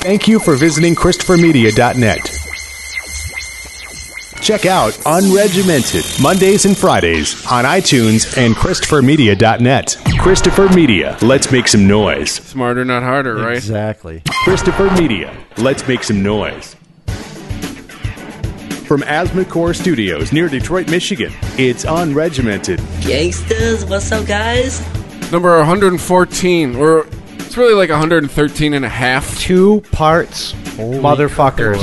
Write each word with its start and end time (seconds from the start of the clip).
Thank 0.00 0.26
you 0.26 0.38
for 0.38 0.56
visiting 0.56 0.94
ChristopherMedia.net. 0.94 2.24
Check 4.42 4.64
out 4.64 4.94
Unregimented 5.04 6.22
Mondays 6.22 6.64
and 6.64 6.74
Fridays 6.74 7.46
on 7.46 7.64
iTunes 7.66 8.38
and 8.38 8.54
ChristopherMedia.net. 8.56 9.98
Christopher 10.18 10.70
Media, 10.70 11.18
let's 11.20 11.52
make 11.52 11.68
some 11.68 11.86
noise. 11.86 12.30
Smarter, 12.30 12.82
not 12.84 13.02
harder, 13.02 13.34
right? 13.34 13.56
Exactly. 13.58 14.22
Christopher 14.44 14.90
Media, 14.92 15.36
let's 15.58 15.86
make 15.86 16.02
some 16.02 16.22
noise. 16.22 16.74
From 18.86 19.02
Asthmacore 19.02 19.76
Studios 19.76 20.32
near 20.32 20.48
Detroit, 20.48 20.90
Michigan, 20.90 21.32
it's 21.58 21.84
Unregimented. 21.84 22.78
Gangsters, 23.06 23.84
what's 23.84 24.10
up, 24.10 24.26
guys? 24.26 24.80
Number 25.30 25.56
114. 25.58 26.74
Or 26.76 27.06
it's 27.50 27.56
really 27.56 27.74
like 27.74 27.90
113 27.90 28.74
and 28.74 28.84
a 28.84 28.88
half. 28.88 29.36
Two 29.40 29.80
parts, 29.90 30.52
Holy 30.76 30.98
motherfuckers. 30.98 31.82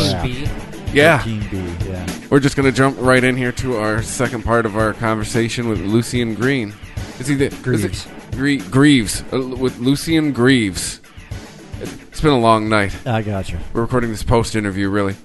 Yeah. 0.93 1.21
Yeah. 1.25 2.07
We're 2.29 2.39
just 2.39 2.55
going 2.55 2.67
to 2.67 2.71
jump 2.71 2.95
right 3.01 3.21
in 3.21 3.35
here 3.35 3.51
to 3.51 3.75
our 3.75 4.01
second 4.01 4.43
part 4.45 4.65
of 4.65 4.77
our 4.77 4.93
conversation 4.93 5.67
with 5.67 5.81
Lucien 5.81 6.35
Green. 6.35 6.73
Is 7.19 7.27
he 7.27 7.35
the 7.35 7.49
Greaves. 7.63 7.83
Is 7.83 8.05
it, 8.05 8.31
Gre- 8.31 8.69
Greaves 8.71 9.23
uh, 9.33 9.41
with 9.57 9.77
Lucien 9.79 10.31
Greaves. 10.31 11.01
It's 11.81 12.21
been 12.21 12.31
a 12.31 12.39
long 12.39 12.69
night. 12.69 13.05
I 13.05 13.21
got 13.21 13.49
you. 13.51 13.59
We're 13.73 13.81
recording 13.81 14.09
this 14.11 14.23
post 14.23 14.55
interview, 14.55 14.87
really. 14.89 15.17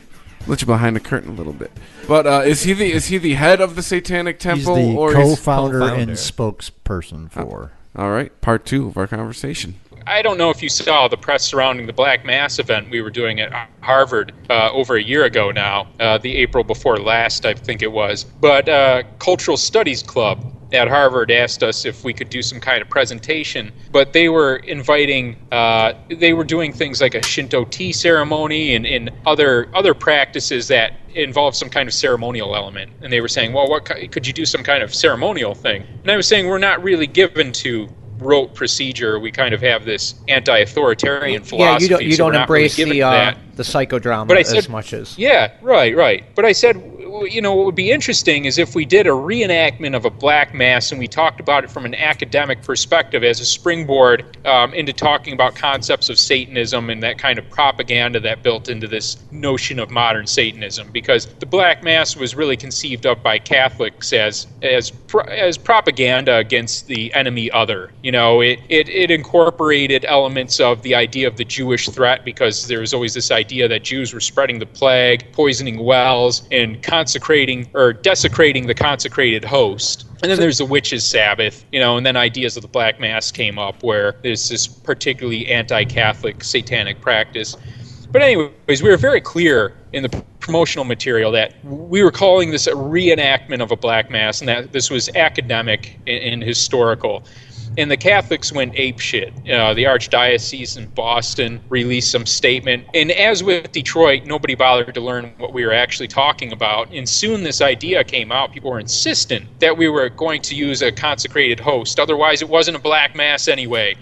Let 0.48 0.60
you 0.60 0.66
behind 0.66 0.96
the 0.96 1.00
curtain 1.00 1.30
a 1.30 1.34
little 1.34 1.52
bit. 1.52 1.70
But 2.08 2.26
uh, 2.26 2.42
is 2.44 2.64
he 2.64 2.72
the 2.72 2.90
is 2.90 3.06
he 3.06 3.18
the 3.18 3.34
head 3.34 3.60
of 3.60 3.76
the 3.76 3.82
Satanic 3.84 4.42
He's 4.42 4.64
Temple 4.64 4.74
the 4.74 4.96
or 4.96 5.14
he's- 5.14 5.36
co-founder, 5.38 5.82
and 5.82 6.10
co-founder. 6.10 6.14
spokesperson 6.14 7.30
for. 7.30 7.70
All 7.94 8.10
right, 8.10 8.38
part 8.40 8.66
two 8.66 8.88
of 8.88 8.96
our 8.96 9.06
conversation. 9.06 9.76
I 10.06 10.22
don't 10.22 10.38
know 10.38 10.50
if 10.50 10.62
you 10.62 10.68
saw 10.68 11.08
the 11.08 11.16
press 11.16 11.44
surrounding 11.44 11.86
the 11.86 11.92
Black 11.92 12.24
Mass 12.24 12.58
event 12.58 12.90
we 12.90 13.00
were 13.00 13.10
doing 13.10 13.40
at 13.40 13.68
Harvard 13.80 14.32
uh, 14.50 14.70
over 14.72 14.96
a 14.96 15.02
year 15.02 15.24
ago 15.24 15.50
now, 15.50 15.88
uh, 16.00 16.18
the 16.18 16.36
April 16.36 16.64
before 16.64 16.96
last, 16.98 17.46
I 17.46 17.54
think 17.54 17.82
it 17.82 17.92
was. 17.92 18.24
But 18.24 18.68
uh, 18.68 19.04
Cultural 19.18 19.56
Studies 19.56 20.02
Club 20.02 20.44
at 20.72 20.88
Harvard 20.88 21.30
asked 21.30 21.62
us 21.62 21.84
if 21.84 22.02
we 22.02 22.14
could 22.14 22.30
do 22.30 22.42
some 22.42 22.58
kind 22.58 22.80
of 22.80 22.88
presentation, 22.88 23.70
but 23.90 24.12
they 24.12 24.28
were 24.28 24.56
inviting, 24.56 25.36
uh, 25.52 25.92
they 26.08 26.32
were 26.32 26.44
doing 26.44 26.72
things 26.72 27.00
like 27.00 27.14
a 27.14 27.22
Shinto 27.22 27.64
tea 27.66 27.92
ceremony 27.92 28.74
and, 28.74 28.86
and 28.86 29.10
other 29.26 29.68
other 29.74 29.92
practices 29.94 30.68
that 30.68 30.94
involve 31.14 31.54
some 31.54 31.68
kind 31.68 31.88
of 31.88 31.94
ceremonial 31.94 32.56
element. 32.56 32.90
And 33.02 33.12
they 33.12 33.20
were 33.20 33.28
saying, 33.28 33.52
well, 33.52 33.68
what 33.68 33.84
could 33.84 34.26
you 34.26 34.32
do 34.32 34.46
some 34.46 34.62
kind 34.62 34.82
of 34.82 34.94
ceremonial 34.94 35.54
thing? 35.54 35.84
And 36.02 36.10
I 36.10 36.16
was 36.16 36.26
saying 36.26 36.46
we're 36.46 36.58
not 36.58 36.82
really 36.82 37.06
given 37.06 37.52
to 37.52 37.88
rote 38.24 38.54
procedure. 38.54 39.18
We 39.18 39.30
kind 39.30 39.54
of 39.54 39.60
have 39.62 39.84
this 39.84 40.14
anti-authoritarian 40.28 41.42
philosophy. 41.42 41.84
Yeah, 41.84 41.84
you 41.84 41.88
don't 41.88 42.04
you 42.04 42.12
so 42.12 42.24
don't 42.24 42.32
not 42.32 42.48
really 42.48 42.64
embrace 42.64 42.76
the 42.76 43.02
uh, 43.02 43.34
the 43.56 43.62
psychodrama 43.62 44.28
But 44.28 44.36
I 44.38 44.40
as 44.40 44.50
said- 44.50 44.68
much 44.68 44.92
as 44.92 45.18
Yeah, 45.18 45.52
right, 45.60 45.94
right. 45.96 46.24
But 46.34 46.44
I 46.44 46.52
said, 46.52 46.76
you 47.20 47.42
know, 47.42 47.54
what 47.54 47.66
would 47.66 47.74
be 47.74 47.90
interesting 47.90 48.46
is 48.46 48.58
if 48.58 48.74
we 48.74 48.84
did 48.84 49.06
a 49.06 49.10
reenactment 49.10 49.94
of 49.94 50.04
a 50.04 50.10
black 50.10 50.54
mass 50.54 50.90
and 50.90 50.98
we 50.98 51.06
talked 51.06 51.40
about 51.40 51.64
it 51.64 51.70
from 51.70 51.84
an 51.84 51.94
academic 51.94 52.62
perspective 52.62 53.22
as 53.22 53.40
a 53.40 53.44
springboard 53.44 54.36
um, 54.46 54.72
into 54.72 54.92
talking 54.92 55.34
about 55.34 55.54
concepts 55.54 56.08
of 56.08 56.18
Satanism 56.18 56.90
and 56.90 57.02
that 57.02 57.18
kind 57.18 57.38
of 57.38 57.48
propaganda 57.50 58.18
that 58.20 58.42
built 58.42 58.68
into 58.68 58.88
this 58.88 59.18
notion 59.30 59.78
of 59.78 59.90
modern 59.90 60.26
Satanism. 60.26 60.90
Because 60.90 61.26
the 61.26 61.46
black 61.46 61.82
mass 61.82 62.16
was 62.16 62.34
really 62.34 62.56
conceived 62.56 63.06
of 63.06 63.22
by 63.22 63.38
Catholics 63.38 64.12
as 64.12 64.46
as 64.62 64.92
as 65.28 65.58
propaganda 65.58 66.36
against 66.36 66.86
the 66.86 67.12
enemy 67.14 67.50
other. 67.50 67.92
You 68.02 68.12
know, 68.12 68.40
it, 68.40 68.60
it 68.68 68.88
it 68.88 69.10
incorporated 69.10 70.04
elements 70.06 70.60
of 70.60 70.82
the 70.82 70.94
idea 70.94 71.26
of 71.28 71.36
the 71.36 71.44
Jewish 71.44 71.88
threat 71.88 72.24
because 72.24 72.68
there 72.68 72.80
was 72.80 72.94
always 72.94 73.14
this 73.14 73.30
idea 73.30 73.68
that 73.68 73.82
Jews 73.82 74.14
were 74.14 74.20
spreading 74.20 74.58
the 74.58 74.66
plague, 74.66 75.30
poisoning 75.32 75.78
wells, 75.84 76.48
and 76.50 76.82
consecrating 77.02 77.68
or 77.74 77.92
desecrating 77.92 78.68
the 78.68 78.74
consecrated 78.74 79.44
host. 79.44 80.06
And 80.22 80.30
then 80.30 80.38
there's 80.38 80.58
the 80.58 80.64
witches' 80.64 81.04
Sabbath, 81.04 81.64
you 81.72 81.80
know, 81.80 81.96
and 81.96 82.06
then 82.06 82.16
ideas 82.16 82.56
of 82.56 82.62
the 82.62 82.68
Black 82.68 83.00
Mass 83.00 83.32
came 83.32 83.58
up 83.58 83.82
where 83.82 84.14
there's 84.22 84.48
this 84.48 84.68
particularly 84.68 85.48
anti-Catholic 85.48 86.44
satanic 86.44 87.00
practice. 87.00 87.56
But 88.12 88.22
anyways, 88.22 88.84
we 88.84 88.88
were 88.88 88.96
very 88.96 89.20
clear 89.20 89.74
in 89.92 90.04
the 90.04 90.24
promotional 90.38 90.84
material 90.84 91.32
that 91.32 91.54
we 91.64 92.04
were 92.04 92.12
calling 92.12 92.52
this 92.52 92.68
a 92.68 92.72
reenactment 92.72 93.60
of 93.60 93.72
a 93.72 93.76
black 93.76 94.08
mass, 94.08 94.40
and 94.40 94.48
that 94.48 94.70
this 94.70 94.88
was 94.88 95.08
academic 95.16 95.98
and, 96.06 96.22
and 96.22 96.42
historical. 96.44 97.24
And 97.78 97.90
the 97.90 97.96
Catholics 97.96 98.52
went 98.52 98.74
apeshit. 98.74 99.32
Uh, 99.50 99.74
the 99.74 99.84
Archdiocese 99.84 100.76
in 100.76 100.86
Boston 100.90 101.60
released 101.68 102.10
some 102.10 102.26
statement. 102.26 102.86
And 102.94 103.10
as 103.12 103.42
with 103.42 103.72
Detroit, 103.72 104.24
nobody 104.26 104.54
bothered 104.54 104.94
to 104.94 105.00
learn 105.00 105.32
what 105.38 105.52
we 105.52 105.64
were 105.64 105.72
actually 105.72 106.08
talking 106.08 106.52
about. 106.52 106.92
And 106.92 107.08
soon 107.08 107.42
this 107.42 107.60
idea 107.60 108.04
came 108.04 108.30
out. 108.30 108.52
People 108.52 108.70
were 108.70 108.80
insistent 108.80 109.46
that 109.60 109.76
we 109.76 109.88
were 109.88 110.08
going 110.08 110.42
to 110.42 110.54
use 110.54 110.82
a 110.82 110.92
consecrated 110.92 111.60
host. 111.60 111.98
Otherwise, 111.98 112.42
it 112.42 112.48
wasn't 112.48 112.76
a 112.76 112.80
black 112.80 113.14
mass 113.14 113.48
anyway. 113.48 113.96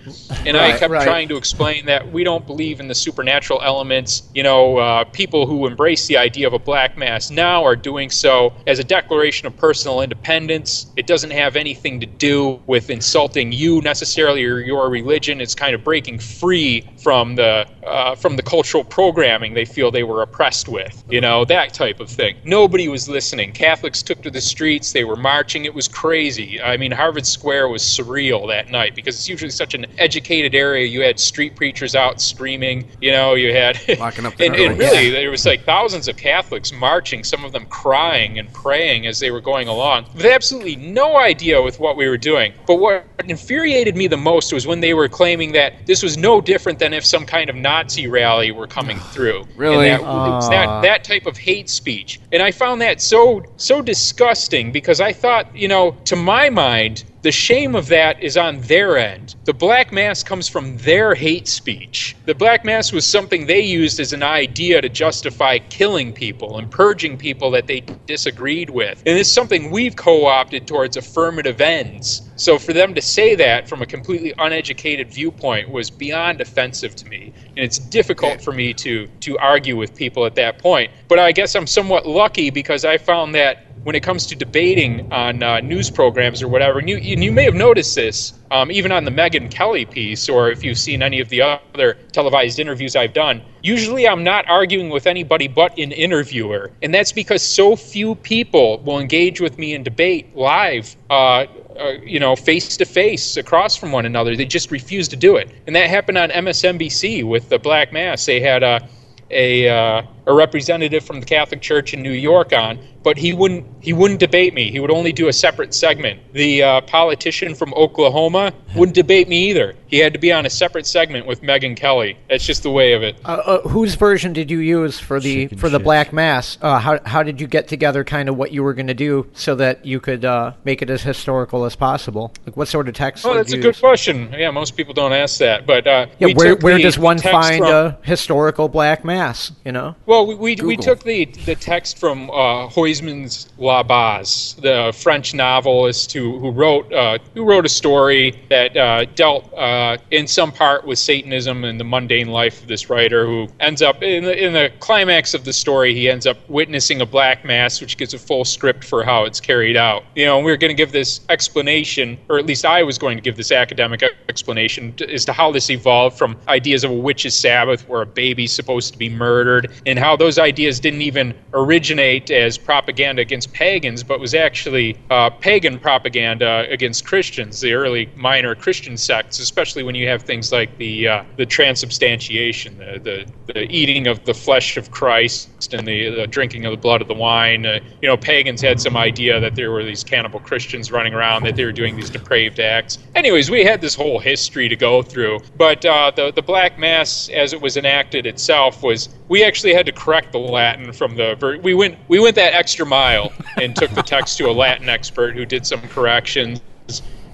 And 0.46 0.56
I 0.56 0.76
kept 0.76 0.90
right. 0.90 1.04
trying 1.04 1.28
to 1.28 1.36
explain 1.36 1.86
that 1.86 2.10
we 2.10 2.24
don't 2.24 2.46
believe 2.46 2.80
in 2.80 2.88
the 2.88 2.94
supernatural 2.94 3.60
elements. 3.62 4.28
You 4.34 4.42
know, 4.42 4.78
uh, 4.78 5.04
people 5.04 5.46
who 5.46 5.66
embrace 5.66 6.06
the 6.06 6.16
idea 6.16 6.46
of 6.46 6.52
a 6.52 6.58
black 6.58 6.96
mass 6.96 7.30
now 7.30 7.64
are 7.64 7.76
doing 7.76 8.10
so 8.10 8.52
as 8.66 8.78
a 8.78 8.84
declaration 8.84 9.46
of 9.46 9.56
personal 9.56 10.00
independence. 10.00 10.86
It 10.96 11.06
doesn't 11.06 11.30
have 11.30 11.56
anything 11.56 12.00
to 12.00 12.06
do 12.06 12.60
with 12.66 12.90
insulting 12.90 13.52
you 13.60 13.80
necessarily 13.82 14.44
or 14.44 14.58
your 14.58 14.88
religion. 14.88 15.40
It's 15.40 15.54
kind 15.54 15.74
of 15.74 15.84
breaking 15.84 16.18
free 16.18 16.88
from 17.02 17.36
the 17.36 17.66
uh, 17.86 18.14
from 18.14 18.36
the 18.36 18.42
cultural 18.42 18.84
programming 18.84 19.54
they 19.54 19.64
feel 19.64 19.90
they 19.90 20.02
were 20.02 20.22
oppressed 20.22 20.68
with. 20.68 21.04
You 21.08 21.20
know, 21.20 21.44
that 21.46 21.74
type 21.74 22.00
of 22.00 22.08
thing. 22.08 22.36
Nobody 22.44 22.88
was 22.88 23.08
listening. 23.08 23.52
Catholics 23.52 24.02
took 24.02 24.22
to 24.22 24.30
the 24.30 24.40
streets. 24.40 24.92
They 24.92 25.04
were 25.04 25.16
marching. 25.16 25.64
It 25.64 25.74
was 25.74 25.88
crazy. 25.88 26.60
I 26.60 26.76
mean, 26.76 26.92
Harvard 26.92 27.26
Square 27.26 27.68
was 27.68 27.82
surreal 27.82 28.48
that 28.48 28.70
night 28.70 28.94
because 28.94 29.14
it's 29.14 29.28
usually 29.28 29.50
such 29.50 29.74
an 29.74 29.86
educated 29.98 30.54
area. 30.54 30.86
You 30.86 31.02
had 31.02 31.18
street 31.20 31.56
preachers 31.56 31.94
out 31.94 32.20
screaming. 32.20 32.88
You 33.00 33.12
know, 33.12 33.34
you 33.34 33.52
had 33.52 33.78
Locking 33.98 34.26
up 34.26 34.36
the 34.36 34.46
and, 34.46 34.56
and 34.56 34.78
really 34.78 35.10
there 35.10 35.30
was 35.30 35.44
like 35.44 35.64
thousands 35.64 36.08
of 36.08 36.16
Catholics 36.16 36.72
marching, 36.72 37.24
some 37.24 37.44
of 37.44 37.52
them 37.52 37.66
crying 37.66 38.38
and 38.38 38.52
praying 38.52 39.06
as 39.06 39.18
they 39.20 39.30
were 39.30 39.40
going 39.40 39.68
along, 39.68 40.06
with 40.14 40.26
absolutely 40.26 40.76
no 40.76 41.18
idea 41.18 41.60
with 41.60 41.80
what 41.80 41.96
we 41.96 42.08
were 42.08 42.16
doing. 42.18 42.52
But 42.66 42.76
what 42.76 43.04
infuriated 43.50 43.96
me 43.96 44.06
the 44.06 44.16
most 44.16 44.52
was 44.52 44.64
when 44.64 44.78
they 44.78 44.94
were 44.94 45.08
claiming 45.08 45.50
that 45.50 45.74
this 45.84 46.04
was 46.04 46.16
no 46.16 46.40
different 46.40 46.78
than 46.78 46.94
if 46.94 47.04
some 47.04 47.26
kind 47.26 47.50
of 47.50 47.56
Nazi 47.56 48.06
rally 48.06 48.52
were 48.52 48.68
coming 48.68 48.96
through. 49.12 49.44
Really? 49.56 49.88
And 49.88 50.04
that, 50.04 50.08
it 50.08 50.30
was 50.30 50.48
that, 50.50 50.82
that 50.82 51.02
type 51.02 51.26
of 51.26 51.36
hate 51.36 51.68
speech. 51.68 52.20
And 52.30 52.44
I 52.44 52.52
found 52.52 52.80
that 52.80 53.00
so 53.00 53.42
so 53.56 53.82
disgusting 53.82 54.70
because 54.70 55.00
I 55.00 55.12
thought, 55.12 55.54
you 55.54 55.66
know, 55.66 55.96
to 56.04 56.14
my 56.14 56.48
mind, 56.48 57.02
the 57.22 57.32
shame 57.32 57.74
of 57.74 57.88
that 57.88 58.22
is 58.22 58.38
on 58.38 58.62
their 58.62 58.96
end. 58.96 59.34
The 59.44 59.52
Black 59.52 59.92
Mass 59.92 60.22
comes 60.22 60.48
from 60.48 60.78
their 60.78 61.14
hate 61.14 61.48
speech. 61.48 62.16
The 62.24 62.34
Black 62.34 62.64
Mass 62.64 62.92
was 62.92 63.06
something 63.06 63.46
they 63.46 63.60
used 63.60 64.00
as 64.00 64.14
an 64.14 64.22
idea 64.22 64.80
to 64.80 64.88
justify 64.88 65.58
killing 65.58 66.14
people 66.14 66.58
and 66.58 66.70
purging 66.70 67.18
people 67.18 67.50
that 67.50 67.66
they 67.66 67.80
disagreed 68.06 68.70
with. 68.70 69.02
And 69.04 69.18
it's 69.18 69.28
something 69.28 69.70
we've 69.70 69.96
co 69.96 70.24
opted 70.26 70.66
towards 70.66 70.96
affirmative 70.96 71.60
ends. 71.60 72.22
So 72.36 72.58
for 72.58 72.72
them 72.72 72.94
to 72.94 73.02
say 73.02 73.34
that 73.34 73.68
from 73.68 73.82
a 73.82 73.86
completely 73.86 74.32
uneducated 74.38 75.12
viewpoint 75.12 75.68
was 75.68 75.90
beyond 75.90 76.40
offensive 76.40 76.96
to 76.96 77.06
me. 77.06 77.34
And 77.48 77.58
it's 77.58 77.78
difficult 77.78 78.40
for 78.40 78.52
me 78.52 78.72
to, 78.74 79.06
to 79.06 79.36
argue 79.38 79.76
with 79.76 79.94
people 79.94 80.24
at 80.24 80.36
that 80.36 80.58
point. 80.58 80.90
But 81.08 81.18
I 81.18 81.32
guess 81.32 81.54
I'm 81.54 81.66
somewhat 81.66 82.06
lucky 82.06 82.48
because 82.48 82.86
I 82.86 82.96
found 82.96 83.34
that 83.34 83.69
when 83.84 83.96
it 83.96 84.02
comes 84.02 84.26
to 84.26 84.36
debating 84.36 85.10
on 85.12 85.42
uh, 85.42 85.60
news 85.60 85.90
programs 85.90 86.42
or 86.42 86.48
whatever, 86.48 86.78
and 86.78 86.88
you, 86.88 86.96
and 86.96 87.24
you 87.24 87.32
may 87.32 87.44
have 87.44 87.54
noticed 87.54 87.94
this 87.94 88.34
um, 88.50 88.70
even 88.70 88.90
on 88.90 89.04
the 89.04 89.10
Megyn 89.10 89.50
Kelly 89.50 89.84
piece, 89.84 90.28
or 90.28 90.50
if 90.50 90.64
you've 90.64 90.78
seen 90.78 91.02
any 91.02 91.20
of 91.20 91.28
the 91.28 91.40
other 91.42 91.94
televised 92.12 92.58
interviews 92.58 92.96
I've 92.96 93.12
done, 93.12 93.42
usually 93.62 94.08
I'm 94.08 94.24
not 94.24 94.48
arguing 94.48 94.90
with 94.90 95.06
anybody 95.06 95.46
but 95.46 95.78
an 95.78 95.92
interviewer. 95.92 96.72
And 96.82 96.92
that's 96.92 97.12
because 97.12 97.42
so 97.42 97.76
few 97.76 98.16
people 98.16 98.78
will 98.80 98.98
engage 98.98 99.40
with 99.40 99.56
me 99.56 99.74
in 99.74 99.82
debate 99.82 100.34
live. 100.36 100.96
Uh, 101.08 101.46
uh, 101.78 101.92
you 102.04 102.20
know, 102.20 102.36
face 102.36 102.76
to 102.76 102.84
face 102.84 103.38
across 103.38 103.74
from 103.74 103.90
one 103.90 104.04
another. 104.04 104.36
They 104.36 104.44
just 104.44 104.70
refuse 104.70 105.08
to 105.08 105.16
do 105.16 105.36
it, 105.36 105.50
and 105.66 105.74
that 105.74 105.88
happened 105.88 106.18
on 106.18 106.28
MSNBC 106.28 107.24
with 107.24 107.48
the 107.48 107.58
Black 107.58 107.90
Mass. 107.90 108.26
They 108.26 108.38
had 108.38 108.62
a 108.62 108.86
a 109.30 109.68
uh, 109.68 110.02
a 110.26 110.32
representative 110.34 111.04
from 111.04 111.20
the 111.20 111.26
Catholic 111.26 111.60
Church 111.60 111.94
in 111.94 112.02
New 112.02 112.12
York 112.12 112.52
on, 112.52 112.78
but 113.02 113.16
he 113.16 113.32
wouldn't 113.32 113.66
he 113.80 113.92
wouldn't 113.92 114.20
debate 114.20 114.52
me. 114.54 114.70
He 114.70 114.78
would 114.80 114.90
only 114.90 115.12
do 115.12 115.28
a 115.28 115.32
separate 115.32 115.72
segment. 115.74 116.20
The 116.34 116.62
uh, 116.62 116.80
politician 116.82 117.54
from 117.54 117.72
Oklahoma 117.74 118.52
wouldn't 118.76 118.94
debate 118.94 119.28
me 119.28 119.48
either. 119.50 119.74
He 119.86 119.98
had 119.98 120.12
to 120.12 120.18
be 120.18 120.32
on 120.32 120.46
a 120.46 120.50
separate 120.50 120.86
segment 120.86 121.26
with 121.26 121.42
Megyn 121.42 121.76
Kelly. 121.76 122.18
That's 122.28 122.44
just 122.44 122.62
the 122.62 122.70
way 122.70 122.92
of 122.92 123.02
it. 123.02 123.18
Uh, 123.24 123.28
uh, 123.32 123.68
whose 123.68 123.94
version 123.94 124.32
did 124.32 124.50
you 124.50 124.58
use 124.58 124.98
for 125.00 125.18
the 125.18 125.44
Chicken 125.46 125.58
for 125.58 125.68
the 125.68 125.78
shit. 125.78 125.84
Black 125.84 126.12
Mass? 126.12 126.58
Uh, 126.60 126.78
how 126.78 127.00
how 127.06 127.22
did 127.22 127.40
you 127.40 127.46
get 127.46 127.68
together 127.68 128.04
kind 128.04 128.28
of 128.28 128.36
what 128.36 128.52
you 128.52 128.62
were 128.62 128.74
going 128.74 128.86
to 128.88 128.94
do 128.94 129.26
so 129.32 129.54
that 129.56 129.84
you 129.84 129.98
could 130.00 130.24
uh, 130.24 130.52
make 130.64 130.82
it 130.82 130.90
as 130.90 131.02
historical 131.02 131.64
as 131.64 131.74
possible? 131.74 132.32
Like 132.46 132.56
what 132.56 132.68
sort 132.68 132.88
of 132.88 132.94
text? 132.94 133.24
Oh, 133.24 133.30
did 133.32 133.38
that's 133.40 133.52
a 133.52 133.56
good 133.56 133.64
use? 133.68 133.80
question. 133.80 134.32
Yeah, 134.36 134.50
most 134.50 134.76
people 134.76 134.94
don't 134.94 135.12
ask 135.12 135.38
that, 135.38 135.66
but 135.66 135.86
uh, 135.86 136.06
Yeah, 136.18 136.34
where 136.34 136.54
where 136.56 136.78
does 136.78 136.98
one 136.98 137.18
find 137.18 137.64
from- 137.64 137.72
a 137.72 137.98
historical 138.02 138.68
Black 138.68 139.04
Mass? 139.04 139.52
You 139.64 139.72
know. 139.72 139.96
Well, 140.10 140.26
we, 140.26 140.34
we, 140.34 140.56
we 140.56 140.76
took 140.76 141.04
the, 141.04 141.26
the 141.46 141.54
text 141.54 141.96
from 141.96 142.30
uh, 142.30 142.66
Huysmans 142.66 143.46
Là-Bas, 143.60 144.54
the 144.54 144.92
French 144.92 145.34
novelist 145.34 146.12
who, 146.12 146.36
who 146.40 146.50
wrote 146.50 146.92
uh, 146.92 147.18
who 147.32 147.44
wrote 147.44 147.64
a 147.64 147.68
story 147.68 148.34
that 148.48 148.76
uh, 148.76 149.04
dealt 149.14 149.54
uh, 149.54 149.98
in 150.10 150.26
some 150.26 150.50
part 150.50 150.84
with 150.84 150.98
Satanism 150.98 151.62
and 151.62 151.78
the 151.78 151.84
mundane 151.84 152.26
life 152.26 152.60
of 152.60 152.66
this 152.66 152.90
writer 152.90 153.24
who 153.24 153.46
ends 153.60 153.82
up 153.82 154.02
in 154.02 154.24
the, 154.24 154.36
in 154.36 154.52
the 154.52 154.72
climax 154.80 155.32
of 155.32 155.44
the 155.44 155.52
story 155.52 155.94
he 155.94 156.10
ends 156.10 156.26
up 156.26 156.36
witnessing 156.50 157.00
a 157.00 157.06
black 157.06 157.44
mass 157.44 157.80
which 157.80 157.96
gives 157.96 158.12
a 158.12 158.18
full 158.18 158.44
script 158.44 158.82
for 158.82 159.04
how 159.04 159.24
it's 159.24 159.38
carried 159.38 159.76
out. 159.76 160.02
You 160.16 160.26
know, 160.26 160.38
and 160.38 160.44
we 160.44 160.50
were 160.50 160.56
going 160.56 160.72
to 160.72 160.82
give 160.82 160.90
this 160.90 161.20
explanation, 161.28 162.18
or 162.28 162.36
at 162.36 162.46
least 162.46 162.64
I 162.64 162.82
was 162.82 162.98
going 162.98 163.16
to 163.16 163.22
give 163.22 163.36
this 163.36 163.52
academic 163.52 164.02
explanation 164.28 164.92
to, 164.94 165.08
as 165.08 165.24
to 165.26 165.32
how 165.32 165.52
this 165.52 165.70
evolved 165.70 166.18
from 166.18 166.36
ideas 166.48 166.82
of 166.82 166.90
a 166.90 166.94
witch's 166.94 167.36
Sabbath 167.36 167.88
where 167.88 168.02
a 168.02 168.06
baby's 168.06 168.52
supposed 168.52 168.92
to 168.92 168.98
be 168.98 169.08
murdered 169.08 169.70
and 169.86 169.99
how 170.00 170.16
those 170.16 170.38
ideas 170.38 170.80
didn't 170.80 171.02
even 171.02 171.34
originate 171.52 172.30
as 172.30 172.58
propaganda 172.58 173.22
against 173.22 173.52
pagans, 173.52 174.02
but 174.02 174.18
was 174.18 174.34
actually 174.34 174.96
uh, 175.10 175.30
pagan 175.30 175.78
propaganda 175.78 176.66
against 176.70 177.04
Christians, 177.04 177.60
the 177.60 177.72
early 177.72 178.08
minor 178.16 178.54
Christian 178.54 178.96
sects, 178.96 179.38
especially 179.38 179.82
when 179.82 179.94
you 179.94 180.08
have 180.08 180.22
things 180.22 180.52
like 180.52 180.76
the 180.78 181.08
uh, 181.08 181.24
the 181.36 181.46
transubstantiation, 181.46 182.78
the, 182.78 182.98
the 182.98 183.52
the 183.52 183.70
eating 183.70 184.06
of 184.06 184.24
the 184.24 184.34
flesh 184.34 184.76
of 184.76 184.90
Christ 184.90 185.74
and 185.74 185.86
the, 185.86 186.10
the 186.10 186.26
drinking 186.26 186.64
of 186.66 186.70
the 186.72 186.76
blood 186.76 187.02
of 187.02 187.08
the 187.08 187.14
wine. 187.14 187.66
Uh, 187.66 187.80
you 188.00 188.08
know, 188.08 188.16
pagans 188.16 188.60
had 188.60 188.80
some 188.80 188.96
idea 188.96 189.40
that 189.40 189.54
there 189.56 189.70
were 189.70 189.84
these 189.84 190.04
cannibal 190.04 190.40
Christians 190.40 190.90
running 190.90 191.14
around, 191.14 191.44
that 191.44 191.56
they 191.56 191.64
were 191.64 191.72
doing 191.72 191.96
these 191.96 192.10
depraved 192.10 192.60
acts. 192.60 192.98
Anyways, 193.14 193.50
we 193.50 193.64
had 193.64 193.80
this 193.80 193.94
whole 193.94 194.18
history 194.18 194.68
to 194.68 194.76
go 194.76 195.02
through, 195.02 195.40
but 195.56 195.84
uh, 195.84 196.10
the 196.14 196.32
the 196.32 196.42
Black 196.42 196.78
Mass, 196.78 197.28
as 197.30 197.52
it 197.52 197.60
was 197.60 197.76
enacted 197.76 198.26
itself, 198.26 198.82
was 198.82 199.08
we 199.28 199.44
actually 199.44 199.74
had 199.74 199.86
to 199.86 199.89
correct 199.92 200.32
the 200.32 200.38
Latin 200.38 200.92
from 200.92 201.16
the. 201.16 201.34
ver- 201.36 201.58
We 201.58 201.74
went 201.74 201.98
we 202.08 202.18
went 202.18 202.36
that 202.36 202.54
extra 202.54 202.86
mile 202.86 203.32
and 203.60 203.74
took 203.74 203.90
the 203.92 204.02
text 204.02 204.38
to 204.38 204.48
a 204.48 204.52
Latin 204.52 204.88
expert 204.88 205.34
who 205.34 205.44
did 205.44 205.66
some 205.66 205.80
corrections. 205.82 206.60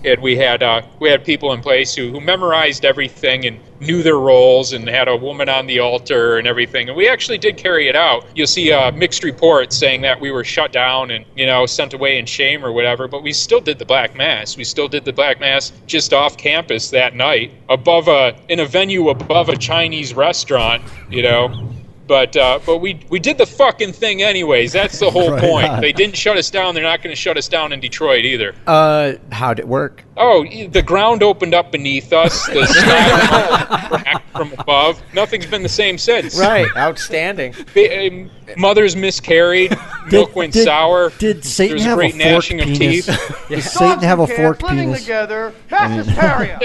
And 0.05 0.21
we 0.23 0.37
had 0.37 0.63
uh, 0.63 0.83
we 1.01 1.09
had 1.09 1.25
people 1.25 1.53
in 1.53 1.61
place 1.61 1.95
who, 1.95 2.13
who 2.13 2.21
memorized 2.21 2.85
everything 2.85 3.45
and 3.47 3.59
knew 3.81 4.03
their 4.05 4.19
roles 4.19 4.73
and 4.73 4.89
had 4.89 5.09
a 5.09 5.17
woman 5.17 5.49
on 5.49 5.67
the 5.67 5.81
altar 5.81 6.39
and 6.39 6.47
everything. 6.47 6.89
And 6.89 6.97
we 6.97 7.09
actually 7.09 7.39
did 7.39 7.57
carry 7.57 7.89
it 7.89 7.97
out. 7.97 8.25
You'll 8.35 8.47
see 8.47 8.71
uh, 8.73 8.93
mixed 8.93 9.25
reports 9.25 9.77
saying 9.77 10.03
that 10.03 10.21
we 10.21 10.31
were 10.31 10.45
shut 10.45 10.71
down 10.71 11.11
and 11.11 11.25
you 11.35 11.45
know 11.47 11.67
sent 11.67 11.93
away 11.93 12.19
in 12.19 12.27
shame 12.27 12.65
or 12.65 12.71
whatever. 12.73 13.09
But 13.09 13.23
we 13.25 13.33
still 13.33 13.61
did 13.61 13.79
the 13.81 13.85
Black 13.85 14.15
Mass. 14.15 14.57
We 14.57 14.65
still 14.65 14.87
did 14.87 15.05
the 15.05 15.13
Black 15.13 15.41
Mass 15.41 15.73
just 15.87 16.13
off 16.13 16.37
campus 16.37 16.91
that 16.91 17.15
night, 17.17 17.53
above 17.69 18.07
a 18.07 18.37
in 18.49 18.61
a 18.61 18.67
venue 18.67 19.09
above 19.09 19.49
a 19.49 19.57
Chinese 19.57 20.15
restaurant. 20.15 20.83
You 21.11 21.23
know. 21.23 21.73
But 22.07 22.37
uh, 22.37 22.61
but 22.65 22.79
we 22.79 23.01
we 23.09 23.19
did 23.19 23.37
the 23.37 23.47
fucking 23.47 23.93
thing 23.93 24.23
anyways. 24.23 24.73
That's 24.73 24.99
the 25.01 25.11
whole 25.11 25.31
Right 25.37 25.41
point. 25.41 25.69
on. 25.69 25.81
They 25.81 25.93
didn't 25.93 26.17
shut 26.17 26.37
us 26.37 26.51
down. 26.51 26.75
They're 26.75 26.85
not 26.85 27.03
going 27.03 27.11
to 27.15 27.21
shut 27.21 27.37
us 27.37 27.49
down 27.49 27.73
in 27.73 27.81
Detroit 27.81 28.25
either. 28.25 28.55
Uh, 28.67 29.15
how'd 29.33 29.59
it 29.59 29.67
work? 29.67 30.05
Oh, 30.17 30.45
the 30.69 30.83
ground 30.83 31.23
opened 31.23 31.53
up 31.55 31.73
beneath 31.73 32.13
us. 32.13 32.47
The 32.47 32.65
sky 32.67 34.21
from 34.33 34.53
above. 34.59 35.03
Nothing's 35.15 35.47
been 35.47 35.63
the 35.63 35.69
same 35.69 35.99
since. 35.99 36.39
Right, 36.39 36.69
outstanding. 36.77 37.55
Um, 37.77 38.31
mothers 38.57 38.95
miscarried. 38.97 39.77
Milk 40.13 40.37
went 40.37 40.53
did, 40.53 40.65
sour. 40.65 41.11
Did 41.19 41.45
Satan 41.45 41.77
There's 41.79 41.87
a 41.87 41.89
have 41.89 41.99
a 41.99 42.01
great 42.01 42.13
forked 42.13 42.25
gnashing 42.25 42.61
of 42.61 42.67
penis? 42.69 43.07
teeth. 43.07 43.47
Does 43.49 43.73
Satan 43.73 43.99
have 44.01 44.21
a 44.21 44.27
Dogs 44.27 44.31
and 44.31 44.45
forked 44.47 44.63
living 44.63 44.79
penis? 44.89 45.01
together. 45.03 45.53
Mass 45.71 46.07
hysteria. 46.07 46.61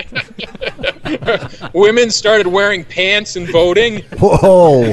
Women 1.74 2.12
started 2.12 2.48
wearing 2.48 2.84
pants 2.86 3.36
and 3.36 3.48
voting. 3.50 4.04
Whoa! 4.20 4.84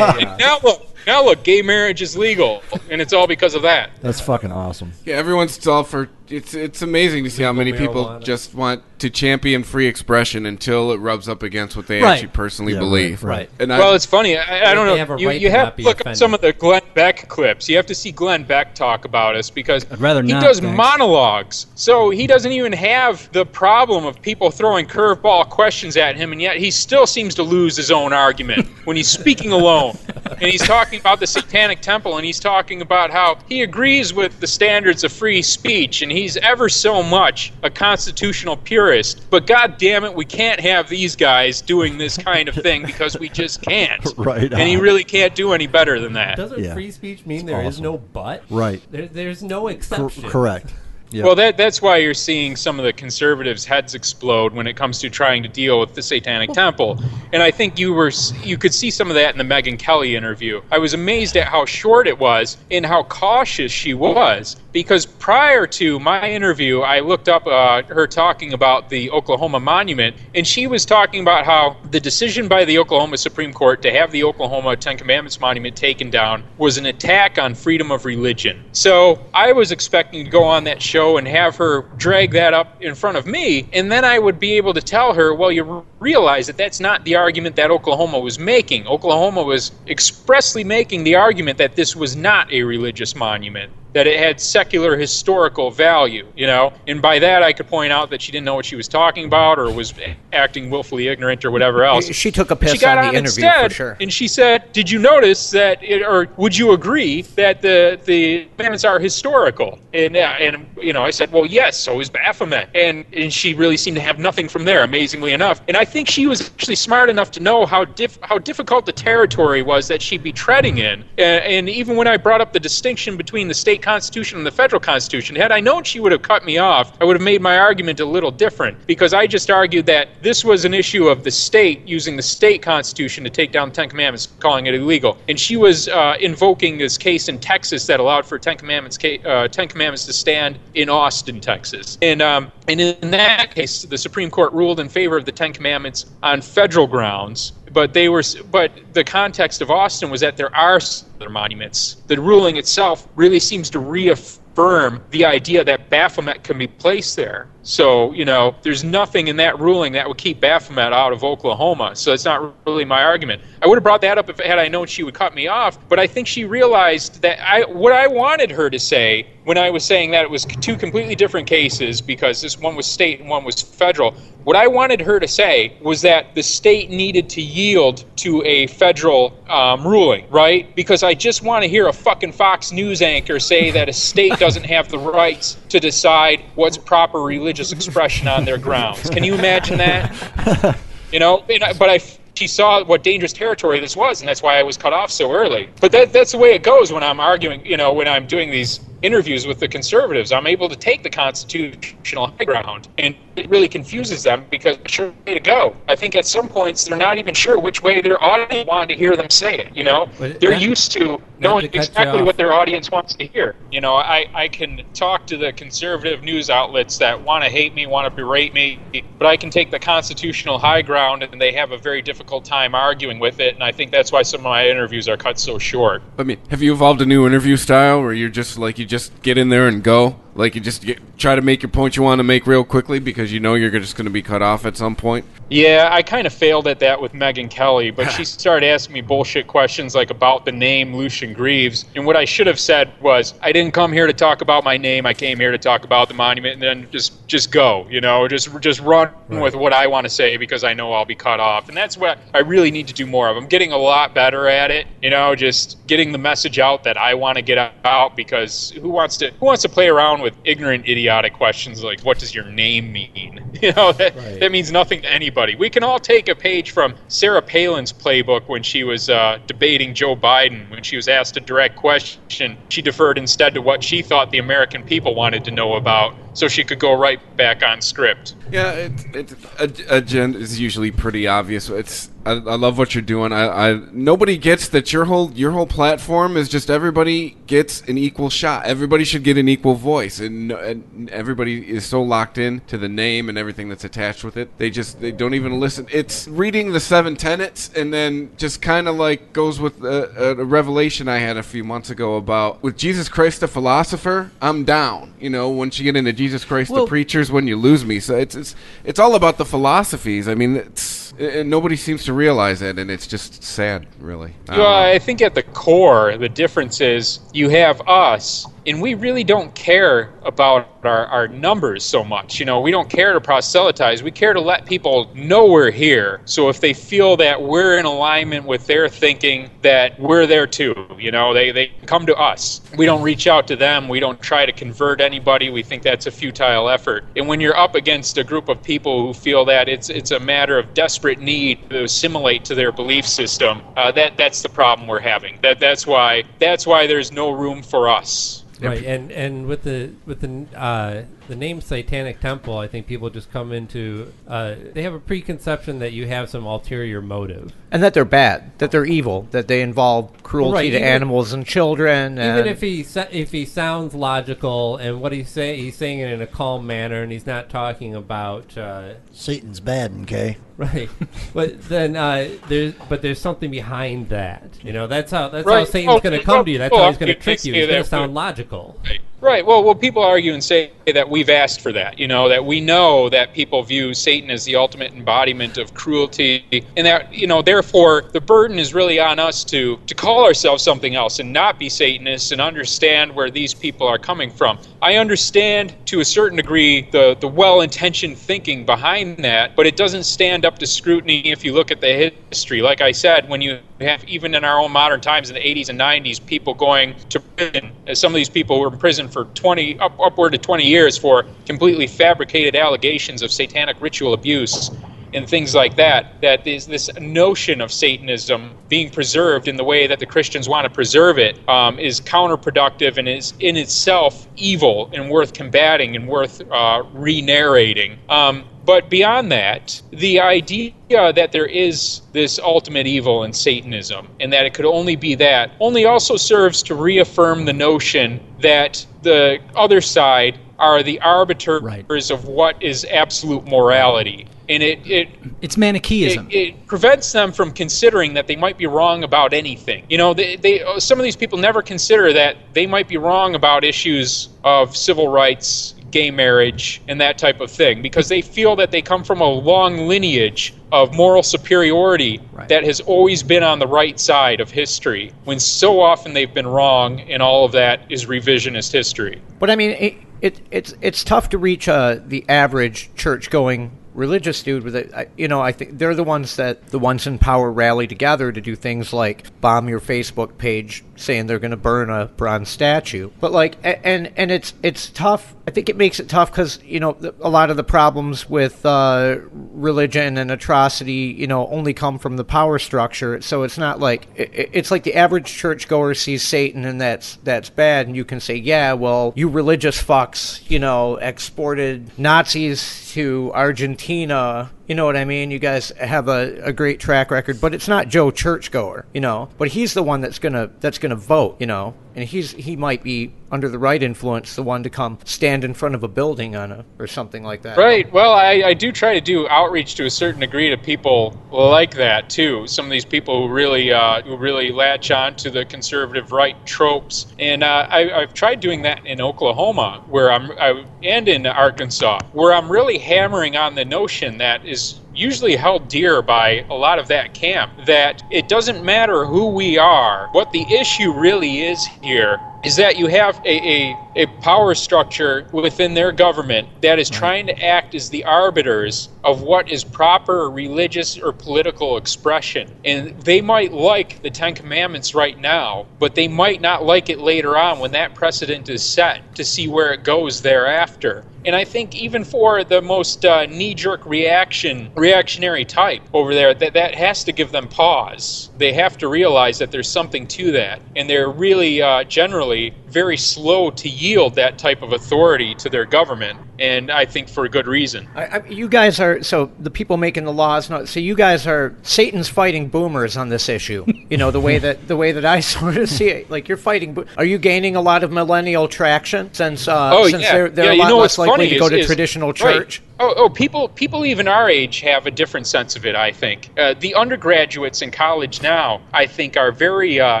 And 0.20 0.38
now 0.38 0.58
look, 0.62 0.96
now 1.06 1.24
look, 1.24 1.42
gay 1.44 1.62
marriage 1.62 2.02
is 2.02 2.16
legal, 2.16 2.62
and 2.90 3.00
it's 3.00 3.12
all 3.12 3.26
because 3.26 3.54
of 3.54 3.62
that. 3.62 3.90
That's 4.00 4.20
fucking 4.20 4.52
awesome. 4.52 4.92
Yeah, 5.04 5.16
everyone's 5.16 5.52
still 5.52 5.82
for. 5.84 6.08
It's 6.30 6.54
it's 6.54 6.82
amazing 6.82 7.24
to 7.24 7.30
see 7.30 7.42
how 7.42 7.52
many 7.52 7.72
people 7.72 8.04
marijuana. 8.06 8.22
just 8.24 8.54
want 8.54 8.82
to 9.00 9.08
champion 9.10 9.62
free 9.64 9.86
expression 9.86 10.44
until 10.46 10.92
it 10.92 10.96
rubs 10.98 11.28
up 11.28 11.42
against 11.42 11.74
what 11.76 11.86
they 11.86 12.02
Right. 12.02 12.12
actually 12.12 12.28
personally 12.28 12.74
Yeah, 12.74 12.80
belive. 12.80 13.24
right, 13.24 13.38
right. 13.38 13.50
And 13.58 13.70
Well, 13.70 13.92
I, 13.92 13.94
it's 13.94 14.04
funny. 14.04 14.36
I, 14.36 14.70
I 14.70 14.74
don't 14.74 14.86
know. 14.86 14.94
have 14.96 15.10
a 15.10 15.18
you 15.18 15.28
right 15.28 15.40
you 15.40 15.50
have 15.50 15.70
to 15.70 15.76
be 15.78 15.82
look 15.84 16.06
up 16.06 16.14
some 16.14 16.34
of 16.34 16.40
the 16.42 16.52
Glenn 16.52 16.82
Beck 16.94 17.26
clips. 17.28 17.68
You 17.68 17.76
have 17.76 17.86
to 17.86 17.94
see 17.94 18.12
Glenn 18.12 18.44
Beck 18.44 18.74
talk 18.74 19.04
about 19.06 19.36
us 19.36 19.48
because 19.50 19.86
I'd 19.90 20.00
rather 20.00 20.22
he 20.22 20.28
not, 20.32 20.42
does 20.42 20.60
thanks. 20.60 20.76
monologues. 20.76 21.66
So 21.74 22.10
he 22.10 22.26
doesn't 22.26 22.52
even 22.52 22.72
have 22.74 23.30
the 23.32 23.46
problem 23.46 24.04
of 24.04 24.20
people 24.20 24.50
throwing 24.50 24.86
curveball 24.86 25.48
questions 25.48 25.96
at 25.96 26.16
him, 26.16 26.32
and 26.32 26.40
yet 26.40 26.56
he 26.58 26.70
still 26.70 27.06
seems 27.06 27.34
to 27.36 27.42
lose 27.42 27.76
his 27.76 27.90
own 27.90 28.12
argument 28.12 28.66
when 28.84 28.96
he's 28.96 29.08
speaking 29.08 29.50
alone. 29.52 29.96
And 30.32 30.42
he's 30.50 30.62
talking 30.62 31.00
about 31.00 31.20
the 31.20 31.26
Satanic 31.26 31.80
Temple, 31.80 32.16
and 32.18 32.24
he's 32.26 32.38
talking 32.40 32.82
about 32.82 33.10
how 33.10 33.38
he 33.48 33.62
agrees 33.62 34.12
with 34.12 34.38
the 34.40 34.46
standards 34.46 35.04
of 35.04 35.12
free 35.12 35.40
speech, 35.42 36.02
and 36.02 36.12
he's 36.20 36.36
ever 36.38 36.68
so 36.68 37.02
much 37.02 37.52
a 37.62 37.70
constitutional 37.70 38.56
purist. 38.56 39.28
But 39.30 39.46
God 39.46 39.78
damn 39.78 40.04
it, 40.04 40.14
we 40.14 40.24
can't 40.24 40.60
have 40.60 40.88
these 40.88 41.16
guys 41.16 41.60
doing 41.62 41.98
this 41.98 42.16
kind 42.18 42.48
of 42.48 42.54
thing 42.54 42.84
because 42.84 43.18
we 43.18 43.28
just 43.28 43.62
can't. 43.70 44.04
Right 44.16 44.52
And 44.52 44.68
he 44.68 44.76
really 44.76 45.04
can't 45.04 45.34
do 45.34 45.52
any 45.52 45.66
better 45.66 45.98
than 46.00 46.12
that. 46.14 46.36
Doesn't 46.36 46.62
Yeah. 46.62 46.74
free 46.74 46.90
speech 46.90 47.24
mean 47.26 47.46
there 47.46 47.60
is 47.62 47.76
awesome. 47.76 47.84
no 47.84 47.98
but? 47.98 48.44
Right. 48.50 48.82
There, 48.90 49.06
there's 49.06 49.42
no 49.42 49.60
Cor- 49.62 49.70
exception. 49.70 50.28
correct. 50.28 50.72
Yeah. 51.12 51.24
Well, 51.24 51.34
that 51.34 51.56
that's 51.56 51.82
why 51.82 51.96
you're 51.96 52.14
seeing 52.14 52.54
some 52.54 52.78
of 52.78 52.84
the 52.84 52.92
conservatives' 52.92 53.64
heads 53.64 53.96
explode 53.96 54.52
when 54.54 54.68
it 54.68 54.76
comes 54.76 55.00
to 55.00 55.10
trying 55.10 55.42
to 55.42 55.48
deal 55.48 55.80
with 55.80 55.94
the 55.94 56.02
Satanic 56.02 56.52
Temple. 56.52 57.02
And 57.32 57.42
I 57.42 57.50
think 57.50 57.78
you 57.78 57.92
were 57.92 58.12
you 58.42 58.58
could 58.58 58.74
see 58.74 58.90
some 58.90 59.08
of 59.08 59.14
that 59.14 59.34
in 59.34 59.38
the 59.38 59.54
Megyn 59.54 59.78
Kelly 59.78 60.16
interview. 60.16 60.60
I 60.70 60.78
was 60.78 60.94
amazed 60.94 61.36
at 61.36 61.46
how 61.46 61.64
short 61.64 62.06
it 62.06 62.18
was 62.18 62.56
and 62.70 62.84
how 62.84 63.04
cautious 63.04 63.72
she 63.72 63.94
was. 63.94 64.56
Because 64.72 65.04
prior 65.04 65.66
to 65.66 65.98
my 65.98 66.30
interview, 66.30 66.80
I 66.80 67.00
looked 67.00 67.28
up 67.28 67.44
uh, 67.46 67.82
her 67.84 68.06
talking 68.06 68.52
about 68.52 68.88
the 68.88 69.10
Oklahoma 69.10 69.58
monument, 69.58 70.14
and 70.36 70.46
she 70.46 70.68
was 70.68 70.86
talking 70.86 71.22
about 71.22 71.44
how 71.44 71.76
the 71.90 71.98
decision 71.98 72.46
by 72.46 72.64
the 72.64 72.78
Oklahoma 72.78 73.16
Supreme 73.16 73.52
Court 73.52 73.82
to 73.82 73.90
have 73.90 74.12
the 74.12 74.22
Oklahoma 74.22 74.76
Ten 74.76 74.96
Commandments 74.96 75.40
monument 75.40 75.74
taken 75.74 76.08
down 76.08 76.44
was 76.56 76.78
an 76.78 76.86
attack 76.86 77.36
on 77.36 77.54
freedom 77.54 77.90
of 77.90 78.04
religion. 78.04 78.64
So 78.70 79.26
I 79.34 79.50
was 79.50 79.72
expecting 79.72 80.24
to 80.24 80.30
go 80.30 80.44
on 80.44 80.62
that 80.64 80.80
show 80.80 81.16
and 81.16 81.26
have 81.26 81.56
her 81.56 81.82
drag 81.96 82.30
that 82.32 82.54
up 82.54 82.80
in 82.80 82.94
front 82.94 83.16
of 83.16 83.26
me, 83.26 83.68
and 83.72 83.90
then 83.90 84.04
I 84.04 84.20
would 84.20 84.38
be 84.38 84.52
able 84.52 84.74
to 84.74 84.80
tell 84.82 85.12
her, 85.14 85.34
well, 85.34 85.50
you 85.50 85.84
realize 85.98 86.46
that 86.46 86.56
that's 86.56 86.78
not 86.78 87.04
the 87.04 87.16
argument 87.20 87.56
that 87.56 87.70
Oklahoma 87.70 88.18
was 88.18 88.38
making. 88.38 88.86
Oklahoma 88.88 89.42
was 89.42 89.72
expressly 89.86 90.64
making 90.64 91.04
the 91.04 91.16
argument 91.16 91.58
that 91.58 91.76
this 91.76 91.94
was 91.96 92.16
not 92.16 92.52
a 92.52 92.64
religious 92.64 93.14
monument. 93.14 93.72
That 93.92 94.06
it 94.06 94.18
had 94.18 94.40
secular 94.40 94.96
historical 94.96 95.70
value, 95.70 96.26
you 96.36 96.46
know, 96.46 96.72
and 96.86 97.02
by 97.02 97.18
that 97.18 97.42
I 97.42 97.52
could 97.52 97.66
point 97.66 97.92
out 97.92 98.10
that 98.10 98.22
she 98.22 98.30
didn't 98.30 98.44
know 98.44 98.54
what 98.54 98.64
she 98.64 98.76
was 98.76 98.88
talking 98.88 99.24
about, 99.24 99.58
or 99.58 99.70
was 99.72 99.92
acting 100.32 100.70
willfully 100.70 101.08
ignorant, 101.08 101.44
or 101.44 101.50
whatever 101.50 101.82
else. 101.84 102.06
She 102.06 102.30
took 102.30 102.50
a 102.50 102.56
piss 102.56 102.72
she 102.72 102.78
got 102.78 102.98
on 102.98 103.04
the 103.04 103.08
on 103.08 103.14
interview 103.16 103.44
instead, 103.44 103.70
for 103.70 103.74
sure. 103.74 103.96
and 104.00 104.12
she 104.12 104.28
said, 104.28 104.72
"Did 104.72 104.90
you 104.90 104.98
notice 104.98 105.50
that, 105.50 105.82
it, 105.82 106.02
or 106.02 106.28
would 106.36 106.56
you 106.56 106.72
agree 106.72 107.22
that 107.22 107.62
the 107.62 107.98
the 108.04 108.46
commandments 108.56 108.84
are 108.84 108.98
historical?" 108.98 109.78
And 109.92 110.16
uh, 110.16 110.20
and 110.38 110.66
you 110.80 110.92
know, 110.92 111.02
I 111.02 111.10
said, 111.10 111.32
"Well, 111.32 111.46
yes." 111.46 111.76
So 111.76 112.00
is 112.00 112.10
Baphomet, 112.10 112.68
and 112.74 113.04
and 113.12 113.32
she 113.32 113.54
really 113.54 113.76
seemed 113.76 113.96
to 113.96 114.02
have 114.02 114.18
nothing 114.18 114.48
from 114.48 114.64
there, 114.64 114.84
amazingly 114.84 115.32
enough. 115.32 115.60
And 115.66 115.76
I 115.76 115.84
think 115.84 116.08
she 116.08 116.26
was 116.26 116.48
actually 116.48 116.76
smart 116.76 117.10
enough 117.10 117.30
to 117.32 117.40
know 117.40 117.66
how 117.66 117.84
diff- 117.84 118.18
how 118.22 118.38
difficult 118.38 118.86
the 118.86 118.92
territory 118.92 119.62
was 119.62 119.88
that 119.88 120.00
she'd 120.00 120.22
be 120.22 120.32
treading 120.32 120.78
in. 120.78 121.04
And, 121.18 121.44
and 121.44 121.68
even 121.68 121.96
when 121.96 122.06
I 122.06 122.16
brought 122.16 122.40
up 122.40 122.52
the 122.52 122.60
distinction 122.60 123.16
between 123.16 123.48
the 123.48 123.54
state 123.54 123.79
constitution 123.80 124.38
and 124.38 124.46
the 124.46 124.50
federal 124.50 124.80
constitution, 124.80 125.36
had 125.36 125.52
I 125.52 125.60
known 125.60 125.84
she 125.84 126.00
would 126.00 126.12
have 126.12 126.22
cut 126.22 126.44
me 126.44 126.58
off, 126.58 126.92
I 127.00 127.04
would 127.04 127.16
have 127.16 127.22
made 127.22 127.40
my 127.40 127.58
argument 127.58 128.00
a 128.00 128.04
little 128.04 128.30
different 128.30 128.86
because 128.86 129.12
I 129.14 129.26
just 129.26 129.50
argued 129.50 129.86
that 129.86 130.08
this 130.22 130.44
was 130.44 130.64
an 130.64 130.74
issue 130.74 131.08
of 131.08 131.24
the 131.24 131.30
state 131.30 131.86
using 131.86 132.16
the 132.16 132.22
state 132.22 132.62
constitution 132.62 133.24
to 133.24 133.30
take 133.30 133.52
down 133.52 133.70
the 133.70 133.74
Ten 133.74 133.88
Commandments, 133.88 134.28
calling 134.38 134.66
it 134.66 134.74
illegal. 134.74 135.18
And 135.28 135.38
she 135.38 135.56
was 135.56 135.88
uh, 135.88 136.16
invoking 136.20 136.78
this 136.78 136.98
case 136.98 137.28
in 137.28 137.38
Texas 137.38 137.86
that 137.86 138.00
allowed 138.00 138.26
for 138.26 138.38
Ten 138.38 138.56
Commandments 138.56 138.98
uh, 139.24 139.48
Ten 139.48 139.68
Commandments 139.68 140.06
to 140.06 140.12
stand 140.12 140.58
in 140.74 140.88
Austin, 140.88 141.40
Texas. 141.40 141.98
And 142.02 142.22
um, 142.22 142.52
and 142.68 142.80
in 142.80 143.10
that 143.10 143.54
case, 143.54 143.82
the 143.82 143.98
Supreme 143.98 144.30
Court 144.30 144.52
ruled 144.52 144.80
in 144.80 144.88
favor 144.88 145.16
of 145.16 145.24
the 145.24 145.32
Ten 145.32 145.52
Commandments 145.52 146.06
on 146.22 146.40
federal 146.40 146.86
grounds 146.86 147.52
but 147.72 147.92
they 147.92 148.08
were. 148.08 148.22
But 148.50 148.72
the 148.92 149.04
context 149.04 149.62
of 149.62 149.70
Austin 149.70 150.10
was 150.10 150.20
that 150.20 150.36
there 150.36 150.54
are 150.54 150.80
other 151.16 151.30
monuments. 151.30 151.96
The 152.06 152.20
ruling 152.20 152.56
itself 152.56 153.06
really 153.16 153.40
seems 153.40 153.70
to 153.70 153.78
reaffirm 153.78 155.02
the 155.10 155.24
idea 155.24 155.64
that 155.64 155.90
Baphomet 155.90 156.44
can 156.44 156.58
be 156.58 156.66
placed 156.66 157.16
there. 157.16 157.48
So, 157.62 158.12
you 158.12 158.24
know, 158.24 158.54
there's 158.62 158.84
nothing 158.84 159.28
in 159.28 159.36
that 159.36 159.58
ruling 159.58 159.92
that 159.92 160.08
would 160.08 160.18
keep 160.18 160.40
Baphomet 160.40 160.92
out 160.92 161.12
of 161.12 161.22
Oklahoma. 161.22 161.94
So 161.94 162.12
it's 162.12 162.24
not 162.24 162.54
really 162.66 162.84
my 162.84 163.02
argument. 163.02 163.42
I 163.62 163.66
would 163.66 163.76
have 163.76 163.82
brought 163.82 164.00
that 164.00 164.16
up 164.16 164.30
if 164.30 164.38
had 164.38 164.58
I 164.58 164.68
known 164.68 164.86
she 164.86 165.02
would 165.02 165.12
cut 165.12 165.34
me 165.34 165.46
off, 165.46 165.78
but 165.88 165.98
I 165.98 166.06
think 166.06 166.26
she 166.26 166.46
realized 166.46 167.20
that 167.20 167.38
I 167.46 167.62
what 167.64 167.92
I 167.92 168.06
wanted 168.06 168.50
her 168.50 168.70
to 168.70 168.78
say 168.78 169.26
when 169.44 169.58
I 169.58 169.68
was 169.68 169.84
saying 169.84 170.12
that 170.12 170.24
it 170.24 170.30
was 170.30 170.46
two 170.46 170.76
completely 170.76 171.14
different 171.14 171.46
cases 171.46 172.00
because 172.00 172.40
this 172.40 172.58
one 172.58 172.74
was 172.74 172.86
state 172.86 173.20
and 173.20 173.28
one 173.28 173.44
was 173.44 173.60
federal. 173.60 174.12
What 174.44 174.56
I 174.56 174.66
wanted 174.66 175.02
her 175.02 175.20
to 175.20 175.28
say 175.28 175.74
was 175.82 176.00
that 176.02 176.34
the 176.34 176.42
state 176.42 176.88
needed 176.88 177.28
to 177.30 177.42
yield 177.42 178.06
to 178.16 178.42
a 178.44 178.66
federal 178.68 179.36
um, 179.50 179.86
ruling, 179.86 180.26
right? 180.30 180.74
Because 180.74 181.02
I 181.02 181.12
just 181.12 181.42
want 181.42 181.62
to 181.62 181.68
hear 181.68 181.88
a 181.88 181.92
fucking 181.92 182.32
Fox 182.32 182.72
News 182.72 183.02
anchor 183.02 183.38
say 183.38 183.70
that 183.72 183.90
a 183.90 183.92
state 183.92 184.38
doesn't 184.38 184.64
have 184.64 184.88
the 184.88 184.98
rights 184.98 185.58
to 185.68 185.78
decide 185.78 186.42
what's 186.54 186.78
proper 186.78 187.20
religious 187.20 187.72
expression 187.72 188.26
on 188.26 188.46
their 188.46 188.58
grounds. 188.58 189.10
Can 189.10 189.22
you 189.22 189.34
imagine 189.34 189.76
that? 189.78 190.78
You 191.12 191.18
know, 191.18 191.44
but 191.48 191.90
I 191.90 191.98
she 192.40 192.46
saw 192.46 192.82
what 192.82 193.02
dangerous 193.02 193.34
territory 193.34 193.80
this 193.80 193.94
was, 193.94 194.22
and 194.22 194.28
that's 194.28 194.42
why 194.42 194.58
I 194.58 194.62
was 194.62 194.78
cut 194.78 194.94
off 194.94 195.10
so 195.10 195.30
early. 195.30 195.68
But 195.78 195.92
that 195.92 196.10
that's 196.10 196.32
the 196.32 196.38
way 196.38 196.54
it 196.54 196.62
goes 196.62 196.90
when 196.90 197.02
I'm 197.02 197.20
arguing. 197.20 197.64
You 197.66 197.76
know, 197.76 197.92
when 197.92 198.08
I'm 198.08 198.26
doing 198.26 198.50
these 198.50 198.80
interviews 199.02 199.46
with 199.46 199.60
the 199.60 199.68
conservatives, 199.68 200.32
I'm 200.32 200.46
able 200.46 200.68
to 200.68 200.76
take 200.76 201.02
the 201.02 201.10
constitutional 201.10 202.28
high 202.38 202.44
ground, 202.44 202.88
and 202.98 203.14
it 203.36 203.48
really 203.48 203.68
confuses 203.68 204.22
them 204.22 204.44
because 204.50 204.78
sure 204.86 205.12
way 205.26 205.34
to 205.34 205.40
go. 205.40 205.74
I 205.88 205.96
think 205.96 206.14
at 206.14 206.26
some 206.26 206.48
points 206.48 206.84
they're 206.84 206.98
not 206.98 207.18
even 207.18 207.34
sure 207.34 207.58
which 207.58 207.82
way 207.82 208.00
their 208.00 208.22
audience 208.22 208.66
want 208.68 208.90
to 208.90 208.96
hear 208.96 209.16
them 209.16 209.30
say 209.30 209.58
it. 209.58 209.74
You 209.74 209.84
know, 209.84 210.08
But 210.18 210.40
they're 210.40 210.52
not- 210.52 210.60
used 210.60 210.92
to 210.92 211.04
not 211.06 211.22
knowing 211.38 211.70
to 211.70 211.76
exactly 211.76 212.22
what 212.22 212.36
their 212.36 212.52
audience 212.52 212.90
wants 212.90 213.14
to 213.14 213.26
hear. 213.26 213.56
You 213.70 213.80
know, 213.80 213.94
I, 213.94 214.26
I 214.34 214.48
can 214.48 214.82
talk 214.92 215.26
to 215.28 215.38
the 215.38 215.52
conservative 215.52 216.22
news 216.22 216.50
outlets 216.50 216.98
that 216.98 217.22
want 217.22 217.44
to 217.44 217.50
hate 217.50 217.74
me, 217.74 217.86
want 217.86 218.04
to 218.06 218.14
berate 218.14 218.52
me, 218.52 218.78
but 219.18 219.26
I 219.26 219.38
can 219.38 219.48
take 219.48 219.70
the 219.70 219.78
constitutional 219.78 220.58
high 220.58 220.82
ground 220.82 221.22
and 221.22 221.40
they 221.40 221.52
have 221.52 221.72
a 221.72 221.78
very 221.78 222.02
difficult 222.02 222.44
time 222.44 222.74
arguing 222.74 223.18
with 223.18 223.40
it. 223.40 223.54
And 223.54 223.64
I 223.64 223.72
think 223.72 223.90
that's 223.90 224.12
why 224.12 224.22
some 224.22 224.40
of 224.40 224.44
my 224.44 224.68
interviews 224.68 225.08
are 225.08 225.16
cut 225.16 225.38
so 225.38 225.58
short. 225.58 226.02
I 226.18 226.24
mean, 226.24 226.38
have 226.50 226.60
you 226.60 226.74
evolved 226.74 227.00
a 227.00 227.06
new 227.06 227.26
interview 227.26 227.56
style 227.56 228.02
where 228.02 228.12
you're 228.12 228.28
just 228.28 228.58
like 228.58 228.78
you 228.78 228.84
just 228.90 229.22
get 229.22 229.38
in 229.38 229.48
there 229.48 229.68
and 229.68 229.82
go? 229.84 230.18
Like 230.34 230.54
you 230.54 230.60
just 230.60 230.82
get, 230.82 231.00
try 231.18 231.34
to 231.34 231.42
make 231.42 231.62
your 231.62 231.70
point 231.70 231.96
you 231.96 232.02
want 232.02 232.18
to 232.20 232.24
make 232.24 232.46
real 232.46 232.64
quickly 232.64 232.98
because 232.98 233.32
you 233.32 233.40
know 233.40 233.54
you're 233.54 233.70
just 233.70 233.96
going 233.96 234.04
to 234.04 234.10
be 234.10 234.22
cut 234.22 234.42
off 234.42 234.64
at 234.64 234.76
some 234.76 234.94
point. 234.96 235.24
Yeah, 235.50 235.88
I 235.90 236.02
kind 236.02 236.28
of 236.28 236.32
failed 236.32 236.68
at 236.68 236.78
that 236.78 237.00
with 237.00 237.12
Megyn 237.12 237.50
Kelly, 237.50 237.90
but 237.90 238.08
she 238.12 238.24
started 238.24 238.68
asking 238.68 238.94
me 238.94 239.00
bullshit 239.00 239.48
questions 239.48 239.94
like 239.94 240.10
about 240.10 240.44
the 240.44 240.52
name 240.52 240.94
Lucien 240.94 241.32
Greaves. 241.32 241.84
And 241.96 242.06
what 242.06 242.16
I 242.16 242.24
should 242.24 242.46
have 242.46 242.60
said 242.60 242.92
was, 243.00 243.34
I 243.42 243.50
didn't 243.50 243.74
come 243.74 243.92
here 243.92 244.06
to 244.06 244.12
talk 244.12 244.40
about 244.40 244.62
my 244.62 244.76
name. 244.76 245.06
I 245.06 245.14
came 245.14 245.38
here 245.38 245.50
to 245.50 245.58
talk 245.58 245.84
about 245.84 246.08
the 246.08 246.14
monument, 246.14 246.54
and 246.54 246.62
then 246.62 246.90
just 246.90 247.26
just 247.26 247.50
go, 247.50 247.86
you 247.90 248.00
know, 248.00 248.28
just 248.28 248.48
just 248.60 248.80
run 248.80 249.10
with 249.28 249.54
what 249.54 249.72
I 249.72 249.86
want 249.86 250.04
to 250.04 250.10
say 250.10 250.36
because 250.36 250.64
I 250.64 250.74
know 250.74 250.92
I'll 250.92 251.04
be 251.04 251.14
cut 251.14 251.40
off. 251.40 251.68
And 251.68 251.76
that's 251.76 251.96
what 251.96 252.18
I 252.34 252.38
really 252.38 252.70
need 252.70 252.88
to 252.88 252.94
do 252.94 253.06
more 253.06 253.28
of. 253.28 253.36
I'm 253.36 253.46
getting 253.46 253.72
a 253.72 253.76
lot 253.76 254.14
better 254.14 254.48
at 254.48 254.70
it, 254.70 254.86
you 255.02 255.10
know, 255.10 255.34
just 255.34 255.84
getting 255.86 256.12
the 256.12 256.18
message 256.18 256.58
out 256.58 256.84
that 256.84 256.96
I 256.96 257.14
want 257.14 257.36
to 257.36 257.42
get 257.42 257.72
out 257.84 258.16
because 258.16 258.70
who 258.70 258.88
wants 258.88 259.16
to 259.18 259.30
who 259.32 259.46
wants 259.46 259.62
to 259.62 259.68
play 259.68 259.88
around 259.88 260.19
with 260.20 260.34
ignorant, 260.44 260.88
idiotic 260.88 261.34
questions 261.34 261.82
like 261.82 262.00
what 262.00 262.18
does 262.18 262.34
your 262.34 262.44
name 262.44 262.92
mean? 262.92 263.38
You 263.60 263.72
know, 263.72 263.92
that 263.92 264.14
that 264.40 264.52
means 264.52 264.72
nothing 264.72 265.02
to 265.02 265.12
anybody. 265.12 265.54
We 265.54 265.68
can 265.68 265.82
all 265.82 265.98
take 265.98 266.28
a 266.28 266.34
page 266.34 266.70
from 266.70 266.94
Sarah 267.08 267.42
Palin's 267.42 267.92
playbook 267.92 268.48
when 268.48 268.62
she 268.62 268.84
was 268.84 269.10
uh, 269.10 269.38
debating 269.46 269.92
Joe 269.92 270.16
Biden. 270.16 270.70
When 270.70 270.82
she 270.82 270.96
was 270.96 271.08
asked 271.08 271.36
a 271.36 271.40
direct 271.40 271.76
question, 271.76 272.56
she 272.70 272.80
deferred 272.80 273.18
instead 273.18 273.52
to 273.54 273.60
what 273.60 273.84
she 273.84 274.00
thought 274.02 274.30
the 274.30 274.38
American 274.38 274.82
people 274.82 275.14
wanted 275.14 275.44
to 275.44 275.50
know 275.50 275.74
about, 275.74 276.14
so 276.32 276.48
she 276.48 276.64
could 276.64 276.78
go 276.78 276.94
right 276.94 277.20
back 277.36 277.62
on 277.62 277.82
script. 277.82 278.34
Yeah, 278.50 278.72
it, 278.72 279.16
it, 279.58 279.84
agenda 279.90 280.38
is 280.38 280.58
usually 280.58 280.90
pretty 280.90 281.26
obvious. 281.26 281.68
It's 281.68 282.08
I, 282.26 282.32
I 282.32 282.56
love 282.56 282.76
what 282.76 282.94
you're 282.94 283.02
doing. 283.02 283.32
I, 283.32 283.70
I 283.70 283.80
nobody 283.92 284.36
gets 284.36 284.68
that 284.68 284.92
your 284.92 285.06
whole 285.06 285.32
your 285.32 285.52
whole 285.52 285.66
platform 285.66 286.36
is 286.36 286.48
just 286.48 286.68
everybody 286.68 287.36
gets 287.46 287.80
an 287.82 287.96
equal 287.96 288.28
shot. 288.28 288.66
Everybody 288.66 289.04
should 289.04 289.24
get 289.24 289.38
an 289.38 289.48
equal 289.48 289.74
voice, 289.74 290.20
and, 290.20 290.52
and 290.52 291.08
everybody 291.10 291.68
is 291.68 291.86
so 291.86 292.02
locked 292.02 292.36
in 292.36 292.60
to 292.66 292.76
the 292.76 292.88
name 292.88 293.28
and 293.28 293.38
everything 293.38 293.68
that's 293.70 293.84
attached 293.84 294.22
with 294.22 294.36
it. 294.36 294.56
They 294.58 294.68
just 294.68 295.00
they 295.00 295.12
don't 295.12 295.34
even 295.34 295.58
listen. 295.58 295.86
It's 295.90 296.28
reading 296.28 296.72
the 296.72 296.80
seven 296.80 297.16
tenets 297.16 297.70
and 297.74 297.92
then 297.92 298.30
just 298.36 298.60
kind 298.60 298.86
of 298.86 298.96
like 298.96 299.32
goes 299.32 299.58
with 299.58 299.82
a, 299.82 300.38
a 300.38 300.44
revelation 300.44 301.08
I 301.08 301.18
had 301.18 301.38
a 301.38 301.42
few 301.42 301.64
months 301.64 301.88
ago 301.88 302.16
about 302.16 302.62
with 302.62 302.76
Jesus 302.76 303.08
Christ 303.08 303.40
the 303.40 303.48
philosopher. 303.48 304.30
I'm 304.42 304.64
down. 304.64 305.14
You 305.18 305.30
know, 305.30 305.48
once 305.48 305.78
you 305.78 305.84
get 305.84 305.96
into 305.96 306.12
Jesus 306.12 306.44
Christ 306.44 306.70
Well- 306.70 306.84
the 306.84 306.88
preachers, 306.88 307.32
when 307.32 307.46
you 307.46 307.56
lose 307.56 307.84
me. 307.84 307.98
So 307.98 308.16
it's 308.16 308.34
it's 308.34 308.54
it's 308.84 308.98
all 308.98 309.14
about 309.14 309.38
the 309.38 309.46
philosophies. 309.46 310.28
I 310.28 310.34
mean, 310.34 310.56
it's 310.56 310.99
and 311.20 311.50
nobody 311.50 311.76
seems 311.76 312.04
to 312.04 312.12
realize 312.12 312.62
it, 312.62 312.78
and 312.78 312.90
it's 312.90 313.06
just 313.06 313.42
sad, 313.42 313.86
really. 314.00 314.32
I 314.48 314.58
Well. 314.58 314.66
Um, 314.66 314.94
I 314.94 314.98
think 314.98 315.20
at 315.20 315.34
the 315.34 315.42
core, 315.42 316.16
the 316.16 316.28
difference 316.28 316.80
is 316.80 317.20
you 317.32 317.48
have 317.50 317.80
us, 317.86 318.46
and 318.70 318.80
we 318.80 318.94
really 318.94 319.24
don't 319.24 319.52
care 319.56 320.14
about 320.24 320.68
our, 320.84 321.06
our 321.06 321.26
numbers 321.28 321.84
so 321.84 322.04
much. 322.04 322.38
You 322.38 322.46
know, 322.46 322.60
we 322.60 322.70
don't 322.70 322.88
care 322.88 323.12
to 323.12 323.20
proselytize. 323.20 324.02
We 324.02 324.12
care 324.12 324.32
to 324.32 324.40
let 324.40 324.64
people 324.64 325.10
know 325.12 325.46
we're 325.46 325.72
here. 325.72 326.20
So 326.24 326.48
if 326.48 326.60
they 326.60 326.72
feel 326.72 327.16
that 327.16 327.42
we're 327.42 327.78
in 327.78 327.84
alignment 327.84 328.46
with 328.46 328.66
their 328.68 328.88
thinking, 328.88 329.50
that 329.62 329.98
we're 329.98 330.26
there 330.26 330.46
too. 330.46 330.86
You 330.98 331.10
know, 331.10 331.34
they, 331.34 331.50
they 331.50 331.72
come 331.86 332.06
to 332.06 332.14
us. 332.14 332.60
We 332.76 332.86
don't 332.86 333.02
reach 333.02 333.26
out 333.26 333.48
to 333.48 333.56
them. 333.56 333.88
We 333.88 333.98
don't 333.98 334.22
try 334.22 334.46
to 334.46 334.52
convert 334.52 335.00
anybody. 335.00 335.50
We 335.50 335.64
think 335.64 335.82
that's 335.82 336.06
a 336.06 336.12
futile 336.12 336.68
effort. 336.68 337.04
And 337.16 337.26
when 337.26 337.40
you're 337.40 337.56
up 337.56 337.74
against 337.74 338.18
a 338.18 338.24
group 338.24 338.48
of 338.48 338.62
people 338.62 339.04
who 339.04 339.12
feel 339.12 339.44
that 339.46 339.68
it's 339.68 339.90
it's 339.90 340.12
a 340.12 340.20
matter 340.20 340.58
of 340.58 340.72
desperate 340.74 341.18
need 341.18 341.68
to 341.70 341.84
assimilate 341.84 342.44
to 342.44 342.54
their 342.54 342.70
belief 342.70 343.06
system, 343.06 343.62
uh, 343.76 343.90
that 343.92 344.16
that's 344.16 344.42
the 344.42 344.48
problem 344.48 344.86
we're 344.86 345.00
having. 345.00 345.38
That 345.42 345.58
that's 345.58 345.86
why 345.86 346.22
that's 346.38 346.66
why 346.66 346.86
there's 346.86 347.10
no 347.10 347.32
room 347.32 347.62
for 347.62 347.88
us. 347.88 348.44
Right, 348.60 348.84
and 348.84 349.10
and 349.10 349.46
with 349.46 349.62
the 349.62 349.90
with 350.06 350.20
the 350.20 350.46
uh, 350.58 351.02
the 351.30 351.36
name 351.36 351.60
Satanic 351.62 352.20
Temple, 352.20 352.58
I 352.58 352.66
think 352.68 352.86
people 352.86 353.08
just 353.08 353.30
come 353.32 353.52
into 353.52 354.12
uh, 354.28 354.54
they 354.74 354.82
have 354.82 354.92
a 354.92 355.00
preconception 355.00 355.78
that 355.78 355.92
you 355.92 356.06
have 356.06 356.28
some 356.28 356.44
ulterior 356.44 357.00
motive. 357.00 357.52
and 357.70 357.82
that 357.82 357.94
they're 357.94 358.04
bad, 358.04 358.50
that 358.58 358.70
they're 358.72 358.84
evil, 358.84 359.28
that 359.30 359.46
they 359.48 359.62
involve 359.62 360.22
cruelty 360.22 360.54
Right, 360.54 360.70
to 360.70 360.76
even- 360.76 360.82
animals 360.82 361.32
and 361.32 361.46
children. 361.46 362.14
Even 362.14 362.38
and- 362.38 362.46
if 362.48 362.60
he 362.60 362.82
sa- 362.82 363.06
if 363.10 363.30
he 363.32 363.44
sounds 363.46 363.94
logical 363.94 364.76
and 364.76 365.00
what 365.00 365.12
he's 365.12 365.28
saying, 365.30 365.60
he's 365.60 365.76
saying 365.76 366.00
it 366.00 366.10
in 366.12 366.20
a 366.20 366.26
calm 366.26 366.66
manner, 366.66 367.02
and 367.02 367.10
he's 367.12 367.26
not 367.26 367.48
talking 367.48 367.94
about 367.94 368.58
uh, 368.58 368.94
Satan's 369.12 369.60
bad, 369.60 369.92
okay? 370.02 370.36
right. 370.56 370.90
but 371.32 371.62
then 371.68 371.96
uh, 371.96 372.28
there's 372.48 372.74
but 372.88 373.00
there's 373.02 373.20
something 373.20 373.50
behind 373.50 374.08
that. 374.10 374.58
You 374.62 374.72
know, 374.72 374.86
that's 374.88 375.10
how 375.12 375.28
that's 375.28 375.48
how 375.48 375.64
Satan's 375.64 375.94
Oh, 375.94 376.00
going 376.00 376.18
to 376.20 376.26
well, 376.26 376.36
come 376.38 376.44
to 376.44 376.50
you. 376.50 376.58
That's 376.58 376.72
well, 376.72 376.82
how 376.82 376.88
he's 376.90 376.98
going 376.98 377.14
to 377.14 377.20
trick 377.20 377.44
you. 377.44 377.54
He's 377.54 377.66
going 377.68 377.82
to 377.82 377.88
sound 377.88 378.12
logical. 378.14 378.78
Right. 378.84 379.00
Well, 379.22 379.64
well, 379.64 379.74
people 379.74 380.02
argue 380.02 380.32
and 380.32 380.42
say 380.42 380.72
that 380.86 381.10
we've 381.10 381.28
asked 381.28 381.60
for 381.60 381.72
that. 381.72 381.98
You 381.98 382.08
know 382.08 382.28
that 382.28 382.44
we 382.44 382.60
know 382.60 383.10
that 383.10 383.34
people 383.34 383.62
view 383.62 383.92
Satan 383.94 384.30
as 384.30 384.44
the 384.44 384.56
ultimate 384.56 384.92
embodiment 384.94 385.58
of 385.58 385.74
cruelty, 385.74 386.44
and 386.76 386.86
that 386.86 387.12
you 387.12 387.26
know 387.26 387.42
therefore 387.42 388.04
the 388.12 388.20
burden 388.20 388.58
is 388.58 388.74
really 388.74 388.98
on 388.98 389.18
us 389.18 389.44
to 389.46 389.78
to 389.86 389.94
call 389.94 390.24
ourselves 390.24 390.62
something 390.62 390.94
else 390.94 391.18
and 391.18 391.32
not 391.32 391.58
be 391.58 391.68
Satanists 391.68 392.32
and 392.32 392.40
understand 392.40 393.14
where 393.14 393.30
these 393.30 393.54
people 393.54 393.86
are 393.86 393.98
coming 393.98 394.30
from. 394.30 394.58
I 394.82 394.96
understand 394.96 395.74
to 395.86 396.00
a 396.00 396.04
certain 396.06 396.36
degree 396.36 396.88
the 396.90 397.16
the 397.20 397.28
well-intentioned 397.28 398.16
thinking 398.16 398.64
behind 398.64 399.18
that, 399.18 399.54
but 399.54 399.66
it 399.66 399.76
doesn't 399.76 400.04
stand 400.04 400.46
up 400.46 400.58
to 400.60 400.66
scrutiny 400.66 401.30
if 401.30 401.44
you 401.44 401.52
look 401.52 401.70
at 401.70 401.82
the 401.82 402.12
history. 402.30 402.62
Like 402.62 402.80
I 402.80 402.92
said, 402.92 403.28
when 403.28 403.42
you 403.42 403.60
have 403.80 404.02
even 404.04 404.34
in 404.34 404.42
our 404.44 404.58
own 404.58 404.72
modern 404.72 405.02
times 405.02 405.28
in 405.28 405.34
the 405.34 405.40
80s 405.40 405.68
and 405.68 405.78
90s, 405.78 406.24
people 406.24 406.54
going 406.54 406.94
to 407.10 407.20
prison. 407.20 407.72
Uh, 407.86 407.94
Some 407.94 408.12
of 408.12 408.16
these 408.16 408.30
people 408.30 408.58
were 408.58 408.68
in 408.68 408.78
prison 408.78 409.08
for 409.08 409.26
20, 409.26 409.78
up, 409.80 409.98
upward 410.00 410.32
to 410.32 410.38
20 410.38 410.64
years 410.66 410.96
for 410.96 411.26
completely 411.46 411.86
fabricated 411.86 412.56
allegations 412.56 413.22
of 413.22 413.32
satanic 413.32 413.76
ritual 413.80 414.14
abuse 414.14 414.70
and 415.14 415.28
things 415.28 415.54
like 415.54 415.76
that. 415.76 416.20
That 416.20 416.46
is 416.46 416.66
this 416.66 416.90
notion 417.00 417.60
of 417.60 417.72
Satanism 417.72 418.54
being 418.68 418.90
preserved 418.90 419.48
in 419.48 419.56
the 419.56 419.64
way 419.64 419.86
that 419.86 419.98
the 419.98 420.06
Christians 420.06 420.48
want 420.48 420.64
to 420.64 420.70
preserve 420.70 421.18
it 421.18 421.38
um, 421.48 421.78
is 421.78 422.00
counterproductive 422.00 422.96
and 422.96 423.08
is 423.08 423.34
in 423.40 423.56
itself 423.56 424.26
evil 424.36 424.90
and 424.92 425.10
worth 425.10 425.32
combating 425.32 425.96
and 425.96 426.08
worth 426.08 426.40
uh, 426.50 426.82
re-narrating. 426.92 427.98
Um, 428.08 428.44
but 428.64 428.90
beyond 428.90 429.32
that, 429.32 429.80
the 429.90 430.20
idea 430.20 430.72
that 430.90 431.32
there 431.32 431.46
is 431.46 432.02
this 432.12 432.38
ultimate 432.38 432.86
evil 432.86 433.24
in 433.24 433.32
Satanism 433.32 434.08
and 434.20 434.32
that 434.32 434.46
it 434.46 434.54
could 434.54 434.66
only 434.66 434.96
be 434.96 435.14
that 435.16 435.52
only 435.60 435.86
also 435.86 436.16
serves 436.16 436.62
to 436.64 436.74
reaffirm 436.74 437.46
the 437.46 437.52
notion 437.52 438.20
that 438.40 438.86
the 439.02 439.38
other 439.56 439.80
side 439.80 440.38
are 440.58 440.82
the 440.82 441.00
arbiters 441.00 442.10
of 442.10 442.26
what 442.26 442.62
is 442.62 442.86
absolute 442.90 443.46
morality. 443.46 444.26
And 444.50 444.62
it 444.62 444.86
it 444.86 445.08
It's 445.40 445.56
Manichaeism. 445.56 446.28
it, 446.28 446.34
it 446.34 446.66
prevents 446.66 447.12
them 447.12 447.32
from 447.32 447.52
considering 447.52 448.14
that 448.14 448.26
they 448.26 448.36
might 448.36 448.58
be 448.58 448.66
wrong 448.66 449.04
about 449.04 449.32
anything. 449.32 449.84
You 449.88 449.98
know, 449.98 450.12
they, 450.12 450.36
they 450.36 450.62
some 450.78 450.98
of 450.98 451.04
these 451.04 451.16
people 451.16 451.38
never 451.38 451.62
consider 451.62 452.12
that 452.12 452.36
they 452.52 452.66
might 452.66 452.88
be 452.88 452.96
wrong 452.96 453.34
about 453.34 453.64
issues 453.64 454.28
of 454.44 454.76
civil 454.76 455.08
rights, 455.08 455.74
gay 455.90 456.10
marriage, 456.10 456.82
and 456.88 457.00
that 457.00 457.16
type 457.16 457.40
of 457.40 457.50
thing 457.50 457.80
because 457.80 458.08
they 458.08 458.22
feel 458.22 458.56
that 458.56 458.70
they 458.72 458.82
come 458.82 459.04
from 459.04 459.20
a 459.20 459.28
long 459.28 459.86
lineage 459.86 460.54
of 460.72 460.94
moral 460.94 461.22
superiority 461.22 462.20
that 462.48 462.64
has 462.64 462.80
always 462.80 463.22
been 463.22 463.42
on 463.42 463.58
the 463.58 463.66
right 463.66 463.98
side 463.98 464.40
of 464.40 464.50
history 464.50 465.12
when 465.24 465.40
so 465.40 465.80
often 465.80 466.12
they've 466.12 466.32
been 466.34 466.46
wrong 466.46 467.00
and 467.00 467.22
all 467.22 467.44
of 467.44 467.52
that 467.52 467.80
is 467.90 468.06
revisionist 468.06 468.72
history. 468.72 469.20
But 469.38 469.50
I 469.50 469.56
mean, 469.56 469.70
it, 469.70 469.96
it 470.20 470.40
it's 470.50 470.74
it's 470.80 471.04
tough 471.04 471.28
to 471.30 471.38
reach 471.38 471.68
uh, 471.68 471.98
the 472.04 472.24
average 472.28 472.90
church-going 472.94 473.76
religious 473.94 474.42
dude 474.42 474.62
with 474.62 474.76
it. 474.76 475.10
You 475.16 475.28
know, 475.28 475.40
I 475.40 475.52
think 475.52 475.78
they're 475.78 475.94
the 475.94 476.04
ones 476.04 476.36
that 476.36 476.68
the 476.68 476.78
ones 476.78 477.06
in 477.06 477.18
power 477.18 477.50
rally 477.50 477.86
together 477.86 478.32
to 478.32 478.40
do 478.40 478.56
things 478.56 478.92
like 478.92 479.40
bomb 479.40 479.68
your 479.68 479.80
Facebook 479.80 480.38
page, 480.38 480.84
saying 480.96 481.26
they're 481.26 481.38
going 481.38 481.50
to 481.50 481.56
burn 481.56 481.90
a 481.90 482.06
bronze 482.06 482.48
statue. 482.48 483.10
But 483.20 483.32
like, 483.32 483.56
and 483.64 484.12
and 484.16 484.30
it's 484.30 484.54
it's 484.62 484.90
tough. 484.90 485.34
I 485.50 485.52
think 485.52 485.68
it 485.68 485.76
makes 485.76 485.98
it 485.98 486.08
tough 486.08 486.30
because 486.30 486.60
you 486.62 486.78
know 486.78 486.96
a 487.20 487.28
lot 487.28 487.50
of 487.50 487.56
the 487.56 487.64
problems 487.64 488.30
with 488.30 488.64
uh, 488.64 489.16
religion 489.32 490.16
and 490.16 490.30
atrocity, 490.30 491.12
you 491.18 491.26
know, 491.26 491.48
only 491.48 491.74
come 491.74 491.98
from 491.98 492.16
the 492.16 492.22
power 492.22 492.60
structure. 492.60 493.20
So 493.20 493.42
it's 493.42 493.58
not 493.58 493.80
like 493.80 494.06
it's 494.14 494.70
like 494.70 494.84
the 494.84 494.94
average 494.94 495.26
churchgoer 495.34 495.94
sees 495.94 496.22
Satan 496.22 496.64
and 496.64 496.80
that's 496.80 497.16
that's 497.24 497.50
bad, 497.50 497.88
and 497.88 497.96
you 497.96 498.04
can 498.04 498.20
say, 498.20 498.36
yeah, 498.36 498.74
well, 498.74 499.12
you 499.16 499.28
religious 499.28 499.82
fucks, 499.82 500.48
you 500.48 500.60
know, 500.60 500.98
exported 500.98 501.98
Nazis 501.98 502.88
to 502.92 503.32
Argentina. 503.34 504.52
You 504.70 504.76
know 504.76 504.84
what 504.84 504.96
I 504.96 505.04
mean? 505.04 505.32
You 505.32 505.40
guys 505.40 505.70
have 505.70 506.06
a, 506.06 506.42
a 506.44 506.52
great 506.52 506.78
track 506.78 507.10
record, 507.10 507.40
but 507.40 507.52
it's 507.52 507.66
not 507.66 507.88
Joe 507.88 508.12
Churchgoer, 508.12 508.86
you 508.94 509.00
know. 509.00 509.28
But 509.36 509.48
he's 509.48 509.74
the 509.74 509.82
one 509.82 510.00
that's 510.00 510.20
gonna 510.20 510.48
that's 510.60 510.78
gonna 510.78 510.94
vote, 510.94 511.38
you 511.40 511.46
know. 511.48 511.74
And 511.96 512.04
he's 512.04 512.30
he 512.30 512.54
might 512.54 512.84
be 512.84 513.12
under 513.32 513.48
the 513.48 513.58
right 513.58 513.82
influence, 513.82 514.36
the 514.36 514.44
one 514.44 514.62
to 514.62 514.70
come 514.70 514.98
stand 515.04 515.42
in 515.42 515.54
front 515.54 515.74
of 515.74 515.82
a 515.82 515.88
building 515.88 516.36
on 516.36 516.52
a 516.52 516.64
or 516.78 516.86
something 516.86 517.24
like 517.24 517.42
that. 517.42 517.58
Right. 517.58 517.92
Well, 517.92 518.12
I, 518.12 518.42
I 518.46 518.54
do 518.54 518.70
try 518.70 518.94
to 518.94 519.00
do 519.00 519.28
outreach 519.28 519.74
to 519.76 519.86
a 519.86 519.90
certain 519.90 520.20
degree 520.20 520.50
to 520.50 520.56
people 520.56 521.20
like 521.32 521.74
that 521.74 522.08
too. 522.08 522.46
Some 522.46 522.64
of 522.64 522.70
these 522.70 522.84
people 522.84 523.26
who 523.26 523.34
really 523.34 523.72
uh, 523.72 524.02
who 524.02 524.16
really 524.16 524.52
latch 524.52 524.92
on 524.92 525.16
to 525.16 525.30
the 525.30 525.44
conservative 525.46 526.12
right 526.12 526.36
tropes, 526.46 527.08
and 527.18 527.42
uh, 527.42 527.66
I, 527.68 528.02
I've 528.02 528.14
tried 528.14 528.38
doing 528.38 528.62
that 528.62 528.86
in 528.86 529.00
Oklahoma, 529.00 529.82
where 529.88 530.12
I'm, 530.12 530.30
I, 530.38 530.64
and 530.84 531.08
in 531.08 531.26
Arkansas, 531.26 531.98
where 532.12 532.32
I'm 532.32 532.50
really 532.50 532.78
hammering 532.78 533.36
on 533.36 533.56
the 533.56 533.64
notion 533.64 534.18
that 534.18 534.46
is 534.46 534.59
usually 534.94 535.36
held 535.36 535.68
dear 535.68 536.02
by 536.02 536.44
a 536.50 536.54
lot 536.54 536.78
of 536.78 536.88
that 536.88 537.14
camp 537.14 537.50
that 537.66 538.02
it 538.10 538.28
doesn't 538.28 538.64
matter 538.64 539.04
who 539.04 539.28
we 539.28 539.58
are. 539.58 540.08
What 540.12 540.32
the 540.32 540.46
issue 540.52 540.92
really 540.92 541.42
is 541.42 541.66
here 541.82 542.20
is 542.42 542.56
that 542.56 542.78
you 542.78 542.86
have 542.86 543.20
a, 543.24 543.48
a, 543.48 543.76
a 543.96 544.06
power 544.22 544.54
structure 544.54 545.26
within 545.32 545.74
their 545.74 545.92
government 545.92 546.48
that 546.62 546.78
is 546.78 546.88
trying 546.88 547.26
to 547.26 547.44
act 547.44 547.74
as 547.74 547.90
the 547.90 548.04
arbiters 548.04 548.88
of 549.04 549.22
what 549.22 549.50
is 549.50 549.62
proper 549.62 550.30
religious 550.30 550.98
or 550.98 551.12
political 551.12 551.76
expression. 551.76 552.50
And 552.64 552.98
they 553.02 553.20
might 553.20 553.52
like 553.52 554.02
the 554.02 554.10
Ten 554.10 554.34
Commandments 554.34 554.94
right 554.94 555.18
now, 555.18 555.66
but 555.78 555.94
they 555.94 556.08
might 556.08 556.40
not 556.40 556.64
like 556.64 556.88
it 556.88 556.98
later 556.98 557.36
on 557.36 557.58
when 557.58 557.72
that 557.72 557.94
precedent 557.94 558.48
is 558.48 558.62
set 558.62 559.14
to 559.16 559.24
see 559.24 559.48
where 559.48 559.72
it 559.72 559.84
goes 559.84 560.22
thereafter. 560.22 561.04
And 561.26 561.36
I 561.36 561.44
think 561.44 561.74
even 561.74 562.04
for 562.04 562.44
the 562.44 562.62
most 562.62 563.04
uh, 563.04 563.26
knee-jerk 563.26 563.84
reaction, 563.84 564.70
reactionary 564.74 565.44
type 565.44 565.82
over 565.92 566.14
there, 566.14 566.32
that 566.32 566.54
that 566.54 566.74
has 566.74 567.04
to 567.04 567.12
give 567.12 567.30
them 567.30 567.46
pause. 567.46 568.30
They 568.38 568.54
have 568.54 568.78
to 568.78 568.88
realize 568.88 569.38
that 569.38 569.50
there's 569.50 569.68
something 569.68 570.06
to 570.08 570.32
that, 570.32 570.62
and 570.76 570.88
they're 570.88 571.10
really 571.10 571.60
uh, 571.60 571.84
generally 571.84 572.29
very 572.68 572.96
slow 572.96 573.50
to 573.50 573.68
yield 573.68 574.14
that 574.16 574.38
type 574.38 574.62
of 574.62 574.72
authority 574.72 575.34
to 575.36 575.50
their 575.50 575.66
government. 575.66 576.18
And 576.40 576.70
I 576.70 576.86
think 576.86 577.08
for 577.08 577.24
a 577.24 577.28
good 577.28 577.46
reason. 577.46 577.86
I, 577.94 578.04
I, 578.06 578.26
you 578.26 578.48
guys 578.48 578.80
are 578.80 579.02
so 579.02 579.30
the 579.38 579.50
people 579.50 579.76
making 579.76 580.04
the 580.04 580.12
laws. 580.12 580.48
No, 580.48 580.64
so 580.64 580.80
you 580.80 580.94
guys 580.94 581.26
are 581.26 581.54
Satan's 581.62 582.08
fighting 582.08 582.48
boomers 582.48 582.96
on 582.96 583.08
this 583.10 583.28
issue. 583.28 583.66
You 583.90 583.96
know 583.96 584.12
the 584.12 584.20
way 584.20 584.38
that 584.38 584.68
the 584.68 584.76
way 584.76 584.92
that 584.92 585.04
I 585.04 585.18
sort 585.34 585.56
of 585.56 585.68
see 585.68 585.88
it. 585.88 586.08
Like 586.08 586.28
you're 586.28 586.36
fighting. 586.38 586.74
bo- 586.74 586.84
Are 586.96 587.04
you 587.04 587.18
gaining 587.18 587.56
a 587.56 587.60
lot 587.60 587.82
of 587.82 587.90
millennial 587.90 588.46
traction 588.46 589.12
since 589.12 589.48
uh, 589.48 589.70
oh 589.74 589.88
since 589.88 590.04
yeah, 590.04 590.12
they're 590.12 590.28
they're 590.30 590.44
yeah, 590.44 590.50
a 590.52 590.54
you 590.54 590.60
lot 590.60 590.68
know 590.68 590.78
less 590.78 590.96
likely 590.96 591.28
to 591.30 591.38
go 591.40 591.46
is- 591.46 591.50
to 591.50 591.58
is- 591.58 591.66
traditional 591.66 592.08
right. 592.10 592.16
church? 592.16 592.62
Oh, 592.82 592.94
oh, 592.96 593.08
people, 593.10 593.48
people 593.50 593.84
even 593.84 594.08
our 594.08 594.30
age 594.30 594.60
have 594.60 594.86
a 594.86 594.90
different 594.90 595.26
sense 595.26 595.54
of 595.54 595.66
it. 595.66 595.74
I 595.74 595.92
think 595.92 596.30
uh, 596.38 596.54
the 596.60 596.74
undergraduates 596.74 597.60
in 597.60 597.70
college 597.70 598.22
now, 598.22 598.62
I 598.72 598.86
think, 598.86 599.18
are 599.18 599.32
very, 599.32 599.78
uh, 599.78 600.00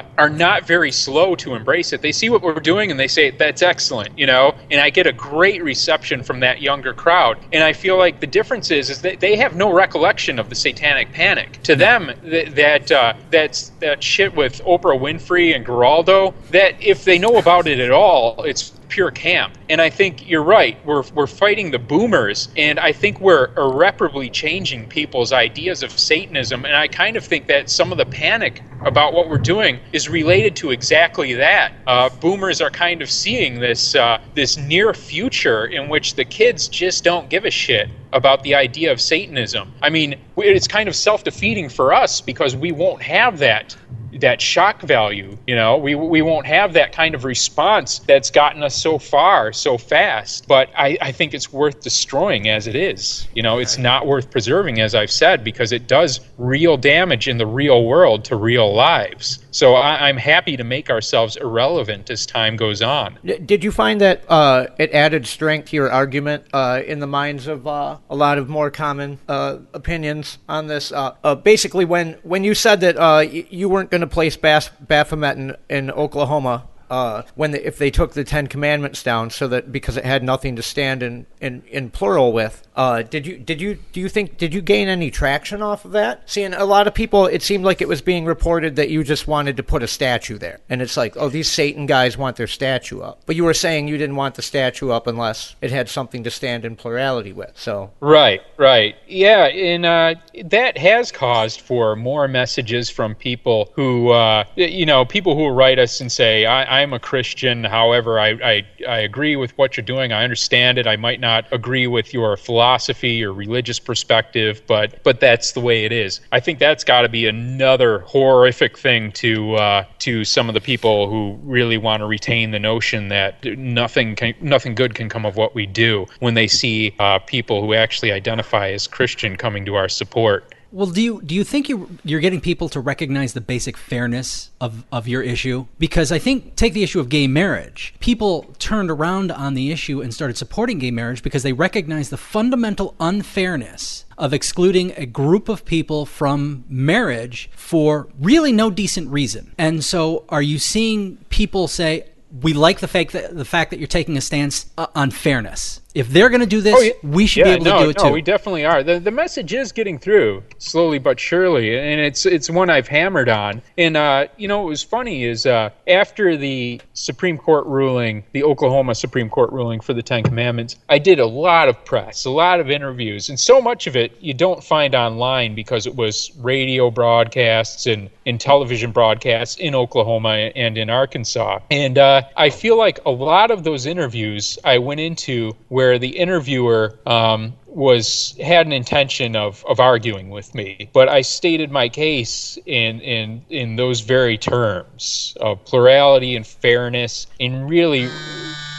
are 0.16 0.30
not 0.30 0.66
very 0.66 0.90
slow 0.90 1.34
to 1.36 1.54
embrace 1.54 1.92
it. 1.92 2.00
They 2.00 2.10
see 2.12 2.30
what 2.30 2.40
we're 2.40 2.54
doing 2.54 2.90
and 2.90 2.98
they 2.98 3.06
say 3.06 3.32
that's 3.32 3.60
excellent, 3.60 4.18
you 4.18 4.24
know. 4.24 4.54
And 4.70 4.80
I 4.80 4.88
get 4.88 5.06
a 5.06 5.12
great 5.12 5.62
reception 5.62 6.22
from 6.30 6.38
that 6.38 6.62
younger 6.62 6.94
crowd. 6.94 7.36
And 7.52 7.64
I 7.64 7.72
feel 7.72 7.98
like 7.98 8.20
the 8.20 8.26
difference 8.28 8.70
is, 8.70 8.88
is 8.88 9.02
that 9.02 9.18
they 9.18 9.34
have 9.34 9.56
no 9.56 9.72
recollection 9.72 10.38
of 10.38 10.48
the 10.48 10.54
Satanic 10.54 11.10
Panic. 11.10 11.60
To 11.64 11.74
them, 11.74 12.12
th- 12.22 12.50
that 12.50 12.92
uh, 12.92 13.14
that's 13.32 13.70
that 13.80 14.00
shit 14.00 14.32
with 14.36 14.62
Oprah 14.64 14.96
Winfrey 14.96 15.56
and 15.56 15.66
Geraldo. 15.66 16.32
That 16.52 16.80
if 16.80 17.02
they 17.02 17.18
know 17.18 17.38
about 17.38 17.66
it 17.66 17.80
at 17.80 17.90
all, 17.90 18.44
it's 18.44 18.70
pure 18.90 19.10
camp. 19.10 19.56
And 19.68 19.80
I 19.80 19.88
think 19.88 20.28
you're 20.28 20.42
right. 20.42 20.76
We're, 20.84 21.04
we're 21.14 21.26
fighting 21.26 21.70
the 21.70 21.78
boomers, 21.78 22.48
and 22.56 22.78
I 22.78 22.92
think 22.92 23.20
we're 23.20 23.54
irreparably 23.56 24.28
changing 24.28 24.88
people's 24.88 25.32
ideas 25.32 25.82
of 25.82 25.90
Satanism. 25.92 26.64
And 26.64 26.74
I 26.74 26.88
kind 26.88 27.16
of 27.16 27.24
think 27.24 27.46
that 27.46 27.70
some 27.70 27.92
of 27.92 27.98
the 27.98 28.06
panic 28.06 28.62
about 28.84 29.12
what 29.12 29.28
we're 29.28 29.38
doing 29.38 29.78
is 29.92 30.08
related 30.08 30.56
to 30.56 30.70
exactly 30.70 31.34
that. 31.34 31.72
Uh, 31.86 32.08
boomers 32.08 32.60
are 32.60 32.70
kind 32.70 33.02
of 33.02 33.10
seeing 33.10 33.60
this 33.60 33.94
uh, 33.94 34.18
this 34.34 34.56
near 34.56 34.92
future 34.94 35.66
in 35.66 35.88
which 35.88 36.14
the 36.14 36.24
kids 36.24 36.68
just 36.68 37.04
don't 37.04 37.28
give 37.28 37.44
a 37.44 37.50
shit 37.50 37.88
about 38.12 38.42
the 38.42 38.54
idea 38.54 38.90
of 38.90 39.00
Satanism. 39.00 39.72
I 39.82 39.90
mean, 39.90 40.16
it's 40.36 40.66
kind 40.66 40.88
of 40.88 40.96
self 40.96 41.24
defeating 41.24 41.68
for 41.68 41.92
us 41.92 42.20
because 42.20 42.56
we 42.56 42.72
won't 42.72 43.02
have 43.02 43.38
that 43.38 43.76
that 44.18 44.40
shock 44.40 44.82
value 44.82 45.36
you 45.46 45.54
know 45.54 45.76
we, 45.76 45.94
we 45.94 46.22
won't 46.22 46.46
have 46.46 46.72
that 46.72 46.92
kind 46.92 47.14
of 47.14 47.24
response 47.24 48.00
that's 48.00 48.30
gotten 48.30 48.62
us 48.62 48.76
so 48.76 48.98
far 48.98 49.52
so 49.52 49.78
fast. 49.78 50.46
But 50.48 50.70
I, 50.76 50.96
I 51.00 51.12
think 51.12 51.34
it's 51.34 51.52
worth 51.52 51.80
destroying 51.80 52.48
as 52.48 52.66
it 52.66 52.76
is. 52.76 53.28
You 53.34 53.42
know 53.42 53.58
it's 53.58 53.78
not 53.78 54.06
worth 54.06 54.30
preserving 54.30 54.80
as 54.80 54.94
i've 54.94 55.10
said 55.10 55.44
because 55.44 55.72
it 55.72 55.86
does 55.86 56.20
real 56.38 56.76
damage 56.76 57.28
in 57.28 57.38
the 57.38 57.46
real 57.46 57.84
world 57.84 58.24
to 58.26 58.36
real 58.36 58.74
lives. 58.74 59.38
So 59.50 59.74
I, 59.74 60.08
i'm 60.08 60.16
happy 60.16 60.56
to 60.56 60.64
make 60.64 60.90
ourselves 60.90 61.36
irrelevant 61.36 62.10
as 62.10 62.26
time 62.26 62.56
goes 62.56 62.82
on. 62.82 63.18
Did 63.24 63.64
you 63.64 63.70
find 63.70 64.00
that 64.00 64.24
uh, 64.28 64.66
it 64.78 64.92
added 64.92 65.26
strength 65.26 65.70
to 65.70 65.76
your 65.76 65.90
argument 65.90 66.44
uh, 66.52 66.82
in 66.86 67.00
the 67.00 67.06
minds 67.06 67.46
of 67.46 67.66
uh, 67.66 67.98
a 68.08 68.16
lot 68.16 68.38
of 68.38 68.48
more 68.48 68.70
common 68.70 69.18
uh, 69.28 69.58
opinions 69.74 70.38
on 70.48 70.66
this? 70.66 70.92
Uh, 70.92 71.14
uh, 71.24 71.34
basically, 71.34 71.84
when 71.84 72.14
when 72.22 72.44
you 72.44 72.54
said 72.54 72.80
that 72.80 72.96
uh, 72.96 73.24
y- 73.24 73.46
you 73.50 73.68
weren't 73.68 73.90
going 73.90 73.99
to 74.00 74.06
place 74.06 74.36
Baphomet 74.36 75.36
in, 75.36 75.56
in 75.68 75.90
Oklahoma. 75.90 76.64
Uh, 76.90 77.22
when 77.34 77.52
the, 77.52 77.66
if 77.66 77.78
they 77.78 77.90
took 77.90 78.12
the 78.12 78.24
Ten 78.24 78.46
Commandments 78.46 79.02
down, 79.02 79.30
so 79.30 79.48
that 79.48 79.70
because 79.72 79.96
it 79.96 80.04
had 80.04 80.22
nothing 80.22 80.56
to 80.56 80.62
stand 80.62 81.02
in, 81.02 81.26
in, 81.40 81.62
in 81.70 81.90
plural 81.90 82.32
with, 82.32 82.66
uh, 82.76 83.02
did 83.02 83.26
you 83.26 83.38
did 83.38 83.60
you 83.60 83.78
do 83.92 84.00
you 84.00 84.08
think 84.08 84.36
did 84.36 84.52
you 84.52 84.60
gain 84.60 84.88
any 84.88 85.10
traction 85.10 85.62
off 85.62 85.84
of 85.84 85.92
that? 85.92 86.22
Seeing 86.28 86.54
a 86.54 86.64
lot 86.64 86.86
of 86.86 86.94
people, 86.94 87.26
it 87.26 87.42
seemed 87.42 87.64
like 87.64 87.80
it 87.80 87.88
was 87.88 88.02
being 88.02 88.24
reported 88.24 88.76
that 88.76 88.90
you 88.90 89.04
just 89.04 89.28
wanted 89.28 89.56
to 89.56 89.62
put 89.62 89.82
a 89.82 89.88
statue 89.88 90.38
there, 90.38 90.60
and 90.68 90.82
it's 90.82 90.96
like, 90.96 91.16
oh, 91.16 91.28
these 91.28 91.50
Satan 91.50 91.86
guys 91.86 92.18
want 92.18 92.36
their 92.36 92.46
statue 92.46 93.00
up, 93.00 93.22
but 93.26 93.36
you 93.36 93.44
were 93.44 93.54
saying 93.54 93.88
you 93.88 93.96
didn't 93.96 94.16
want 94.16 94.34
the 94.34 94.42
statue 94.42 94.90
up 94.90 95.06
unless 95.06 95.54
it 95.60 95.70
had 95.70 95.88
something 95.88 96.24
to 96.24 96.30
stand 96.30 96.64
in 96.64 96.76
plurality 96.76 97.32
with. 97.32 97.52
So 97.54 97.90
Right, 98.00 98.40
right. 98.56 98.96
Yeah, 99.06 99.46
and 99.46 99.84
uh, 99.84 100.14
that 100.44 100.78
has 100.78 101.12
caused 101.12 101.60
for 101.60 101.96
more 101.96 102.26
messages 102.28 102.88
from 102.90 103.14
people 103.14 103.72
who, 103.74 104.10
uh, 104.10 104.44
you 104.56 104.86
know, 104.86 105.04
people 105.04 105.36
who 105.36 105.48
write 105.48 105.78
us 105.78 106.00
and 106.00 106.10
say, 106.10 106.46
I, 106.46 106.79
I'm 106.80 106.94
a 106.94 106.98
Christian, 106.98 107.62
however, 107.64 108.18
I, 108.18 108.28
I, 108.42 108.66
I 108.88 108.98
agree 109.00 109.36
with 109.36 109.56
what 109.58 109.76
you're 109.76 109.84
doing, 109.84 110.12
I 110.12 110.24
understand 110.24 110.78
it, 110.78 110.86
I 110.86 110.96
might 110.96 111.20
not 111.20 111.44
agree 111.52 111.86
with 111.86 112.14
your 112.14 112.38
philosophy 112.38 113.22
or 113.22 113.34
religious 113.34 113.78
perspective, 113.78 114.62
but, 114.66 115.02
but 115.04 115.20
that's 115.20 115.52
the 115.52 115.60
way 115.60 115.84
it 115.84 115.92
is. 115.92 116.20
I 116.32 116.40
think 116.40 116.58
that's 116.58 116.82
got 116.82 117.02
to 117.02 117.10
be 117.10 117.26
another 117.26 117.98
horrific 118.00 118.78
thing 118.78 119.12
to, 119.12 119.56
uh, 119.56 119.84
to 119.98 120.24
some 120.24 120.48
of 120.48 120.54
the 120.54 120.60
people 120.60 121.10
who 121.10 121.38
really 121.42 121.76
want 121.76 122.00
to 122.00 122.06
retain 122.06 122.50
the 122.50 122.58
notion 122.58 123.08
that 123.08 123.44
nothing, 123.44 124.16
can, 124.16 124.34
nothing 124.40 124.74
good 124.74 124.94
can 124.94 125.10
come 125.10 125.26
of 125.26 125.36
what 125.36 125.54
we 125.54 125.66
do 125.66 126.06
when 126.20 126.32
they 126.32 126.48
see 126.48 126.94
uh, 126.98 127.18
people 127.18 127.60
who 127.60 127.74
actually 127.74 128.10
identify 128.10 128.70
as 128.70 128.86
Christian 128.86 129.36
coming 129.36 129.66
to 129.66 129.74
our 129.74 129.88
support. 129.88 130.54
Well, 130.72 130.86
do 130.86 131.02
you 131.02 131.20
do 131.22 131.34
you 131.34 131.42
think 131.42 131.68
you 131.68 131.98
you're 132.04 132.20
getting 132.20 132.40
people 132.40 132.68
to 132.68 132.80
recognize 132.80 133.32
the 133.32 133.40
basic 133.40 133.76
fairness 133.76 134.50
of 134.60 134.84
of 134.92 135.08
your 135.08 135.22
issue? 135.22 135.66
Because 135.78 136.12
I 136.12 136.18
think 136.20 136.54
take 136.54 136.74
the 136.74 136.84
issue 136.84 137.00
of 137.00 137.08
gay 137.08 137.26
marriage. 137.26 137.92
People 137.98 138.54
turned 138.60 138.90
around 138.90 139.32
on 139.32 139.54
the 139.54 139.72
issue 139.72 140.00
and 140.00 140.14
started 140.14 140.36
supporting 140.36 140.78
gay 140.78 140.92
marriage 140.92 141.24
because 141.24 141.42
they 141.42 141.52
recognized 141.52 142.10
the 142.10 142.16
fundamental 142.16 142.94
unfairness 143.00 144.04
of 144.16 144.32
excluding 144.32 144.92
a 144.96 145.06
group 145.06 145.48
of 145.48 145.64
people 145.64 146.06
from 146.06 146.64
marriage 146.68 147.50
for 147.56 148.08
really 148.20 148.52
no 148.52 148.70
decent 148.70 149.10
reason. 149.10 149.52
And 149.58 149.82
so, 149.82 150.24
are 150.28 150.42
you 150.42 150.58
seeing 150.58 151.16
people 151.30 151.66
say? 151.66 152.06
We 152.42 152.52
like 152.52 152.78
the 152.78 152.86
fact 152.86 153.10
that 153.10 153.36
the 153.36 153.44
fact 153.44 153.70
that 153.70 153.80
you're 153.80 153.88
taking 153.88 154.16
a 154.16 154.20
stance 154.20 154.66
uh, 154.78 154.86
on 154.94 155.10
fairness. 155.10 155.80
If 155.94 156.08
they're 156.08 156.28
going 156.28 156.40
to 156.40 156.46
do 156.46 156.60
this, 156.60 156.74
Oh, 156.76 156.80
yeah. 156.80 156.92
we 157.02 157.26
should 157.26 157.40
yeah, 157.40 157.44
be 157.44 157.50
able 157.56 157.64
no, 157.64 157.78
to 157.78 157.84
do 157.84 157.90
it 157.90 157.98
no, 157.98 158.04
too. 158.08 158.12
we 158.12 158.22
definitely 158.22 158.64
are. 158.64 158.82
The 158.82 159.00
the 159.00 159.10
message 159.10 159.52
is 159.52 159.72
getting 159.72 159.98
through 159.98 160.42
slowly 160.58 160.98
but 160.98 161.18
surely, 161.18 161.76
and 161.78 162.00
it's 162.00 162.26
it's 162.26 162.48
one 162.50 162.70
I've 162.70 162.86
hammered 162.88 163.28
on. 163.28 163.62
And 163.76 163.96
uh, 163.96 164.26
you 164.36 164.46
know, 164.46 164.60
what 164.60 164.68
was 164.68 164.82
funny 164.82 165.24
is 165.24 165.46
uh, 165.46 165.70
after 165.88 166.36
the 166.36 166.80
Supreme 166.94 167.38
Court 167.38 167.66
ruling, 167.66 168.22
the 168.32 168.44
Oklahoma 168.44 168.94
Supreme 168.94 169.28
Court 169.28 169.50
ruling 169.52 169.80
for 169.80 169.92
the 169.94 170.02
Ten 170.02 170.22
Commandments, 170.22 170.76
I 170.88 170.98
did 170.98 171.18
a 171.18 171.26
lot 171.26 171.68
of 171.68 171.84
press, 171.84 172.24
a 172.24 172.30
lot 172.30 172.60
of 172.60 172.70
interviews, 172.70 173.28
and 173.28 173.40
so 173.40 173.60
much 173.60 173.86
of 173.86 173.96
it 173.96 174.16
you 174.20 174.34
don't 174.34 174.62
find 174.62 174.94
online 174.94 175.54
because 175.54 175.86
it 175.86 175.96
was 175.96 176.30
radio 176.38 176.90
broadcasts 176.90 177.86
and 177.86 178.10
in 178.26 178.38
television 178.38 178.92
broadcasts 178.92 179.56
in 179.56 179.74
Oklahoma 179.74 180.50
and 180.54 180.78
in 180.78 180.88
Arkansas. 180.90 181.58
And 181.70 181.98
uh, 181.98 182.22
I 182.36 182.50
feel 182.50 182.78
like 182.78 183.00
a 183.04 183.10
lot 183.10 183.50
of 183.50 183.64
those 183.64 183.86
interviews 183.86 184.56
I 184.62 184.78
went 184.78 185.00
into 185.00 185.52
where 185.68 185.79
the 185.98 186.18
interviewer 186.18 186.98
um, 187.06 187.54
was 187.66 188.36
had 188.42 188.66
an 188.66 188.72
intention 188.72 189.36
of, 189.36 189.64
of 189.68 189.80
arguing 189.80 190.30
with 190.30 190.54
me, 190.54 190.88
but 190.92 191.08
I 191.08 191.22
stated 191.22 191.70
my 191.70 191.88
case 191.88 192.58
in 192.66 193.00
in 193.00 193.44
in 193.48 193.76
those 193.76 194.00
very 194.00 194.36
terms 194.36 195.36
of 195.40 195.64
plurality 195.64 196.36
and 196.36 196.46
fairness, 196.46 197.26
and 197.38 197.68
really 197.68 198.08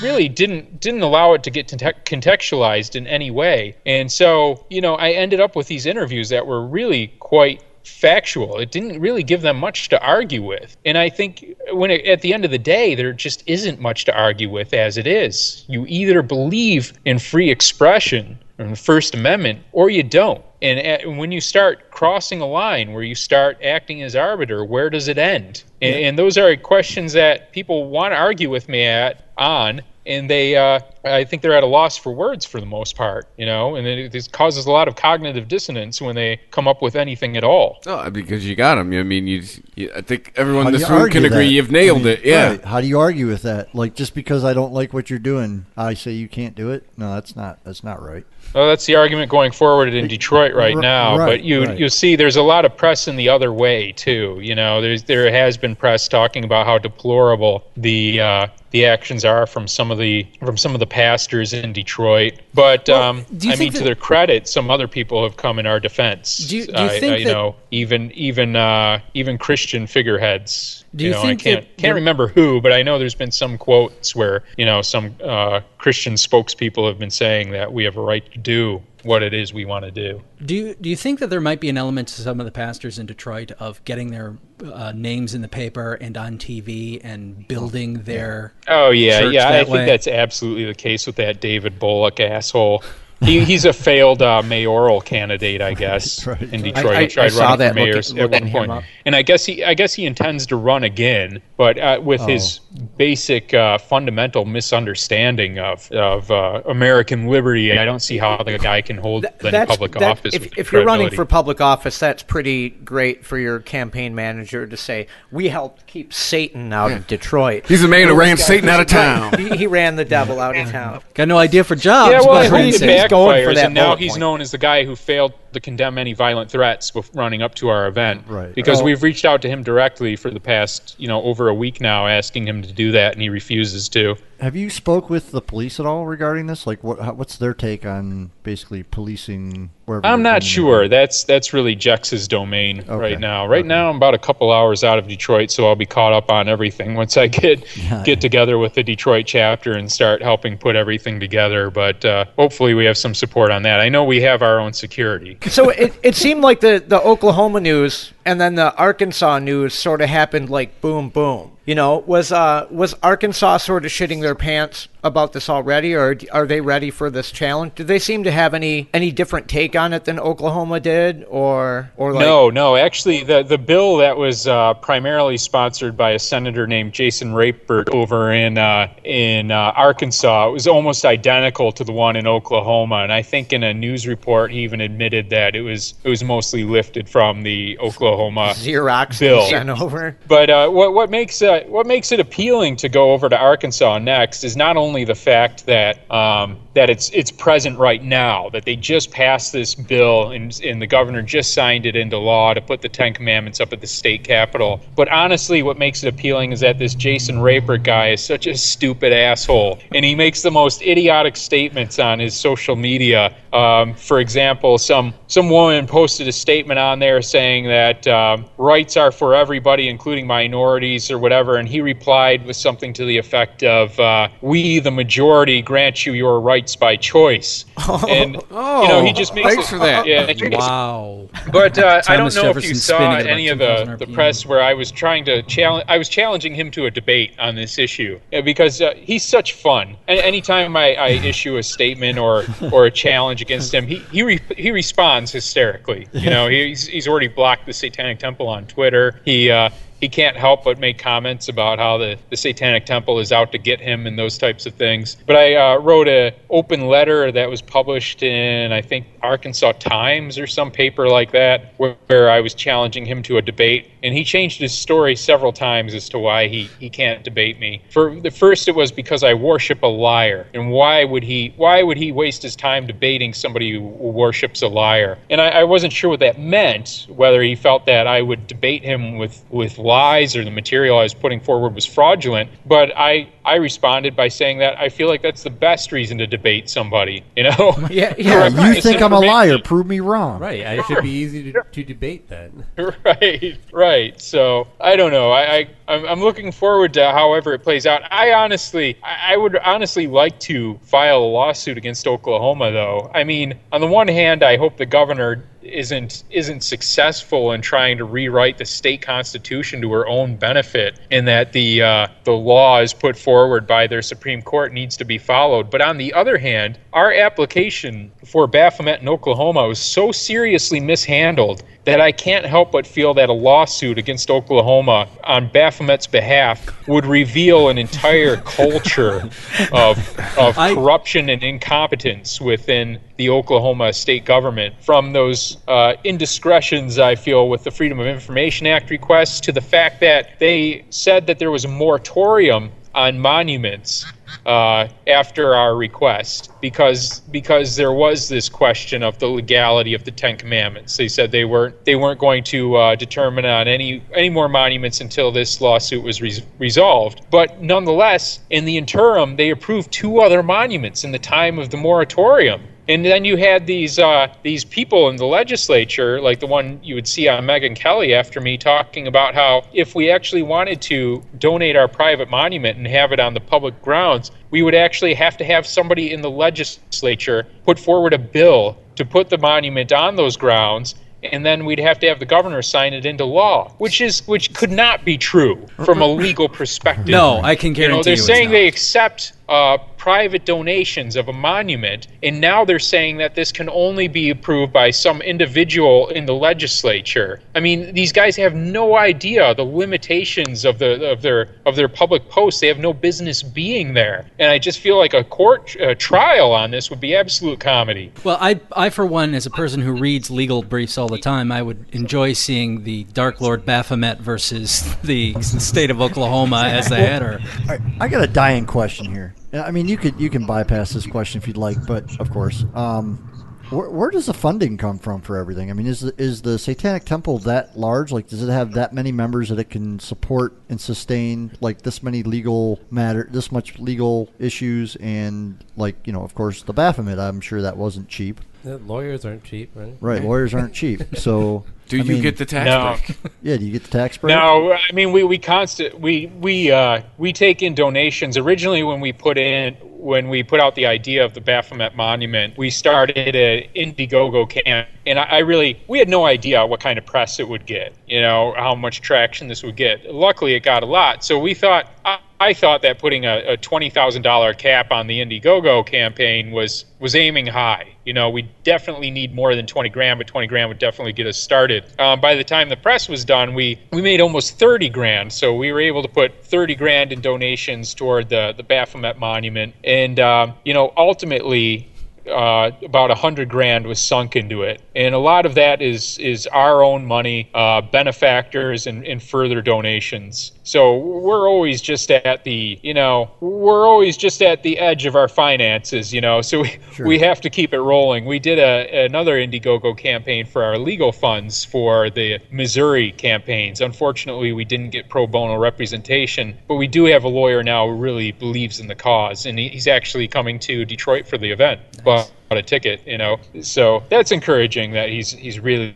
really 0.01 0.27
didn't 0.27 0.79
didn't 0.79 1.01
allow 1.01 1.33
it 1.33 1.43
to 1.43 1.51
get 1.51 1.67
contextualized 1.67 2.95
in 2.95 3.07
any 3.07 3.31
way. 3.31 3.75
And 3.85 4.11
so, 4.11 4.65
you 4.69 4.81
know, 4.81 4.95
I 4.95 5.11
ended 5.11 5.39
up 5.39 5.55
with 5.55 5.67
these 5.67 5.85
interviews 5.85 6.29
that 6.29 6.45
were 6.45 6.65
really 6.65 7.07
quite 7.19 7.63
factual. 7.83 8.57
It 8.57 8.71
didn't 8.71 8.99
really 8.99 9.23
give 9.23 9.41
them 9.41 9.57
much 9.57 9.89
to 9.89 10.01
argue 10.01 10.43
with. 10.43 10.77
And 10.85 10.97
I 10.97 11.09
think 11.09 11.45
when 11.71 11.91
it, 11.91 12.05
at 12.05 12.21
the 12.21 12.33
end 12.33 12.45
of 12.45 12.51
the 12.51 12.57
day, 12.57 12.95
there 12.95 13.13
just 13.13 13.43
isn't 13.47 13.79
much 13.79 14.05
to 14.05 14.17
argue 14.17 14.49
with 14.49 14.73
as 14.73 14.97
it 14.97 15.07
is. 15.07 15.65
You 15.67 15.85
either 15.87 16.21
believe 16.21 16.93
in 17.05 17.19
free 17.19 17.49
expression 17.49 18.37
and 18.57 18.71
the 18.73 18.75
First 18.75 19.15
Amendment, 19.15 19.59
or 19.71 19.89
you 19.89 20.03
don't. 20.03 20.43
And 20.61 20.79
uh, 20.79 20.83
at, 20.83 21.07
when 21.07 21.31
you 21.31 21.41
start 21.41 21.91
crossing 21.91 22.41
a 22.41 22.45
line 22.45 22.93
where 22.93 23.03
you 23.03 23.15
start 23.15 23.57
acting 23.63 24.03
as 24.03 24.15
arbiter, 24.15 24.63
where 24.63 24.89
does 24.89 25.07
it 25.07 25.17
end? 25.17 25.63
And, 25.81 25.95
and 25.95 26.19
those 26.19 26.37
are 26.37 26.55
questions 26.55 27.13
that 27.13 27.51
people 27.51 27.89
want 27.89 28.13
to 28.13 28.17
argue 28.17 28.49
with 28.49 28.69
me 28.69 28.83
at 28.83 29.27
on, 29.37 29.81
and 30.05 30.29
they, 30.29 30.55
uh, 30.55 30.79
I 31.03 31.23
think 31.23 31.41
they're 31.41 31.53
at 31.53 31.63
a 31.63 31.67
loss 31.67 31.97
for 31.97 32.11
words 32.11 32.45
for 32.45 32.59
the 32.59 32.65
most 32.65 32.95
part, 32.95 33.27
you 33.37 33.45
know, 33.45 33.75
and 33.75 33.85
it, 33.87 34.13
it 34.13 34.31
causes 34.31 34.65
a 34.65 34.71
lot 34.71 34.87
of 34.87 34.95
cognitive 34.95 35.47
dissonance 35.47 36.01
when 36.01 36.15
they 36.15 36.39
come 36.51 36.67
up 36.67 36.81
with 36.81 36.95
anything 36.95 37.37
at 37.37 37.43
all. 37.43 37.79
Oh, 37.85 38.09
because 38.09 38.47
you 38.47 38.55
got 38.55 38.75
them 38.75 38.91
I 38.93 39.03
mean, 39.03 39.27
you, 39.27 39.43
you 39.75 39.91
I 39.95 40.01
think 40.01 40.33
everyone 40.35 40.67
in 40.67 40.73
do 40.73 40.79
this 40.79 40.89
room 40.89 41.09
can 41.09 41.25
agree 41.25 41.45
that? 41.45 41.51
you've 41.51 41.71
nailed 41.71 42.01
I 42.01 42.03
mean, 42.03 42.13
it. 42.13 42.25
Yeah. 42.25 42.49
right. 42.49 42.65
How 42.65 42.81
do 42.81 42.87
you 42.87 42.99
argue 42.99 43.27
with 43.27 43.43
that? 43.43 43.73
Like 43.75 43.95
just 43.95 44.15
because 44.15 44.43
I 44.43 44.53
don't 44.53 44.73
like 44.73 44.93
what 44.93 45.09
you're 45.09 45.19
doing, 45.19 45.65
I 45.77 45.93
say 45.93 46.11
you 46.11 46.27
can't 46.27 46.55
do 46.55 46.71
it. 46.71 46.87
No, 46.97 47.13
that's 47.13 47.35
not 47.35 47.63
that's 47.63 47.83
not 47.83 48.01
right. 48.01 48.25
Well, 48.53 48.67
that's 48.67 48.85
the 48.85 48.95
argument 48.95 49.29
going 49.31 49.51
forward 49.51 49.93
in 49.93 50.07
Detroit 50.07 50.53
right 50.53 50.77
now. 50.77 51.17
right, 51.17 51.25
but 51.25 51.43
you 51.43 51.65
right. 51.65 51.79
you 51.79 51.89
see, 51.89 52.15
there's 52.15 52.35
a 52.35 52.41
lot 52.41 52.65
of 52.65 52.75
press 52.75 53.07
in 53.07 53.15
the 53.15 53.29
other 53.29 53.53
way 53.53 53.91
too. 53.93 54.39
You 54.41 54.55
know, 54.55 54.81
there's 54.81 55.03
there 55.03 55.31
has 55.31 55.57
been 55.57 55.75
press 55.75 56.07
talking 56.07 56.43
about 56.43 56.65
how 56.65 56.77
deplorable 56.77 57.63
the 57.77 58.19
uh, 58.19 58.47
the 58.71 58.85
actions 58.85 59.23
are 59.25 59.45
from 59.45 59.67
some 59.67 59.91
of 59.91 59.97
the 59.97 60.25
from 60.39 60.57
some 60.57 60.73
of 60.73 60.79
the 60.79 60.87
pastors 60.87 61.53
in 61.53 61.73
Detroit. 61.73 62.33
But 62.53 62.89
um, 62.89 63.25
I 63.29 63.45
mean, 63.45 63.57
think 63.57 63.75
to 63.75 63.83
their 63.83 63.95
credit, 63.95 64.47
some 64.47 64.69
other 64.69 64.87
people 64.87 65.23
have 65.23 65.37
come 65.37 65.59
in 65.59 65.65
our 65.65 65.79
defense. 65.79 66.37
Do 66.37 66.57
you- 66.57 66.65
do 66.65 66.71
you 66.73 66.77
I- 66.77 66.99
think 66.99 67.13
I, 67.13 67.17
you 67.17 67.25
that- 67.25 67.33
know 67.33 67.55
even 67.71 68.11
even 68.11 68.55
uh, 68.55 68.99
even 69.13 69.37
Christian 69.37 69.87
figureheads? 69.87 70.83
Do 70.93 71.05
you 71.05 71.11
know, 71.11 71.21
think 71.21 71.41
I 71.41 71.43
can't 71.43 71.61
that 71.61 71.77
can't 71.77 71.95
remember 71.95 72.27
who, 72.27 72.59
but 72.59 72.73
I 72.73 72.83
know 72.83 72.99
there's 72.99 73.15
been 73.15 73.31
some 73.31 73.57
quotes 73.57 74.13
where 74.13 74.43
you 74.57 74.65
know 74.65 74.81
some 74.81 75.15
uh, 75.23 75.61
Christian 75.77 76.15
spokespeople 76.15 76.85
have 76.87 76.99
been 76.99 77.09
saying 77.09 77.51
that 77.51 77.71
we 77.71 77.85
have 77.85 77.95
a 77.95 78.01
right 78.01 78.29
to 78.31 78.37
do 78.41 78.81
what 79.03 79.23
it 79.23 79.33
is 79.33 79.53
we 79.53 79.65
want 79.65 79.85
to 79.85 79.91
do. 79.91 80.21
Do 80.43 80.53
you, 80.53 80.75
do 80.75 80.89
you 80.89 80.95
think 80.95 81.19
that 81.19 81.29
there 81.29 81.41
might 81.41 81.59
be 81.59 81.69
an 81.69 81.77
element 81.77 82.07
to 82.09 82.21
some 82.21 82.39
of 82.39 82.45
the 82.45 82.51
pastors 82.51 82.99
in 82.99 83.05
Detroit 83.05 83.51
of 83.53 83.83
getting 83.85 84.11
their 84.11 84.37
uh, 84.63 84.91
names 84.95 85.33
in 85.33 85.41
the 85.41 85.47
paper 85.47 85.93
and 85.95 86.17
on 86.17 86.37
TV 86.37 86.99
and 87.03 87.47
building 87.47 88.03
their 88.03 88.53
Oh 88.67 88.91
yeah, 88.91 89.21
yeah. 89.21 89.47
I 89.47 89.51
that 89.51 89.67
think 89.67 89.85
that's 89.87 90.07
absolutely 90.07 90.65
the 90.65 90.75
case 90.75 91.07
with 91.07 91.15
that 91.15 91.41
David 91.41 91.79
Bullock 91.79 92.19
asshole. 92.19 92.83
He, 93.23 93.45
he's 93.45 93.65
a 93.65 93.73
failed 93.73 94.21
uh, 94.23 94.41
mayoral 94.41 94.99
candidate, 94.99 95.61
I 95.61 95.73
guess, 95.75 96.25
Right. 96.31 96.41
in 96.41 96.63
Detroit. 96.63 96.95
I- 96.95 97.01
he 97.03 97.07
tried 97.07 97.25
I 97.25 97.29
saw 97.29 97.43
running 97.43 97.59
that 97.59 97.69
for 97.69 97.75
mayor 97.75 97.93
looking- 97.95 98.19
at 98.19 98.31
one 98.31 98.51
point, 98.69 98.85
and 99.05 99.15
I 99.15 99.21
guess 99.21 99.45
he, 99.45 99.63
I 99.63 99.73
guess 99.75 99.93
he 99.93 100.05
intends 100.07 100.47
to 100.47 100.55
run 100.55 100.83
again, 100.83 101.41
but 101.57 101.77
uh, 101.77 101.99
with 102.03 102.21
his 102.21 102.59
Oh. 102.73 102.83
basic 102.97 103.53
uh, 103.53 103.77
fundamental 103.77 104.45
misunderstanding 104.45 105.59
of 105.59 105.91
of 105.91 106.31
uh, 106.31 106.61
American 106.65 107.27
liberty, 107.27 107.77
I 107.77 107.83
don't 107.85 107.99
see 107.99 108.17
how 108.17 108.37
the 108.43 108.57
guy 108.57 108.81
can 108.81 108.97
hold 108.97 109.25
any 109.25 109.51
That's- 109.51 109.67
public 109.67 109.91
that- 109.93 110.03
office. 110.03 110.33
If, 110.33 110.57
if 110.57 110.71
you're 110.71 110.85
running 110.85 111.09
for 111.11 111.25
public 111.25 111.61
office, 111.61 111.99
that's 111.99 112.23
pretty 112.23 112.69
great 112.69 113.25
for 113.25 113.37
your 113.37 113.59
campaign 113.59 114.15
manager 114.15 114.65
to 114.65 114.77
say, 114.77 115.07
"We 115.31 115.49
helped 115.49 115.85
keep 115.85 116.13
Satan 116.13 116.71
out 116.73 116.91
of 116.91 117.07
Detroit." 117.07 117.67
He's 117.67 117.81
the 117.81 117.87
man 117.87 118.07
who 118.07 118.15
ran 118.15 118.37
guy- 118.37 118.41
Satan 118.41 118.69
out 118.69 118.79
of 118.79 118.87
town. 118.87 119.37
he, 119.37 119.49
he 119.57 119.67
ran 119.67 119.95
the 119.97 120.05
devil 120.05 120.39
out 120.39 120.55
of 120.57 120.69
town. 120.71 121.01
got 121.13 121.27
no 121.27 121.37
idea 121.37 121.63
for 121.63 121.75
jobs. 121.75 122.11
Yeah, 122.13 122.19
well, 122.21 122.29
but 122.29 122.45
I 122.45 122.49
think 122.49 122.65
he's 122.67 122.81
it 122.81 123.10
going 123.11 123.45
for 123.45 123.53
that 123.53 123.65
and 123.65 123.73
now 123.73 123.95
he's 123.95 124.13
point. 124.13 124.19
known 124.19 124.41
as 124.41 124.51
the 124.51 124.57
guy 124.57 124.83
who 124.85 124.95
failed 124.95 125.33
to 125.53 125.59
condemn 125.59 125.97
any 125.97 126.13
violent 126.13 126.49
threats 126.51 126.91
bef- 126.91 127.09
running 127.15 127.41
up 127.41 127.55
to 127.55 127.69
our 127.69 127.87
event. 127.87 128.23
Right. 128.27 128.53
Because 128.53 128.81
Oh. 128.81 128.85
we've 128.85 129.03
reached 129.03 129.25
out 129.25 129.41
to 129.43 129.49
him 129.49 129.63
directly 129.63 130.15
for 130.15 130.29
the 130.31 130.39
past, 130.39 130.95
you 130.97 131.07
know, 131.07 131.21
over 131.23 131.47
a 131.49 131.53
week 131.53 131.81
now, 131.81 132.07
asking 132.07 132.47
him 132.47 132.61
to 132.61 132.71
do 132.71 132.91
that, 132.93 133.13
and 133.13 133.21
he 133.21 133.29
refuses 133.29 133.89
to. 133.89 134.15
Have 134.39 134.55
you 134.55 134.71
spoke 134.71 135.07
with 135.07 135.29
the 135.31 135.41
police 135.41 135.79
at 135.79 135.85
all 135.85 136.07
regarding 136.07 136.47
this? 136.47 136.65
Like, 136.65 136.83
what 136.83 136.99
how, 136.99 137.13
what's 137.13 137.37
their 137.37 137.53
take 137.53 137.85
on 137.85 138.31
basically 138.41 138.81
policing? 138.81 139.69
Wherever 139.85 140.05
I'm 140.07 140.23
not 140.23 140.41
doing 140.41 140.49
sure. 140.49 140.87
That's 140.87 141.23
that's 141.25 141.53
really 141.53 141.75
Jex's 141.75 142.27
domain 142.27 142.79
Okay. 142.79 142.95
right 142.95 143.19
now. 143.19 143.45
Right 143.45 143.59
Okay. 143.59 143.67
now, 143.67 143.89
I'm 143.89 143.97
about 143.97 144.13
a 144.15 144.17
couple 144.17 144.51
hours 144.51 144.83
out 144.83 144.97
of 144.97 145.07
Detroit, 145.07 145.51
so 145.51 145.67
I'll 145.67 145.75
be 145.75 145.85
caught 145.85 146.13
up 146.13 146.31
on 146.31 146.47
everything 146.47 146.95
once 146.95 147.17
I 147.17 147.27
get 147.27 147.63
Yeah. 147.77 148.01
get 148.03 148.19
together 148.21 148.57
with 148.57 148.73
the 148.73 148.81
Detroit 148.83 149.25
chapter 149.27 149.73
and 149.73 149.91
start 149.91 150.23
helping 150.23 150.57
put 150.57 150.75
everything 150.75 151.19
together. 151.19 151.69
But 151.69 152.03
uh, 152.03 152.25
hopefully, 152.37 152.73
we 152.73 152.85
have 152.85 152.97
some 152.97 153.13
support 153.13 153.51
on 153.51 153.61
that. 153.63 153.79
I 153.79 153.89
know 153.89 154.03
we 154.03 154.21
have 154.21 154.41
our 154.41 154.59
own 154.59 154.73
security. 154.73 155.35
So 155.49 155.69
it, 155.69 155.93
it 156.03 156.15
seemed 156.15 156.41
like 156.41 156.59
the, 156.59 156.83
the 156.85 157.01
Oklahoma 157.01 157.61
news 157.61 158.13
and 158.25 158.39
then 158.39 158.55
the 158.55 158.75
Arkansas 158.75 159.39
news 159.39 159.73
sort 159.73 160.01
of 160.01 160.07
happened 160.07 160.49
like 160.49 160.81
boom 160.81 161.09
boom. 161.09 161.51
You 161.65 161.73
know, 161.73 161.97
was 161.97 162.31
uh 162.31 162.67
was 162.69 162.93
Arkansas 163.01 163.57
sort 163.57 163.83
of 163.83 163.91
shitting 163.91 164.21
their 164.21 164.35
pants 164.35 164.87
about 165.03 165.33
this 165.33 165.49
already, 165.49 165.95
or 165.95 166.17
are 166.31 166.45
they 166.45 166.61
ready 166.61 166.91
for 166.91 167.09
this 167.09 167.31
challenge? 167.31 167.73
Do 167.75 167.83
they 167.83 167.99
seem 167.99 168.23
to 168.23 168.31
have 168.31 168.53
any 168.53 168.89
any 168.93 169.11
different 169.11 169.47
take 169.47 169.75
on 169.75 169.93
it 169.93 170.05
than 170.05 170.19
Oklahoma 170.19 170.79
did, 170.79 171.25
or 171.27 171.91
or 171.97 172.13
like 172.13 172.25
no, 172.25 172.49
no. 172.49 172.75
Actually, 172.75 173.23
the 173.23 173.43
the 173.43 173.57
bill 173.57 173.97
that 173.97 174.17
was 174.17 174.47
uh, 174.47 174.73
primarily 174.75 175.37
sponsored 175.37 175.97
by 175.97 176.11
a 176.11 176.19
senator 176.19 176.67
named 176.67 176.93
Jason 176.93 177.33
Rapert 177.33 177.89
over 177.89 178.31
in 178.31 178.57
uh, 178.57 178.87
in 179.03 179.51
uh, 179.51 179.73
Arkansas 179.75 180.51
was 180.51 180.67
almost 180.67 181.05
identical 181.05 181.71
to 181.71 181.83
the 181.83 181.91
one 181.91 182.15
in 182.15 182.27
Oklahoma, 182.27 182.97
and 182.97 183.11
I 183.11 183.21
think 183.21 183.53
in 183.53 183.63
a 183.63 183.73
news 183.73 184.07
report 184.07 184.51
he 184.51 184.59
even 184.59 184.81
admitted 184.81 185.29
that 185.31 185.55
it 185.55 185.61
was 185.61 185.95
it 186.03 186.09
was 186.09 186.23
mostly 186.23 186.63
lifted 186.63 187.09
from 187.09 187.43
the 187.43 187.77
Oklahoma 187.79 188.53
Xerox 188.55 189.19
bill. 189.19 189.47
sent 189.47 189.69
over? 189.69 190.15
But 190.27 190.49
uh, 190.49 190.69
what 190.69 190.93
what 190.93 191.09
makes 191.09 191.41
uh, 191.41 191.63
what 191.67 191.87
makes 191.87 192.11
it 192.11 192.19
appealing 192.19 192.75
to 192.77 192.89
go 192.89 193.13
over 193.13 193.29
to 193.29 193.37
Arkansas 193.37 193.97
next 193.97 194.43
is 194.43 194.55
not 194.55 194.77
only 194.77 194.90
the 195.03 195.15
fact 195.15 195.65
that 195.65 196.09
um, 196.11 196.57
that 196.75 196.89
it's 196.89 197.09
it's 197.09 197.31
present 197.31 197.77
right 197.77 198.03
now, 198.03 198.49
that 198.49 198.65
they 198.65 198.75
just 198.75 199.11
passed 199.11 199.51
this 199.51 199.75
bill 199.75 200.31
and, 200.31 200.59
and 200.63 200.81
the 200.81 200.87
governor 200.87 201.21
just 201.21 201.53
signed 201.53 201.85
it 201.85 201.95
into 201.95 202.17
law 202.17 202.53
to 202.53 202.61
put 202.61 202.81
the 202.81 202.89
Ten 202.89 203.13
Commandments 203.13 203.59
up 203.59 203.73
at 203.73 203.81
the 203.81 203.87
state 203.87 204.23
capitol. 204.23 204.79
But 204.95 205.09
honestly, 205.09 205.63
what 205.63 205.77
makes 205.77 206.03
it 206.03 206.13
appealing 206.13 206.51
is 206.51 206.59
that 206.59 206.77
this 206.77 206.95
Jason 206.95 207.41
Rapert 207.41 207.83
guy 207.83 208.09
is 208.09 208.23
such 208.23 208.47
a 208.47 208.55
stupid 208.55 209.11
asshole, 209.11 209.79
and 209.93 210.05
he 210.05 210.15
makes 210.15 210.41
the 210.41 210.51
most 210.51 210.81
idiotic 210.83 211.35
statements 211.35 211.99
on 211.99 212.19
his 212.19 212.33
social 212.33 212.75
media. 212.75 213.35
Um, 213.51 213.95
for 213.95 214.19
example, 214.19 214.77
some 214.77 215.13
some 215.27 215.49
woman 215.49 215.87
posted 215.87 216.27
a 216.27 216.31
statement 216.31 216.79
on 216.79 216.99
there 216.99 217.21
saying 217.21 217.65
that 217.65 218.07
um, 218.07 218.45
rights 218.57 218.95
are 218.95 219.11
for 219.11 219.35
everybody, 219.35 219.89
including 219.89 220.27
minorities 220.27 221.09
or 221.11 221.17
whatever 221.17 221.31
whatever, 221.31 221.57
and 221.57 221.67
he 221.67 221.79
replied 221.81 222.45
with 222.45 222.57
something 222.57 222.93
to 222.93 223.05
the 223.05 223.17
effect 223.17 223.63
of, 223.63 223.97
uh, 223.99 224.27
"We, 224.41 224.79
the 224.81 224.91
majority, 224.91 225.61
grant 225.61 226.05
you 226.05 226.13
your 226.13 226.39
rights 226.39 226.75
by 226.75 226.95
choice." 226.95 227.65
And 228.07 228.35
you 228.35 228.41
know, 228.51 229.03
he 229.03 229.13
just 229.13 229.33
makes 229.33 229.47
thanks 229.47 229.67
it, 229.67 229.71
for 229.71 229.79
that. 229.79 230.05
Yeah, 230.05 230.31
Wow. 230.57 231.29
but 231.51 231.77
uh, 231.77 232.01
I 232.07 232.17
don't 232.17 232.31
Thomas 232.31 232.35
know 232.35 232.49
if 232.49 232.63
you 232.63 232.75
saw 232.75 233.15
any 233.15 233.47
of 233.47 233.57
the, 233.57 233.95
the 233.97 234.07
press 234.07 234.45
where 234.45 234.61
I 234.61 234.73
was 234.73 234.91
trying 234.91 235.25
to 235.25 235.41
challenge. 235.43 235.85
I 235.87 235.97
was 235.97 236.09
challenging 236.09 236.53
him 236.53 236.71
to 236.71 236.85
a 236.85 236.91
debate 236.91 237.33
on 237.39 237.55
this 237.55 237.77
issue 237.77 238.19
because 238.31 238.81
uh, 238.81 238.93
he's 238.95 239.23
such 239.23 239.53
fun. 239.53 239.95
And 240.07 240.19
anytime 240.19 240.75
I, 240.75 240.95
I 240.95 241.07
issue 241.09 241.57
a 241.57 241.63
statement 241.63 242.17
or 242.17 242.45
or 242.71 242.85
a 242.85 242.91
challenge 242.91 243.41
against 243.41 243.73
him, 243.73 243.87
he 243.87 243.97
he, 244.11 244.23
re- 244.23 244.39
he 244.57 244.71
responds 244.71 245.31
hysterically. 245.31 246.07
You 246.13 246.29
know, 246.29 246.47
he's 246.47 246.87
he's 246.87 247.07
already 247.07 247.27
blocked 247.27 247.65
the 247.65 247.73
Satanic 247.73 248.19
Temple 248.19 248.47
on 248.47 248.65
Twitter. 248.67 249.21
He 249.25 249.49
uh, 249.49 249.69
he 250.01 250.09
can't 250.09 250.35
help 250.35 250.63
but 250.63 250.79
make 250.79 250.97
comments 250.97 251.47
about 251.47 251.77
how 251.77 251.97
the, 251.97 252.17
the 252.31 252.35
Satanic 252.35 252.87
Temple 252.87 253.19
is 253.19 253.31
out 253.31 253.51
to 253.51 253.59
get 253.59 253.79
him 253.79 254.07
and 254.07 254.17
those 254.17 254.37
types 254.37 254.65
of 254.65 254.73
things. 254.73 255.15
But 255.27 255.35
I 255.35 255.55
uh, 255.55 255.77
wrote 255.77 256.07
a 256.07 256.35
open 256.49 256.87
letter 256.87 257.31
that 257.31 257.49
was 257.49 257.61
published 257.61 258.23
in 258.23 258.71
I 258.71 258.81
think 258.81 259.05
Arkansas 259.21 259.73
Times 259.73 260.39
or 260.39 260.47
some 260.47 260.71
paper 260.71 261.07
like 261.07 261.31
that, 261.31 261.75
where, 261.77 261.95
where 262.07 262.31
I 262.31 262.41
was 262.41 262.55
challenging 262.55 263.05
him 263.05 263.21
to 263.23 263.37
a 263.37 263.41
debate, 263.43 263.90
and 264.03 264.13
he 264.13 264.23
changed 264.23 264.59
his 264.59 264.73
story 264.73 265.15
several 265.15 265.53
times 265.53 265.93
as 265.93 266.09
to 266.09 266.19
why 266.19 266.47
he, 266.47 266.63
he 266.79 266.89
can't 266.89 267.23
debate 267.23 267.59
me. 267.59 267.81
For 267.89 268.19
the 268.19 268.31
first, 268.31 268.67
it 268.67 268.75
was 268.75 268.91
because 268.91 269.23
I 269.23 269.33
worship 269.33 269.83
a 269.83 269.87
liar, 269.87 270.47
and 270.53 270.71
why 270.71 271.03
would 271.03 271.23
he 271.23 271.53
why 271.55 271.83
would 271.83 271.97
he 271.97 272.11
waste 272.11 272.41
his 272.41 272.55
time 272.55 272.87
debating 272.87 273.33
somebody 273.33 273.71
who 273.73 273.81
worships 273.81 274.61
a 274.61 274.67
liar? 274.67 275.17
And 275.29 275.41
I, 275.41 275.49
I 275.49 275.63
wasn't 275.63 275.93
sure 275.93 276.09
what 276.09 276.19
that 276.21 276.39
meant, 276.39 277.07
whether 277.09 277.41
he 277.41 277.55
felt 277.55 277.85
that 277.85 278.07
I 278.07 278.21
would 278.21 278.47
debate 278.47 278.83
him 278.83 279.17
with 279.17 279.43
with 279.49 279.77
lies 279.77 280.35
or 280.35 280.43
the 280.43 280.51
material 280.51 280.99
I 280.99 281.03
was 281.03 281.13
putting 281.13 281.39
forward 281.39 281.75
was 281.75 281.85
fraudulent. 281.85 282.49
But 282.65 282.91
I 282.95 283.29
I 283.45 283.55
responded 283.55 284.15
by 284.15 284.27
saying 284.27 284.59
that 284.59 284.77
I 284.79 284.89
feel 284.89 285.07
like 285.07 285.21
that's 285.21 285.43
the 285.43 285.49
best 285.49 285.91
reason 285.91 286.17
to 286.19 286.27
debate 286.27 286.69
somebody. 286.69 287.23
You 287.35 287.43
know? 287.43 287.75
Yeah, 287.91 288.13
Yeah, 288.17 288.47
yeah. 288.47 288.73
you 288.73 288.81
think 288.81 289.01
I'm 289.01 289.11
a 289.11 289.19
liar? 289.19 289.57
Prove 289.59 289.85
me 289.85 289.99
wrong. 289.99 290.39
Right. 290.39 290.59
It 290.59 290.85
should 290.85 291.03
be 291.03 291.09
easy 291.09 291.51
to, 291.51 291.63
to 291.71 291.83
debate 291.83 292.27
then. 292.29 292.65
right, 293.05 293.57
right. 293.73 294.21
So 294.21 294.67
I 294.79 294.95
don't 294.95 295.11
know. 295.11 295.31
I, 295.31 295.41
I 295.41 295.69
I'm, 295.87 296.05
I'm 296.05 296.19
looking 296.21 296.51
forward 296.51 296.93
to 296.93 297.11
however 297.11 297.53
it 297.53 297.59
plays 297.59 297.85
out. 297.85 298.01
I 298.11 298.33
honestly, 298.33 298.97
I, 299.03 299.33
I 299.33 299.37
would 299.37 299.57
honestly 299.57 300.07
like 300.07 300.39
to 300.41 300.79
file 300.83 301.19
a 301.19 301.25
lawsuit 301.25 301.77
against 301.77 302.07
Oklahoma, 302.07 302.71
though. 302.71 303.11
I 303.13 303.23
mean, 303.23 303.55
on 303.71 303.81
the 303.81 303.87
one 303.87 304.07
hand, 304.07 304.43
I 304.43 304.57
hope 304.57 304.77
the 304.77 304.85
governor 304.85 305.43
isn't 305.63 306.23
isn't 306.29 306.61
successful 306.61 307.51
in 307.51 307.61
trying 307.61 307.97
to 307.97 308.05
rewrite 308.05 308.57
the 308.57 308.65
state 308.65 309.01
constitution 309.01 309.81
to 309.81 309.91
her 309.91 310.07
own 310.07 310.35
benefit, 310.35 310.99
and 311.11 311.27
that 311.27 311.53
the 311.53 311.81
uh, 311.81 312.07
the 312.23 312.31
law 312.31 312.79
is 312.79 312.93
put 312.93 313.17
forward 313.17 313.67
by 313.67 313.87
their 313.87 314.01
Supreme 314.01 314.41
Court 314.41 314.73
needs 314.73 314.97
to 314.97 315.05
be 315.05 315.17
followed. 315.17 315.69
But 315.69 315.81
on 315.81 315.97
the 315.97 316.13
other 316.13 316.37
hand, 316.37 316.77
our 316.93 317.13
application 317.13 318.11
for 318.25 318.47
Baphomet 318.47 319.01
in 319.01 319.09
Oklahoma 319.09 319.67
was 319.67 319.79
so 319.79 320.11
seriously 320.11 320.79
mishandled 320.79 321.63
that 321.85 321.99
I 321.99 322.11
can't 322.11 322.45
help 322.45 322.71
but 322.71 322.85
feel 322.85 323.13
that 323.15 323.29
a 323.29 323.33
lawsuit 323.33 323.97
against 323.97 324.29
Oklahoma 324.29 325.07
on 325.23 325.49
Baphomet's 325.49 326.05
behalf 326.05 326.87
would 326.87 327.05
reveal 327.05 327.69
an 327.69 327.77
entire 327.77 328.37
culture 328.37 329.29
of, 329.71 329.97
of 330.37 330.57
I- 330.57 330.75
corruption 330.75 331.29
and 331.29 331.43
incompetence 331.43 332.39
within 332.39 332.99
the 333.21 333.29
Oklahoma 333.29 333.93
state 333.93 334.25
government. 334.25 334.73
From 334.81 335.13
those 335.13 335.57
uh, 335.67 335.93
indiscretions, 336.03 336.97
I 336.97 337.13
feel, 337.13 337.49
with 337.49 337.63
the 337.63 337.69
Freedom 337.69 337.99
of 337.99 338.07
Information 338.07 338.65
Act 338.65 338.89
requests 338.89 339.39
to 339.41 339.51
the 339.51 339.61
fact 339.61 339.99
that 339.99 340.39
they 340.39 340.85
said 340.89 341.27
that 341.27 341.37
there 341.37 341.51
was 341.51 341.63
a 341.63 341.67
moratorium 341.67 342.71
on 342.95 343.19
monuments 343.19 344.05
uh, 344.45 344.87
after 345.05 345.53
our 345.53 345.75
request 345.75 346.51
because 346.61 347.19
because 347.31 347.75
there 347.75 347.91
was 347.91 348.27
this 348.27 348.49
question 348.49 349.03
of 349.03 349.19
the 349.19 349.27
legality 349.27 349.93
of 349.93 350.03
the 350.03 350.11
Ten 350.11 350.35
Commandments. 350.35 350.97
They 350.97 351.07
said 351.07 351.31
they 351.31 351.45
weren't 351.45 351.85
they 351.85 351.95
weren't 351.95 352.19
going 352.19 352.43
to 352.45 352.75
uh, 352.75 352.95
determine 352.95 353.45
on 353.45 353.67
any 353.67 354.03
any 354.15 354.29
more 354.29 354.49
monuments 354.49 354.99
until 354.99 355.31
this 355.31 355.61
lawsuit 355.61 356.03
was 356.03 356.21
res- 356.21 356.41
resolved. 356.57 357.21
But 357.29 357.61
nonetheless, 357.61 358.39
in 358.49 358.65
the 358.65 358.77
interim, 358.77 359.35
they 359.35 359.51
approved 359.51 359.91
two 359.91 360.21
other 360.21 360.41
monuments 360.41 361.03
in 361.03 361.11
the 361.11 361.19
time 361.19 361.59
of 361.59 361.69
the 361.69 361.77
moratorium. 361.77 362.61
And 362.91 363.05
then 363.05 363.23
you 363.23 363.37
had 363.37 363.67
these 363.67 363.99
uh, 363.99 364.27
these 364.43 364.65
people 364.65 365.07
in 365.07 365.15
the 365.15 365.25
legislature, 365.25 366.19
like 366.19 366.41
the 366.41 366.45
one 366.47 366.77
you 366.83 366.93
would 366.95 367.07
see 367.07 367.25
on 367.29 367.45
Megyn 367.45 367.73
Kelly 367.73 368.13
after 368.13 368.41
me, 368.41 368.57
talking 368.57 369.07
about 369.07 369.33
how 369.33 369.63
if 369.73 369.95
we 369.95 370.11
actually 370.11 370.41
wanted 370.41 370.81
to 370.81 371.23
donate 371.37 371.77
our 371.77 371.87
private 371.87 372.29
monument 372.29 372.77
and 372.77 372.85
have 372.85 373.13
it 373.13 373.19
on 373.21 373.33
the 373.33 373.39
public 373.39 373.81
grounds, 373.81 374.31
we 374.49 374.61
would 374.61 374.75
actually 374.75 375.13
have 375.13 375.37
to 375.37 375.45
have 375.45 375.65
somebody 375.65 376.11
in 376.11 376.21
the 376.21 376.29
legislature 376.29 377.47
put 377.63 377.79
forward 377.79 378.11
a 378.11 378.19
bill 378.19 378.77
to 378.97 379.05
put 379.05 379.29
the 379.29 379.37
monument 379.37 379.93
on 379.93 380.17
those 380.17 380.35
grounds 380.35 380.95
and 381.23 381.45
then 381.45 381.65
we'd 381.65 381.79
have 381.79 381.99
to 381.99 382.07
have 382.07 382.19
the 382.19 382.25
governor 382.25 382.61
sign 382.61 382.93
it 382.93 383.05
into 383.05 383.25
law, 383.25 383.73
which 383.77 384.01
is 384.01 384.25
which 384.27 384.53
could 384.53 384.71
not 384.71 385.05
be 385.05 385.17
true 385.17 385.65
from 385.85 386.01
a 386.01 386.07
legal 386.07 386.49
perspective. 386.49 387.07
No, 387.07 387.39
I 387.43 387.55
can 387.55 387.73
guarantee 387.73 387.83
You 387.83 387.97
know, 387.97 388.03
they're 388.03 388.13
you 388.15 388.21
saying 388.21 388.49
they 388.49 388.67
accept 388.67 389.33
uh, 389.47 389.77
private 390.01 390.45
donations 390.45 391.15
of 391.15 391.27
a 391.27 391.33
monument, 391.33 392.07
and 392.23 392.41
now 392.41 392.65
they're 392.65 392.79
saying 392.79 393.17
that 393.17 393.35
this 393.35 393.51
can 393.51 393.69
only 393.69 394.07
be 394.07 394.31
approved 394.31 394.73
by 394.73 394.89
some 394.89 395.21
individual 395.21 396.07
in 396.09 396.25
the 396.25 396.33
legislature. 396.33 397.39
I 397.53 397.59
mean, 397.59 397.93
these 397.93 398.11
guys 398.11 398.35
have 398.37 398.55
no 398.55 398.97
idea 398.97 399.53
the 399.53 399.63
limitations 399.63 400.65
of 400.65 400.79
the 400.79 401.11
of 401.11 401.21
their 401.21 401.49
of 401.67 401.75
their 401.75 401.87
public 401.87 402.27
posts. 402.29 402.61
They 402.61 402.67
have 402.67 402.79
no 402.79 402.93
business 402.93 403.43
being 403.43 403.93
there, 403.93 404.25
and 404.39 404.49
I 404.49 404.57
just 404.57 404.79
feel 404.79 404.97
like 404.97 405.13
a 405.13 405.23
court 405.23 405.79
uh, 405.79 405.93
trial 405.99 406.51
on 406.51 406.71
this 406.71 406.89
would 406.89 406.99
be 406.99 407.15
absolute 407.15 407.59
comedy. 407.59 408.11
Well, 408.23 408.39
I, 408.41 408.59
I 408.75 408.89
for 408.89 409.05
one, 409.05 409.35
as 409.35 409.45
a 409.45 409.51
person 409.51 409.81
who 409.81 409.91
reads 409.91 410.31
legal 410.31 410.63
briefs 410.63 410.97
all 410.97 411.09
the 411.09 411.19
time, 411.19 411.51
I 411.51 411.61
would 411.61 411.85
enjoy 411.91 412.33
seeing 412.33 412.85
the 412.85 413.03
Dark 413.13 413.39
Lord 413.39 413.67
Baphomet 413.67 414.17
versus 414.17 414.95
the 415.03 415.39
state 415.43 415.91
of 415.91 416.01
Oklahoma 416.01 416.63
as 416.65 416.89
the 416.89 416.95
header. 416.95 417.39
All 417.39 417.67
right, 417.67 417.81
I 417.99 418.07
got 418.07 418.23
a 418.23 418.27
dying 418.27 418.65
question 418.65 419.11
here. 419.11 419.35
I 419.53 419.71
mean, 419.71 419.87
you 419.87 419.97
could 419.97 420.19
you 420.19 420.29
can 420.29 420.45
bypass 420.45 420.91
this 420.91 421.05
question 421.05 421.41
if 421.41 421.47
you'd 421.47 421.57
like, 421.57 421.85
but 421.85 422.19
of 422.19 422.29
course, 422.31 422.65
um, 422.73 423.30
where, 423.71 423.89
where 423.89 424.09
does 424.11 424.25
the 424.27 424.33
funding 424.33 424.77
come 424.77 424.99
from 424.99 425.21
for 425.21 425.37
everything? 425.37 425.69
I 425.69 425.73
mean, 425.73 425.87
is 425.87 426.01
the, 426.01 426.13
is 426.21 426.41
the 426.41 426.59
Satanic 426.59 427.05
Temple 427.05 427.39
that 427.39 427.77
large? 427.77 428.11
Like, 428.11 428.27
does 428.27 428.43
it 428.43 428.51
have 428.51 428.73
that 428.73 428.93
many 428.93 429.11
members 429.11 429.49
that 429.49 429.59
it 429.59 429.69
can 429.69 429.99
support 429.99 430.53
and 430.69 430.79
sustain 430.79 431.51
like 431.61 431.81
this 431.81 432.03
many 432.03 432.23
legal 432.23 432.79
matter, 432.89 433.27
this 433.31 433.51
much 433.51 433.79
legal 433.79 434.29
issues, 434.39 434.95
and 434.97 435.63
like 435.75 435.95
you 436.05 436.13
know, 436.13 436.23
of 436.23 436.35
course, 436.35 436.63
the 436.63 436.73
Baphomet. 436.73 437.17
I'm 437.19 437.41
sure 437.41 437.61
that 437.61 437.77
wasn't 437.77 438.07
cheap. 438.07 438.41
The 438.63 438.77
lawyers 438.77 439.25
aren't 439.25 439.43
cheap, 439.43 439.71
right? 439.73 439.95
Right, 439.99 440.23
lawyers 440.23 440.53
aren't 440.53 440.73
cheap. 440.73 441.01
So, 441.17 441.65
Do 441.87 441.97
I 441.99 442.03
you 442.03 442.13
mean, 442.13 442.21
get 442.21 442.37
the 442.37 442.45
tax 442.45 442.65
No. 442.67 443.15
break? 443.17 443.33
Yeah, 443.41 443.57
do 443.57 443.65
you 443.65 443.71
get 443.71 443.83
the 443.83 443.89
tax 443.89 444.17
break? 444.17 444.35
No, 444.35 444.71
I 444.73 444.91
mean 444.93 445.11
we 445.11 445.23
we 445.23 445.39
constant 445.39 445.99
we 445.99 446.27
we 446.27 446.71
uh, 446.71 447.01
we 447.17 447.33
take 447.33 447.63
in 447.63 447.73
donations. 447.73 448.37
Originally, 448.37 448.83
when 448.83 448.99
we 449.01 449.13
put 449.13 449.37
in 449.39 449.75
when 450.01 450.29
we 450.29 450.41
put 450.41 450.59
out 450.59 450.73
the 450.75 450.85
idea 450.87 451.23
of 451.23 451.33
the 451.33 451.41
Baphomet 451.41 451.95
Monument, 451.95 452.57
we 452.57 452.69
started 452.71 453.35
an 453.35 453.69
Indiegogo 453.75 454.49
camp, 454.49 454.89
and 455.05 455.19
I, 455.19 455.23
I 455.23 455.37
really 455.39 455.79
we 455.87 455.99
had 455.99 456.09
no 456.09 456.25
idea 456.25 456.65
what 456.65 456.79
kind 456.79 456.97
of 456.97 457.05
press 457.05 457.39
it 457.39 457.47
would 457.47 457.65
get. 457.65 457.93
You 458.07 458.21
know 458.21 458.53
how 458.57 458.73
much 458.75 459.01
traction 459.01 459.47
this 459.47 459.63
would 459.63 459.75
get. 459.75 460.11
Luckily, 460.13 460.55
it 460.55 460.61
got 460.61 460.83
a 460.83 460.87
lot. 460.87 461.23
So 461.23 461.37
we 461.39 461.53
thought. 461.53 461.87
Ah, 462.03 462.21
I, 462.41 462.53
thought 462.53 462.81
that 462.81 462.97
putting 462.99 463.25
a, 463.25 463.53
a 463.53 463.57
twenty 463.57 463.89
thousand 463.89 464.23
dollar 464.23 464.53
cap 464.53 464.91
on 464.91 465.07
the 465.07 465.19
Indiegogo 465.19 465.85
campaign 465.85 466.51
was 466.51 466.85
was 466.99 467.15
aiming 467.15 467.47
high. 467.47 467.95
You 468.05 468.13
know, 468.13 468.29
we 468.29 468.49
definitely 468.63 469.11
need 469.11 469.35
more 469.35 469.55
than 469.55 469.67
twenty 469.67 469.89
grand, 469.89 470.17
but 470.19 470.27
twenty 470.27 470.47
grand 470.47 470.69
would 470.69 470.79
definitely 470.79 471.13
get 471.13 471.27
us 471.27 471.37
started. 471.37 471.83
Um, 471.99 472.19
by 472.19 472.35
the 472.35 472.43
time 472.43 472.69
the 472.69 472.77
press 472.77 473.07
was 473.07 473.23
done, 473.25 473.53
we 473.53 473.79
we 473.91 474.01
made 474.01 474.21
almost 474.21 474.57
thirty 474.57 474.89
grand. 474.89 475.31
So 475.31 475.53
we 475.55 475.71
were 475.71 475.81
able 475.81 476.01
to 476.01 476.09
put 476.09 476.43
thirty 476.43 476.75
grand 476.75 477.11
in 477.11 477.21
donations 477.21 477.93
toward 477.93 478.29
the 478.29 478.53
the 478.57 478.63
Baphomet 478.63 479.19
Monument, 479.19 479.75
and 479.83 480.19
um, 480.19 480.53
you 480.65 480.73
know, 480.73 480.91
ultimately. 480.97 481.87
Uh, 482.29 482.69
about 482.85 483.09
a 483.09 483.15
hundred 483.15 483.49
grand 483.49 483.87
was 483.87 483.99
sunk 483.99 484.35
into 484.35 484.61
it, 484.61 484.79
and 484.95 485.15
a 485.15 485.17
lot 485.17 485.43
of 485.43 485.55
that 485.55 485.81
is 485.81 486.19
is 486.19 486.45
our 486.45 486.83
own 486.83 487.03
money, 487.03 487.49
uh, 487.55 487.81
benefactors, 487.81 488.85
and, 488.85 489.03
and 489.07 489.23
further 489.23 489.59
donations. 489.59 490.51
So 490.63 490.97
we're 490.97 491.49
always 491.49 491.81
just 491.81 492.11
at 492.11 492.43
the, 492.43 492.79
you 492.83 492.93
know, 492.93 493.31
we're 493.39 493.87
always 493.87 494.15
just 494.15 494.41
at 494.41 494.63
the 494.63 494.77
edge 494.77 495.05
of 495.05 495.15
our 495.15 495.27
finances, 495.27 496.13
you 496.13 496.21
know. 496.21 496.41
So 496.41 496.61
we, 496.61 496.79
we 496.99 497.19
have 497.19 497.41
to 497.41 497.49
keep 497.49 497.73
it 497.73 497.79
rolling. 497.79 498.25
We 498.25 498.39
did 498.39 498.59
a 498.59 499.05
another 499.05 499.35
Indiegogo 499.35 499.97
campaign 499.97 500.45
for 500.45 500.63
our 500.63 500.77
legal 500.77 501.11
funds 501.11 501.63
for 501.65 502.09
the 502.09 502.39
Missouri 502.51 503.11
campaigns. 503.11 503.81
Unfortunately, 503.81 504.51
we 504.53 504.65
didn't 504.65 504.91
get 504.91 505.09
pro 505.09 505.25
bono 505.25 505.57
representation, 505.57 506.57
but 506.67 506.75
we 506.75 506.87
do 506.87 507.05
have 507.05 507.23
a 507.23 507.29
lawyer 507.29 507.63
now 507.63 507.87
who 507.87 507.95
really 507.95 508.31
believes 508.31 508.79
in 508.79 508.87
the 508.87 508.95
cause, 508.95 509.45
and 509.45 509.57
he's 509.57 509.87
actually 509.87 510.27
coming 510.27 510.59
to 510.59 510.85
Detroit 510.85 511.27
for 511.27 511.37
the 511.37 511.51
event. 511.51 511.81
But 512.03 512.31
a 512.51 512.61
ticket, 512.61 513.05
you 513.07 513.17
know. 513.17 513.39
So 513.61 514.03
that's 514.09 514.31
encouraging 514.31 514.91
that 514.91 515.09
he's 515.09 515.31
he's 515.31 515.59
really 515.59 515.95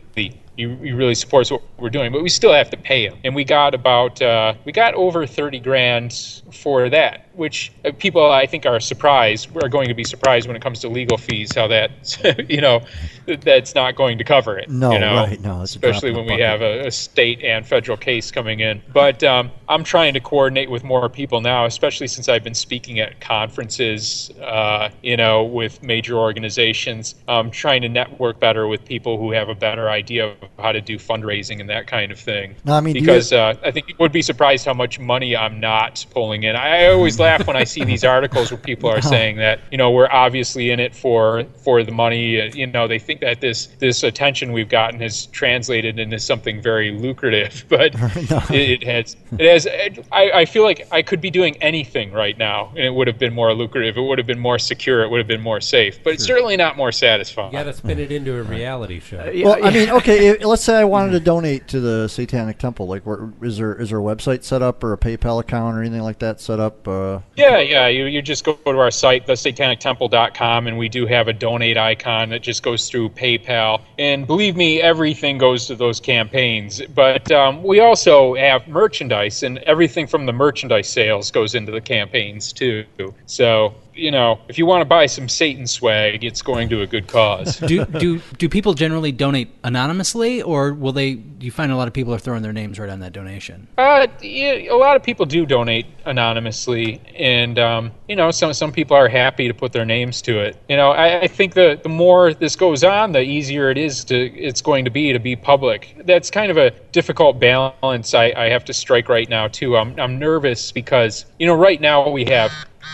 he, 0.56 0.62
he 0.76 0.92
really 0.92 1.14
supports 1.14 1.50
what 1.50 1.62
we're 1.78 1.90
doing, 1.90 2.12
but 2.12 2.22
we 2.22 2.28
still 2.28 2.52
have 2.52 2.70
to 2.70 2.76
pay 2.76 3.06
him. 3.06 3.16
And 3.24 3.34
we 3.34 3.44
got 3.44 3.74
about 3.74 4.20
uh, 4.22 4.54
we 4.64 4.72
got 4.72 4.94
over 4.94 5.26
thirty 5.26 5.60
grand 5.60 6.42
for 6.52 6.88
that, 6.90 7.25
which 7.36 7.72
uh, 7.84 7.92
people 7.98 8.30
I 8.30 8.46
think 8.46 8.66
are 8.66 8.80
surprised. 8.80 9.48
Are 9.62 9.68
going 9.68 9.88
to 9.88 9.94
be 9.94 10.04
surprised 10.04 10.46
when 10.46 10.56
it 10.56 10.62
comes 10.62 10.80
to 10.80 10.88
legal 10.88 11.18
fees. 11.18 11.54
How 11.54 11.68
that 11.68 12.46
you 12.50 12.60
know 12.60 12.82
that's 13.26 13.74
not 13.74 13.96
going 13.96 14.18
to 14.18 14.24
cover 14.24 14.58
it. 14.58 14.68
No, 14.70 14.92
you 14.92 14.98
know? 14.98 15.14
right, 15.16 15.40
no, 15.40 15.62
especially 15.62 16.12
when 16.12 16.26
we 16.26 16.40
have 16.40 16.62
a, 16.62 16.86
a 16.86 16.90
state 16.90 17.42
and 17.42 17.66
federal 17.66 17.96
case 17.96 18.30
coming 18.30 18.60
in. 18.60 18.82
But 18.92 19.22
um, 19.24 19.50
I'm 19.68 19.84
trying 19.84 20.14
to 20.14 20.20
coordinate 20.20 20.70
with 20.70 20.84
more 20.84 21.08
people 21.08 21.40
now, 21.40 21.66
especially 21.66 22.06
since 22.08 22.28
I've 22.28 22.44
been 22.44 22.54
speaking 22.54 23.00
at 23.00 23.20
conferences, 23.20 24.30
uh, 24.42 24.90
you 25.02 25.16
know, 25.16 25.44
with 25.44 25.82
major 25.82 26.16
organizations. 26.16 27.14
Um, 27.28 27.50
trying 27.50 27.82
to 27.82 27.88
network 27.88 28.40
better 28.40 28.66
with 28.66 28.84
people 28.84 29.18
who 29.18 29.32
have 29.32 29.48
a 29.48 29.54
better 29.54 29.88
idea 29.88 30.26
of 30.26 30.36
how 30.58 30.72
to 30.72 30.80
do 30.80 30.98
fundraising 30.98 31.60
and 31.60 31.68
that 31.68 31.86
kind 31.86 32.12
of 32.12 32.18
thing. 32.18 32.56
No, 32.64 32.74
I 32.74 32.80
mean, 32.80 32.94
do 32.94 33.00
you- 33.00 33.06
because 33.06 33.32
uh, 33.32 33.54
I 33.64 33.70
think 33.70 33.88
you 33.88 33.94
would 33.98 34.12
be 34.12 34.22
surprised 34.22 34.64
how 34.64 34.74
much 34.74 34.98
money 34.98 35.36
I'm 35.36 35.60
not 35.60 36.04
pulling 36.10 36.44
in. 36.44 36.56
I 36.56 36.86
always 36.86 37.18
laugh 37.26 37.46
when 37.46 37.56
I 37.56 37.64
see 37.64 37.84
these 37.84 38.04
articles 38.16 38.50
where 38.50 38.58
people 38.58 38.88
are 38.90 39.02
saying 39.02 39.36
that 39.36 39.60
you 39.70 39.78
know 39.78 39.90
we're 39.90 40.10
obviously 40.10 40.70
in 40.70 40.80
it 40.80 40.94
for 40.94 41.44
for 41.64 41.82
the 41.82 41.92
money. 41.92 42.40
Uh, 42.40 42.50
You 42.54 42.66
know, 42.66 42.86
they 42.88 42.98
think 42.98 43.20
that 43.20 43.40
this 43.40 43.66
this 43.78 44.02
attention 44.02 44.52
we've 44.52 44.68
gotten 44.68 45.00
has 45.00 45.26
translated 45.26 45.98
into 45.98 46.18
something 46.18 46.62
very 46.62 46.90
lucrative, 46.90 47.64
but 47.68 47.94
it, 48.50 48.82
it 48.82 48.84
has 48.84 49.16
it 49.38 49.46
has. 49.52 49.66
I, 50.12 50.30
I 50.42 50.44
feel 50.44 50.62
like 50.62 50.86
I 50.92 51.02
could 51.02 51.20
be 51.20 51.30
doing 51.30 51.56
anything 51.60 52.12
right 52.12 52.36
now, 52.38 52.68
and 52.70 52.84
it 52.84 52.94
would 52.94 53.06
have 53.06 53.18
been 53.18 53.34
more 53.34 53.52
lucrative. 53.52 53.96
It 53.96 54.02
would 54.02 54.18
have 54.18 54.26
been 54.26 54.38
more 54.38 54.58
secure. 54.58 55.02
It 55.02 55.10
would 55.10 55.18
have 55.18 55.28
been 55.28 55.42
more 55.42 55.60
safe, 55.60 55.98
but 56.04 56.14
it's 56.14 56.24
certainly 56.24 56.56
not 56.56 56.76
more 56.76 56.92
satisfying. 56.92 57.52
You 57.52 57.58
got 57.58 57.64
to 57.64 57.72
spin 57.72 57.98
it 57.98 58.12
into 58.12 58.36
a 58.38 58.42
reality 58.42 59.00
show. 59.00 59.18
well, 59.44 59.64
I 59.64 59.70
mean, 59.70 59.90
okay. 59.90 60.28
If, 60.28 60.44
let's 60.44 60.62
say 60.64 60.76
I 60.76 60.84
wanted 60.84 61.12
to 61.12 61.20
donate 61.20 61.68
to 61.68 61.80
the 61.80 62.08
Satanic 62.08 62.58
Temple. 62.58 62.86
Like, 62.86 63.04
where, 63.04 63.32
is 63.42 63.58
there 63.58 63.74
is 63.74 63.90
there 63.90 63.98
a 63.98 64.02
website 64.02 64.42
set 64.44 64.62
up 64.62 64.82
or 64.84 64.92
a 64.92 64.98
PayPal 64.98 65.40
account 65.40 65.76
or 65.76 65.80
anything 65.80 66.02
like 66.02 66.18
that 66.20 66.40
set 66.40 66.60
up? 66.60 66.86
Uh, 66.86 67.15
Yeah, 67.36 67.58
yeah. 67.58 67.86
You, 67.88 68.06
you 68.06 68.22
just 68.22 68.44
go 68.44 68.54
to 68.54 68.78
our 68.78 68.90
site, 68.90 69.26
thesatanictemple.com, 69.26 70.66
and 70.66 70.78
we 70.78 70.88
do 70.88 71.06
have 71.06 71.28
a 71.28 71.32
donate 71.32 71.76
icon 71.76 72.30
that 72.30 72.42
just 72.42 72.62
goes 72.62 72.88
through 72.88 73.10
PayPal. 73.10 73.82
And 73.98 74.26
believe 74.26 74.56
me, 74.56 74.80
everything 74.80 75.38
goes 75.38 75.66
to 75.66 75.76
those 75.76 76.00
campaigns. 76.00 76.82
But 76.94 77.30
um, 77.32 77.62
we 77.62 77.80
also 77.80 78.34
have 78.34 78.66
merchandise, 78.68 79.42
and 79.42 79.58
everything 79.58 80.06
from 80.06 80.26
the 80.26 80.32
merchandise 80.32 80.88
sales 80.88 81.30
goes 81.30 81.54
into 81.54 81.72
the 81.72 81.80
campaigns, 81.80 82.52
too. 82.52 82.84
So, 83.26 83.74
you 83.96 84.10
know, 84.10 84.38
if 84.48 84.58
you 84.58 84.66
want 84.66 84.82
to 84.82 84.84
buy 84.84 85.06
some 85.06 85.28
Satan 85.28 85.66
swag, 85.66 86.22
it's 86.22 86.42
going 86.42 86.68
to 86.68 86.82
a 86.82 86.86
good 86.86 87.08
cause. 87.08 87.56
do 87.66 87.84
do 87.84 88.20
do 88.38 88.48
people 88.48 88.74
generally 88.74 89.12
donate 89.12 89.48
anonymously, 89.64 90.42
or 90.42 90.72
will 90.72 90.92
they? 90.92 91.14
Do 91.14 91.44
you 91.44 91.50
find 91.50 91.72
a 91.72 91.76
lot 91.76 91.88
of 91.88 91.94
people 91.94 92.14
are 92.14 92.18
throwing 92.18 92.42
their 92.42 92.52
names 92.52 92.78
right 92.78 92.88
on 92.88 93.00
that 93.00 93.12
donation? 93.12 93.66
Uh, 93.78 94.06
yeah, 94.20 94.70
a 94.70 94.76
lot 94.76 94.96
of 94.96 95.02
people 95.02 95.26
do 95.26 95.46
donate 95.46 95.86
anonymously, 96.04 97.00
and 97.16 97.58
um, 97.58 97.92
you 98.08 98.16
know, 98.16 98.30
some 98.30 98.52
some 98.52 98.72
people 98.72 98.96
are 98.96 99.08
happy 99.08 99.48
to 99.48 99.54
put 99.54 99.72
their 99.72 99.84
names 99.84 100.20
to 100.22 100.38
it. 100.38 100.56
You 100.68 100.76
know, 100.76 100.90
I, 100.90 101.20
I 101.22 101.26
think 101.26 101.54
the 101.54 101.80
the 101.82 101.88
more 101.88 102.34
this 102.34 102.56
goes 102.56 102.84
on, 102.84 103.12
the 103.12 103.22
easier 103.22 103.70
it 103.70 103.78
is 103.78 104.04
to 104.04 104.16
it's 104.16 104.60
going 104.60 104.84
to 104.84 104.90
be 104.90 105.12
to 105.12 105.18
be 105.18 105.36
public. 105.36 105.96
That's 106.04 106.30
kind 106.30 106.50
of 106.50 106.56
a 106.56 106.70
difficult 106.92 107.40
balance 107.40 108.14
I, 108.14 108.32
I 108.36 108.48
have 108.48 108.64
to 108.66 108.74
strike 108.74 109.08
right 109.08 109.28
now 109.28 109.48
too. 109.48 109.76
I'm 109.76 109.98
I'm 109.98 110.18
nervous 110.18 110.70
because 110.72 111.26
you 111.38 111.46
know 111.46 111.54
right 111.54 111.80
now 111.80 112.08
we 112.08 112.24
have 112.26 112.52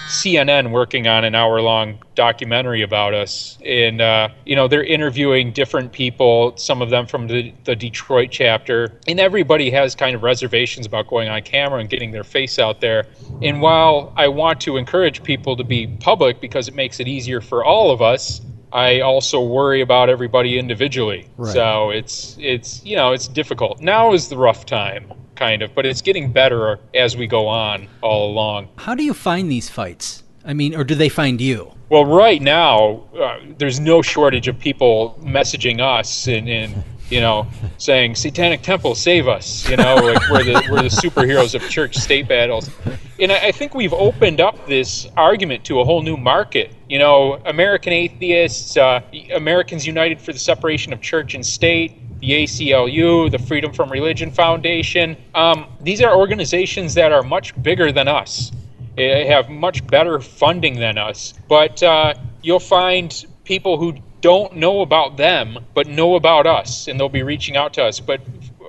CNN 0.09 0.71
working 0.71 1.07
on 1.07 1.25
an 1.25 1.35
hour 1.35 1.61
long 1.63 1.99
documentary 2.15 2.83
about 2.83 3.15
us. 3.15 3.59
And, 3.65 4.01
uh, 4.01 4.29
you 4.45 4.55
know, 4.55 4.69
they're 4.69 4.85
interviewing 4.85 5.53
different 5.53 5.93
people, 5.93 6.55
some 6.57 6.83
of 6.83 6.91
them 6.91 7.07
from 7.07 7.29
the, 7.29 7.53
the 7.65 7.75
Detroit 7.75 8.29
chapter. 8.31 8.99
And 9.09 9.19
everybody 9.19 9.71
has 9.71 9.95
kind 9.95 10.15
of 10.15 10.23
reservations 10.23 10.87
about 10.87 11.09
going 11.09 11.29
on 11.29 11.43
camera 11.43 11.81
and 11.81 11.89
getting 11.89 12.11
their 12.11 12.25
face 12.25 12.59
out 12.59 12.81
there. 12.81 13.07
And 13.41 13.63
while 13.63 14.13
I 14.17 14.29
want 14.29 14.61
to 14.63 14.77
encourage 14.77 15.23
people 15.23 15.57
to 15.57 15.65
be 15.65 15.87
public 15.87 16.41
because 16.41 16.69
it 16.69 16.75
makes 16.75 17.01
it 17.01 17.09
easier 17.09 17.41
for 17.41 17.65
all 17.65 17.91
of 17.91 18.03
us, 18.03 18.43
I 18.73 19.01
also 19.01 19.43
worry 19.43 19.83
about 19.83 20.09
everybody 20.09 20.59
individually. 20.59 21.29
Right. 21.37 21.53
So 21.53 21.91
it's 21.91 22.37
it's 22.41 22.83
you 22.85 22.97
know 22.97 23.13
it's 23.13 23.29
difficult. 23.29 23.81
Now 23.81 24.15
is 24.15 24.29
the 24.29 24.39
rough 24.39 24.65
time, 24.65 25.13
kind 25.43 25.61
of, 25.63 25.75
but 25.75 25.85
it's 25.85 26.03
getting 26.03 26.33
better 26.33 26.79
as 26.95 27.17
we 27.17 27.27
go 27.27 27.49
on 27.49 27.89
all 28.01 28.31
along. 28.31 28.69
How 28.77 28.95
do 28.95 29.03
you 29.03 29.13
find 29.13 29.51
these 29.51 29.69
fights? 29.69 30.23
I 30.45 30.53
mean, 30.53 30.73
or 30.73 30.85
do 30.85 30.95
they 30.95 31.09
find 31.09 31.41
you? 31.41 31.73
Well, 31.89 32.05
right 32.05 32.41
now, 32.41 33.03
uh, 33.21 33.41
there's 33.59 33.81
no 33.81 34.03
shortage 34.03 34.47
of 34.47 34.57
people 34.61 35.19
messaging 35.21 35.81
us 35.81 36.29
and, 36.29 36.49
and 36.49 36.85
you 37.11 37.21
know, 37.21 37.47
saying 37.79 38.15
"Satanic 38.15 38.63
Temple, 38.63 38.95
save 38.95 39.27
us!" 39.27 39.69
You 39.69 39.77
know, 39.77 39.97
like 39.97 40.31
we're 40.31 40.45
the 40.45 40.63
we're 40.71 40.83
the 40.83 40.97
superheroes 41.05 41.55
of 41.57 41.69
church-state 41.69 42.29
battles. 42.29 42.71
And 43.19 43.33
I, 43.33 43.49
I 43.49 43.53
think 43.53 43.75
we've 43.75 43.93
opened 43.93 44.41
up 44.41 44.67
this 44.67 45.09
argument 45.17 45.65
to 45.65 45.81
a 45.81 45.85
whole 45.85 46.03
new 46.03 46.17
market. 46.17 46.73
You 46.89 47.01
know, 47.01 47.43
American 47.47 47.93
atheists, 47.93 48.77
uh, 48.77 49.01
Americans 49.35 49.87
United 49.87 50.21
for 50.21 50.33
the 50.33 50.39
Separation 50.39 50.93
of 50.93 51.01
Church 51.03 51.35
and 51.35 51.45
State, 51.45 51.93
the 52.23 52.31
ACLU, 52.31 53.31
the 53.31 53.39
Freedom 53.39 53.73
from 53.73 53.91
Religion 53.91 54.31
Foundation. 54.31 55.17
Um, 55.35 55.67
these 55.81 56.01
are 56.01 56.17
organizations 56.17 56.95
that 56.95 57.11
are 57.11 57.25
much 57.25 57.61
bigger 57.63 57.91
than 57.91 58.07
us. 58.07 58.53
They 58.97 59.27
have 59.27 59.51
much 59.51 59.85
better 59.89 60.21
funding 60.21 60.79
than 60.79 60.99
us. 60.99 61.35
But 61.49 61.83
uh, 61.83 62.15
you'll 62.41 62.61
find 62.61 63.27
people 63.45 63.77
who 63.77 63.95
don't 64.21 64.55
know 64.55 64.83
about 64.83 65.17
them, 65.17 65.59
but 65.75 65.89
know 65.89 66.15
about 66.15 66.47
us, 66.47 66.87
and 66.87 66.99
they'll 66.99 67.09
be 67.09 67.25
reaching 67.25 67.57
out 67.57 67.75
to 67.75 67.83
us. 67.83 67.99
But 67.99 68.21